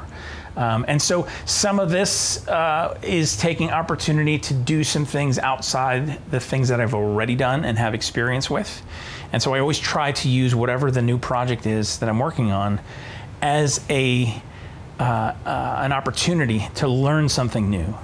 Um, 0.55 0.85
and 0.87 1.01
so 1.01 1.27
some 1.47 1.81
of 1.81 1.91
this 1.91 2.47
uh, 2.49 2.99
is 3.03 3.39
taking 3.39 3.71
opportunity 3.71 4.39
to 4.41 4.53
do 4.53 4.85
some 4.85 5.07
things 5.07 5.39
outside 5.39 6.21
the 6.31 6.41
things 6.41 6.69
that 6.69 6.81
I've 6.81 6.95
already 6.95 7.35
done 7.35 7.65
and 7.65 7.79
have 7.79 7.95
experience 7.95 8.51
with. 8.51 8.83
And 9.33 9.43
so 9.43 9.55
I 9.55 9.61
always 9.61 9.79
try 9.79 10.13
to 10.13 10.29
use 10.29 10.55
whatever 10.55 10.91
the 10.91 11.01
new 11.01 11.17
project 11.17 11.67
is 11.67 11.99
that 12.01 12.11
I'm 12.11 12.19
working 12.19 12.53
on 12.53 12.81
as 13.43 13.85
a 13.91 14.43
uh, 14.99 15.35
uh, 15.45 15.81
an 15.81 15.93
opportunity 15.93 16.65
to 16.77 16.87
learn 16.87 17.29
something 17.29 17.69
new, 17.69 17.95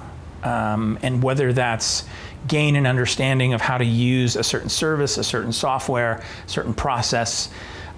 um, 0.43 0.99
and 1.01 1.23
whether 1.23 1.53
that's 1.53 2.03
gain 2.47 2.75
an 2.75 2.85
understanding 2.85 3.53
of 3.53 3.61
how 3.61 3.77
to 3.77 3.85
use 3.85 4.35
a 4.35 4.43
certain 4.43 4.69
service, 4.69 5.17
a 5.17 5.23
certain 5.23 5.53
software, 5.53 6.21
a 6.45 6.49
certain 6.49 6.73
process, 6.73 7.49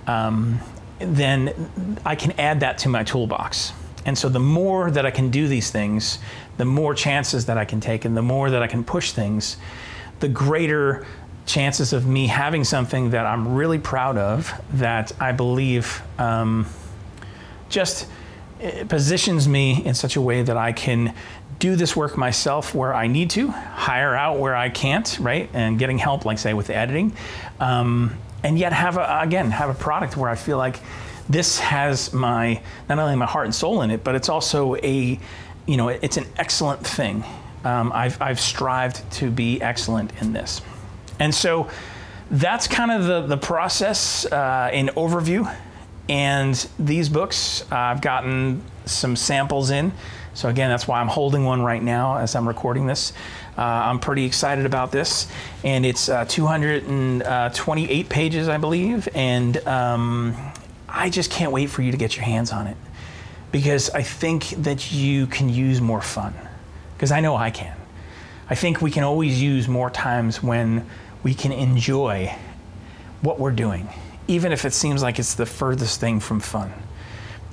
um, 0.08 0.60
then 1.00 2.00
I 2.06 2.16
can 2.16 2.32
add 2.34 2.60
that 2.60 2.78
to 2.80 2.90
my 2.90 3.04
toolbox. 3.04 3.74
And 4.06 4.18
so 4.18 4.30
the 4.30 4.40
more 4.40 4.92
that 4.92 5.06
I 5.06 5.12
can 5.12 5.30
do 5.30 5.48
these 5.48 5.72
things, 5.72 6.20
the 6.58 6.66
more 6.66 6.94
chances 6.94 7.46
that 7.46 7.58
I 7.58 7.66
can 7.66 7.80
take, 7.80 8.06
and 8.06 8.16
the 8.16 8.22
more 8.22 8.50
that 8.50 8.62
I 8.62 8.68
can 8.68 8.84
push 8.84 9.12
things, 9.12 9.58
the 10.20 10.30
greater 10.30 11.06
chances 11.46 11.92
of 11.92 12.06
me 12.06 12.28
having 12.28 12.64
something 12.64 13.12
that 13.12 13.26
I'm 13.26 13.56
really 13.56 13.80
proud 13.80 14.18
of 14.18 14.54
that 14.74 15.12
I 15.20 15.32
believe. 15.32 16.02
Um, 16.20 16.68
just 17.72 18.08
positions 18.88 19.48
me 19.48 19.84
in 19.84 19.96
such 19.96 20.16
a 20.16 20.22
way 20.22 20.44
that 20.44 20.58
I 20.58 20.72
can 20.72 21.16
do 21.62 21.76
this 21.76 21.96
work 21.96 22.18
myself 22.18 22.74
where 22.74 22.94
I 22.94 23.08
need 23.08 23.30
to, 23.32 23.50
hire 23.50 24.16
out 24.16 24.40
where 24.40 24.56
I 24.56 24.70
can't, 24.70 25.18
right? 25.20 25.50
And 25.54 25.78
getting 25.78 25.98
help, 25.98 26.26
like 26.26 26.40
say 26.40 26.54
with 26.54 26.68
the 26.68 26.76
editing, 26.76 27.14
um, 27.60 28.18
and 28.44 28.58
yet 28.58 28.74
have 28.74 28.98
a, 28.98 29.20
again 29.22 29.52
have 29.52 29.70
a 29.70 29.74
product 29.74 30.18
where 30.18 30.30
I 30.30 30.36
feel 30.36 30.58
like 30.58 30.80
this 31.30 31.60
has 31.60 32.14
my 32.14 32.62
not 32.90 33.00
only 33.00 33.16
my 33.16 33.26
heart 33.26 33.46
and 33.46 33.56
soul 33.56 33.84
in 33.84 33.92
it, 33.92 34.04
but 34.04 34.16
it's 34.16 34.30
also 34.30 34.76
a 34.78 35.20
you 35.68 35.78
know 35.78 35.90
it's 35.90 36.18
an 36.18 36.26
excellent 36.38 36.86
thing. 36.86 37.24
Um, 37.64 37.92
I've 37.94 38.20
I've 38.22 38.40
strived 38.40 39.10
to 39.14 39.30
be 39.30 39.62
excellent 39.62 40.12
in 40.20 40.34
this, 40.34 40.62
and 41.20 41.34
so 41.34 41.70
that's 42.32 42.68
kind 42.68 42.92
of 42.92 43.06
the 43.06 43.22
the 43.22 43.38
process 43.38 44.26
uh, 44.26 44.72
in 44.74 44.88
overview. 44.88 45.48
And 46.10 46.56
these 46.78 47.10
books, 47.10 47.64
uh, 47.72 47.76
I've 47.76 48.02
gotten 48.02 48.62
some 48.86 49.16
samples 49.16 49.70
in. 49.70 49.92
So, 50.34 50.50
again, 50.50 50.70
that's 50.70 50.88
why 50.88 51.02
I'm 51.02 51.08
holding 51.08 51.44
one 51.44 51.62
right 51.62 51.84
now 51.84 52.18
as 52.18 52.36
I'm 52.36 52.48
recording 52.48 52.88
this. 52.88 53.14
Uh, 53.58 53.62
I'm 53.62 54.00
pretty 54.00 54.26
excited 54.26 54.66
about 54.66 54.92
this. 54.92 55.28
And 55.64 55.86
it's 55.86 56.10
uh, 56.10 56.26
228 56.28 58.10
pages, 58.10 58.48
I 58.48 58.58
believe. 58.58 59.10
And 59.14 59.58
um, 59.68 60.36
I 60.88 61.10
just 61.10 61.32
can't 61.32 61.52
wait 61.52 61.70
for 61.70 61.82
you 61.82 61.92
to 61.92 61.98
get 61.98 62.16
your 62.16 62.26
hands 62.26 62.52
on 62.52 62.68
it 62.68 62.78
because 63.52 63.90
I 63.90 64.04
think 64.04 64.50
that 64.52 64.92
you 64.92 65.28
can 65.28 65.50
use 65.50 65.82
more 65.82 66.02
fun. 66.02 66.34
Because 66.96 67.12
I 67.12 67.20
know 67.20 67.36
I 67.36 67.52
can. 67.52 67.76
I 68.50 68.56
think 68.56 68.82
we 68.82 68.92
can 68.92 69.04
always 69.04 69.42
use 69.42 69.68
more 69.68 69.90
times 69.90 70.42
when 70.42 70.86
we 71.24 71.34
can 71.34 71.52
enjoy 71.52 72.36
what 73.22 73.40
we're 73.40 73.52
doing 73.52 73.88
even 74.32 74.54
if 74.54 74.64
it 74.64 74.74
seems 74.74 75.04
like 75.04 75.20
it's 75.20 75.34
the 75.34 75.46
furthest 75.46 76.00
thing 76.00 76.22
from 76.22 76.40
fun. 76.40 76.72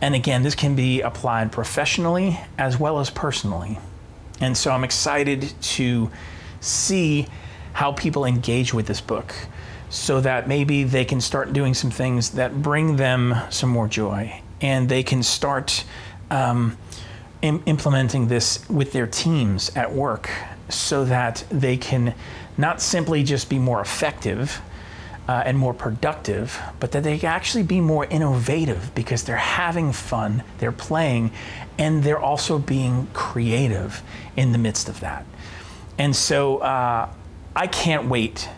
And 0.00 0.14
again, 0.14 0.44
this 0.44 0.54
can 0.54 0.76
be 0.76 1.00
applied 1.00 1.50
professionally 1.50 2.38
as 2.56 2.78
well 2.78 3.00
as 3.00 3.10
personally. 3.10 3.78
And 4.40 4.56
so 4.56 4.70
I'm 4.70 4.84
excited 4.84 5.52
to 5.60 6.08
see 6.60 7.26
how 7.72 7.92
people 7.92 8.24
engage 8.24 8.72
with 8.72 8.86
this 8.86 9.00
book 9.00 9.34
so 9.90 10.20
that 10.20 10.46
maybe 10.46 10.84
they 10.84 11.04
can 11.04 11.20
start 11.20 11.52
doing 11.52 11.74
some 11.74 11.90
things 11.90 12.30
that 12.30 12.62
bring 12.62 12.94
them 12.94 13.34
some 13.50 13.70
more 13.70 13.88
joy 13.88 14.40
and 14.60 14.88
they 14.88 15.02
can 15.02 15.22
start 15.22 15.84
um, 16.30 16.78
Im- 17.42 17.62
implementing 17.66 18.28
this 18.28 18.68
with 18.68 18.92
their 18.92 19.06
teams 19.06 19.70
at 19.74 19.92
work 19.92 20.30
so 20.68 21.04
that 21.04 21.42
they 21.50 21.76
can 21.76 22.14
not 22.56 22.80
simply 22.80 23.22
just 23.24 23.48
be 23.48 23.58
more 23.58 23.80
effective 23.80 24.60
uh, 25.28 25.42
and 25.44 25.58
more 25.58 25.74
productive, 25.74 26.58
but 26.80 26.92
that 26.92 27.04
they 27.04 27.20
actually 27.20 27.62
be 27.62 27.80
more 27.80 28.06
innovative 28.06 28.92
because 28.94 29.24
they're 29.24 29.36
having 29.36 29.92
fun, 29.92 30.42
they're 30.58 30.72
playing, 30.72 31.30
and 31.78 32.02
they're 32.02 32.18
also 32.18 32.58
being 32.58 33.06
creative 33.12 34.02
in 34.36 34.52
the 34.52 34.58
midst 34.58 34.88
of 34.88 35.00
that. 35.00 35.26
And 35.98 36.16
so 36.16 36.58
uh, 36.58 37.10
I 37.54 37.66
can't 37.66 38.08
wait 38.08 38.48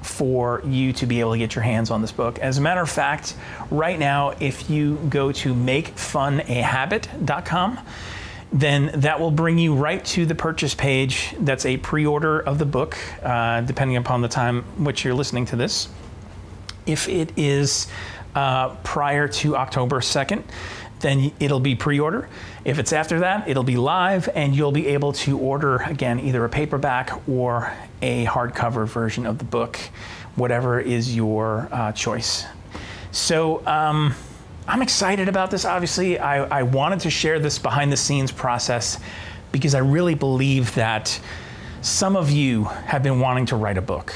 for 0.00 0.62
you 0.64 0.94
to 0.94 1.04
be 1.06 1.20
able 1.20 1.32
to 1.32 1.38
get 1.38 1.54
your 1.54 1.62
hands 1.62 1.90
on 1.90 2.00
this 2.00 2.12
book. 2.12 2.38
As 2.38 2.56
a 2.58 2.60
matter 2.60 2.80
of 2.80 2.90
fact, 2.90 3.36
right 3.70 3.98
now, 3.98 4.30
if 4.40 4.70
you 4.70 4.96
go 5.08 5.32
to 5.32 5.54
makefunahabit.com, 5.54 7.78
then 8.52 8.90
that 8.94 9.18
will 9.18 9.30
bring 9.30 9.56
you 9.58 9.74
right 9.74 10.04
to 10.04 10.26
the 10.26 10.34
purchase 10.34 10.74
page. 10.74 11.34
That's 11.40 11.64
a 11.66 11.78
pre 11.78 12.06
order 12.06 12.40
of 12.40 12.58
the 12.58 12.66
book, 12.66 12.96
uh, 13.22 13.62
depending 13.62 13.96
upon 13.96 14.22
the 14.22 14.28
time 14.28 14.62
which 14.84 15.04
you're 15.04 15.14
listening 15.14 15.46
to 15.46 15.56
this. 15.56 15.88
If 16.86 17.08
it 17.08 17.32
is 17.36 17.86
uh, 18.34 18.70
prior 18.76 19.28
to 19.28 19.56
October 19.56 20.00
2nd, 20.00 20.42
then 21.00 21.32
it'll 21.38 21.60
be 21.60 21.74
pre 21.74 22.00
order. 22.00 22.28
If 22.64 22.78
it's 22.78 22.92
after 22.92 23.20
that, 23.20 23.48
it'll 23.48 23.62
be 23.62 23.76
live, 23.76 24.28
and 24.34 24.56
you'll 24.56 24.72
be 24.72 24.88
able 24.88 25.12
to 25.12 25.38
order 25.38 25.76
again 25.76 26.18
either 26.20 26.44
a 26.44 26.48
paperback 26.48 27.12
or 27.28 27.72
a 28.00 28.24
hardcover 28.24 28.86
version 28.86 29.26
of 29.26 29.38
the 29.38 29.44
book, 29.44 29.78
whatever 30.34 30.80
is 30.80 31.14
your 31.14 31.68
uh, 31.70 31.92
choice. 31.92 32.46
So, 33.12 33.64
um, 33.66 34.14
I'm 34.66 34.80
excited 34.80 35.28
about 35.28 35.50
this. 35.50 35.66
Obviously, 35.66 36.18
I, 36.18 36.60
I 36.60 36.62
wanted 36.62 37.00
to 37.00 37.10
share 37.10 37.38
this 37.38 37.58
behind 37.58 37.92
the 37.92 37.98
scenes 37.98 38.32
process 38.32 38.98
because 39.52 39.74
I 39.74 39.80
really 39.80 40.14
believe 40.14 40.74
that 40.74 41.20
some 41.82 42.16
of 42.16 42.30
you 42.30 42.64
have 42.64 43.02
been 43.02 43.20
wanting 43.20 43.44
to 43.46 43.56
write 43.56 43.76
a 43.76 43.82
book. 43.82 44.14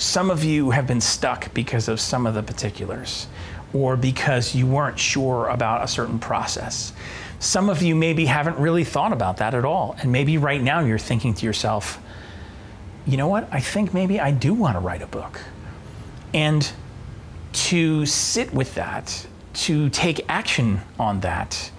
Some 0.00 0.30
of 0.30 0.42
you 0.42 0.70
have 0.70 0.86
been 0.86 1.02
stuck 1.02 1.52
because 1.52 1.86
of 1.86 2.00
some 2.00 2.26
of 2.26 2.32
the 2.32 2.42
particulars 2.42 3.26
or 3.74 3.98
because 3.98 4.54
you 4.54 4.66
weren't 4.66 4.98
sure 4.98 5.48
about 5.48 5.84
a 5.84 5.88
certain 5.88 6.18
process. 6.18 6.94
Some 7.38 7.68
of 7.68 7.82
you 7.82 7.94
maybe 7.94 8.24
haven't 8.24 8.56
really 8.56 8.82
thought 8.82 9.12
about 9.12 9.36
that 9.36 9.52
at 9.52 9.66
all. 9.66 9.94
And 10.00 10.10
maybe 10.10 10.38
right 10.38 10.62
now 10.62 10.80
you're 10.80 10.96
thinking 10.96 11.34
to 11.34 11.44
yourself, 11.44 12.00
you 13.06 13.18
know 13.18 13.28
what? 13.28 13.46
I 13.52 13.60
think 13.60 13.92
maybe 13.92 14.18
I 14.18 14.30
do 14.30 14.54
want 14.54 14.74
to 14.76 14.80
write 14.80 15.02
a 15.02 15.06
book. 15.06 15.38
And 16.32 16.72
to 17.52 18.06
sit 18.06 18.54
with 18.54 18.76
that, 18.76 19.26
to 19.52 19.90
take 19.90 20.24
action 20.30 20.80
on 20.98 21.20
that, 21.20 21.70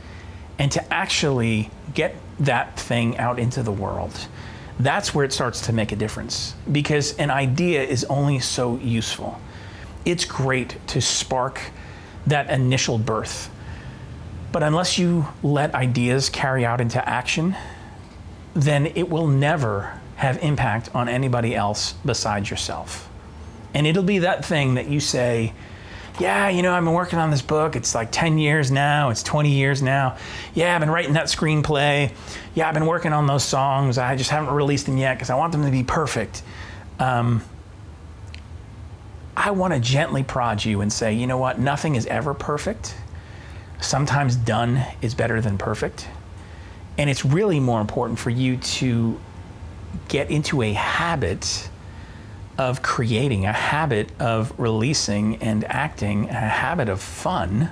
and 0.60 0.72
to 0.74 0.94
actually 0.94 1.72
get 1.96 2.16
that 2.40 2.80
thing 2.80 3.18
out 3.18 3.40
into 3.40 3.64
the 3.64 3.72
world. 3.72 4.28
That's 4.80 5.14
where 5.14 5.26
it 5.26 5.34
starts 5.34 5.62
to 5.62 5.74
make 5.74 5.92
a 5.92 5.96
difference 5.96 6.56
because 6.72 7.16
an 7.18 7.30
idea 7.30 7.84
is 7.84 8.04
only 8.06 8.40
so 8.40 8.78
useful. 8.78 9.40
It's 10.06 10.26
great 10.26 10.78
to 10.88 11.02
spark 11.02 11.62
that 12.28 12.50
initial 12.50 12.98
birth. 12.98 13.50
But 14.52 14.64
unless 14.64 14.98
you 14.98 15.28
let 15.44 15.74
ideas 15.76 16.30
carry 16.30 16.66
out 16.66 16.82
into 16.82 17.08
action, 17.08 17.56
then 18.54 18.88
it 18.88 19.10
will 19.10 19.28
never 19.28 20.00
have 20.18 20.38
impact 20.44 20.90
on 20.94 21.08
anybody 21.08 21.56
else 21.56 21.94
besides 22.06 22.50
yourself. 22.50 23.10
And 23.74 23.88
it'll 23.88 24.04
be 24.04 24.20
that 24.20 24.44
thing 24.44 24.76
that 24.76 24.88
you 24.88 25.00
say, 25.00 25.54
yeah, 26.20 26.50
you 26.50 26.62
know, 26.62 26.74
I've 26.74 26.84
been 26.84 26.94
working 26.94 27.20
on 27.20 27.32
this 27.32 27.42
book. 27.42 27.76
It's 27.76 27.96
like 27.96 28.12
10 28.12 28.38
years 28.38 28.72
now, 28.72 29.10
it's 29.10 29.24
20 29.24 29.50
years 29.50 29.82
now. 29.82 30.18
Yeah, 30.54 30.76
I've 30.76 30.82
been 30.82 30.90
writing 30.90 31.14
that 31.14 31.26
screenplay. 31.26 32.12
Yeah, 32.54 32.68
I've 32.68 32.74
been 32.74 32.86
working 32.86 33.14
on 33.14 33.28
those 33.28 33.44
songs. 33.44 33.98
I 33.98 34.16
just 34.16 34.30
haven't 34.30 34.54
released 34.54 34.86
them 34.86 34.98
yet 34.98 35.16
because 35.16 35.30
I 35.30 35.36
want 35.36 35.52
them 35.52 35.64
to 35.66 35.72
be 35.72 35.84
perfect. 35.84 36.44
Um, 37.00 37.44
I 39.36 39.52
want 39.52 39.74
to 39.74 39.80
gently 39.80 40.24
prod 40.24 40.64
you 40.64 40.82
and 40.82 40.92
say, 40.92 41.14
you 41.14 41.26
know 41.26 41.38
what? 41.38 41.60
Nothing 41.60 41.96
is 41.96 42.06
ever 42.08 42.34
perfect. 42.34 42.96
Sometimes 43.80 44.36
done 44.36 44.84
is 45.02 45.16
better 45.16 45.42
than 45.42 45.58
perfect. 45.58 46.08
And 46.98 47.10
it's 47.10 47.26
really 47.26 47.60
more 47.60 47.82
important 47.82 48.20
for 48.20 48.30
you 48.30 48.58
to 48.58 49.20
get 50.10 50.30
into 50.30 50.62
a 50.62 50.74
habit 50.74 51.70
of 52.58 52.82
creating, 52.82 53.46
a 53.46 53.54
habit 53.54 54.10
of 54.20 54.54
releasing 54.60 55.38
and 55.38 55.64
acting, 55.66 56.30
a 56.30 56.34
habit 56.34 56.90
of 56.90 57.02
fun, 57.02 57.70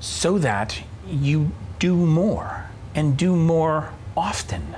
so 0.00 0.38
that 0.38 0.82
you 1.08 1.50
do 1.78 1.94
more 1.94 2.66
and 2.94 3.16
do 3.16 3.34
more 3.34 3.92
often. 4.16 4.76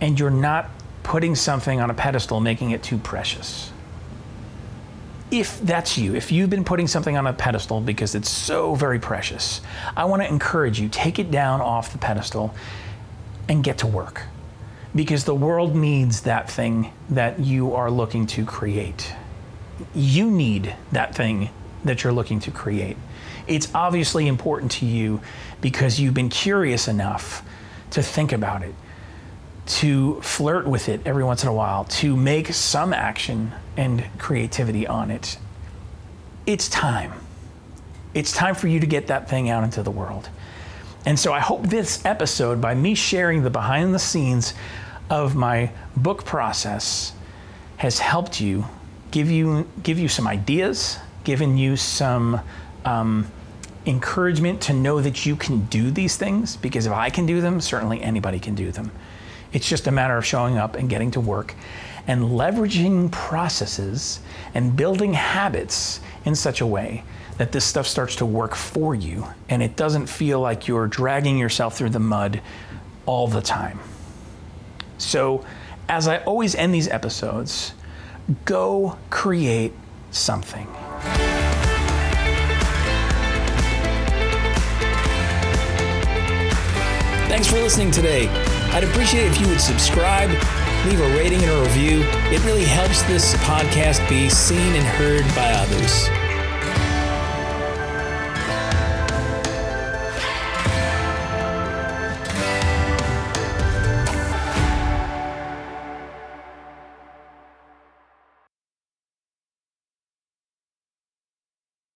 And 0.00 0.18
you're 0.18 0.30
not 0.30 0.70
putting 1.02 1.34
something 1.34 1.80
on 1.80 1.90
a 1.90 1.94
pedestal, 1.94 2.40
making 2.40 2.70
it 2.70 2.82
too 2.82 2.98
precious. 2.98 3.72
If 5.30 5.60
that's 5.60 5.98
you, 5.98 6.14
if 6.14 6.32
you've 6.32 6.48
been 6.48 6.64
putting 6.64 6.86
something 6.86 7.16
on 7.16 7.26
a 7.26 7.32
pedestal 7.32 7.80
because 7.80 8.14
it's 8.14 8.30
so 8.30 8.74
very 8.74 8.98
precious, 8.98 9.60
I 9.96 10.06
want 10.06 10.22
to 10.22 10.28
encourage 10.28 10.80
you 10.80 10.88
take 10.88 11.18
it 11.18 11.30
down 11.30 11.60
off 11.60 11.92
the 11.92 11.98
pedestal 11.98 12.54
and 13.48 13.62
get 13.62 13.78
to 13.78 13.86
work 13.86 14.22
because 14.94 15.24
the 15.24 15.34
world 15.34 15.76
needs 15.76 16.22
that 16.22 16.50
thing 16.50 16.92
that 17.10 17.40
you 17.40 17.74
are 17.74 17.90
looking 17.90 18.26
to 18.26 18.44
create. 18.44 19.12
You 19.94 20.30
need 20.30 20.74
that 20.92 21.14
thing 21.14 21.50
that 21.84 22.02
you're 22.02 22.12
looking 22.12 22.40
to 22.40 22.50
create. 22.50 22.96
It's 23.46 23.72
obviously 23.74 24.26
important 24.26 24.72
to 24.72 24.86
you 24.86 25.20
because 25.60 25.98
you've 25.98 26.14
been 26.14 26.28
curious 26.28 26.88
enough 26.88 27.42
to 27.90 28.02
think 28.02 28.32
about 28.32 28.62
it, 28.62 28.74
to 29.66 30.20
flirt 30.20 30.66
with 30.66 30.88
it 30.88 31.00
every 31.06 31.24
once 31.24 31.42
in 31.42 31.48
a 31.48 31.54
while, 31.54 31.84
to 31.84 32.16
make 32.16 32.52
some 32.52 32.92
action 32.92 33.52
and 33.76 34.04
creativity 34.18 34.86
on 34.86 35.10
it. 35.10 35.38
It's 36.46 36.68
time. 36.68 37.12
It's 38.14 38.32
time 38.32 38.54
for 38.54 38.68
you 38.68 38.80
to 38.80 38.86
get 38.86 39.08
that 39.08 39.28
thing 39.28 39.48
out 39.50 39.64
into 39.64 39.82
the 39.82 39.90
world. 39.90 40.28
And 41.08 41.18
so 41.18 41.32
I 41.32 41.40
hope 41.40 41.62
this 41.62 42.04
episode, 42.04 42.60
by 42.60 42.74
me 42.74 42.94
sharing 42.94 43.42
the 43.42 43.48
behind 43.48 43.94
the 43.94 43.98
scenes 43.98 44.52
of 45.08 45.34
my 45.34 45.70
book 45.96 46.26
process, 46.26 47.14
has 47.78 47.98
helped 47.98 48.42
you, 48.42 48.66
give 49.10 49.30
you, 49.30 49.66
give 49.82 49.98
you 49.98 50.08
some 50.08 50.26
ideas, 50.26 50.98
given 51.24 51.56
you 51.56 51.78
some 51.78 52.42
um, 52.84 53.26
encouragement 53.86 54.60
to 54.60 54.74
know 54.74 55.00
that 55.00 55.24
you 55.24 55.34
can 55.34 55.64
do 55.68 55.90
these 55.90 56.18
things. 56.18 56.58
Because 56.58 56.84
if 56.84 56.92
I 56.92 57.08
can 57.08 57.24
do 57.24 57.40
them, 57.40 57.62
certainly 57.62 58.02
anybody 58.02 58.38
can 58.38 58.54
do 58.54 58.70
them. 58.70 58.90
It's 59.54 59.66
just 59.66 59.86
a 59.86 59.90
matter 59.90 60.18
of 60.18 60.26
showing 60.26 60.58
up 60.58 60.76
and 60.76 60.90
getting 60.90 61.10
to 61.12 61.20
work 61.20 61.54
and 62.06 62.20
leveraging 62.24 63.10
processes 63.12 64.20
and 64.52 64.76
building 64.76 65.14
habits 65.14 66.00
in 66.26 66.34
such 66.34 66.60
a 66.60 66.66
way 66.66 67.02
that 67.38 67.52
this 67.52 67.64
stuff 67.64 67.86
starts 67.86 68.16
to 68.16 68.26
work 68.26 68.54
for 68.54 68.94
you 68.94 69.26
and 69.48 69.62
it 69.62 69.76
doesn't 69.76 70.06
feel 70.08 70.40
like 70.40 70.68
you're 70.68 70.88
dragging 70.88 71.38
yourself 71.38 71.76
through 71.78 71.90
the 71.90 72.00
mud 72.00 72.42
all 73.06 73.28
the 73.28 73.40
time. 73.40 73.78
So, 74.98 75.44
as 75.88 76.06
I 76.06 76.18
always 76.18 76.54
end 76.54 76.74
these 76.74 76.88
episodes, 76.88 77.72
go 78.44 78.98
create 79.08 79.72
something. 80.10 80.66
Thanks 87.28 87.46
for 87.46 87.56
listening 87.56 87.92
today. 87.92 88.28
I'd 88.72 88.84
appreciate 88.84 89.26
if 89.28 89.40
you 89.40 89.46
would 89.48 89.60
subscribe, 89.60 90.28
leave 90.86 91.00
a 91.00 91.16
rating 91.16 91.40
and 91.42 91.50
a 91.50 91.62
review. 91.62 92.02
It 92.32 92.44
really 92.44 92.64
helps 92.64 93.02
this 93.04 93.34
podcast 93.36 94.06
be 94.08 94.28
seen 94.28 94.74
and 94.74 94.84
heard 94.84 95.24
by 95.34 95.52
others. 95.52 96.17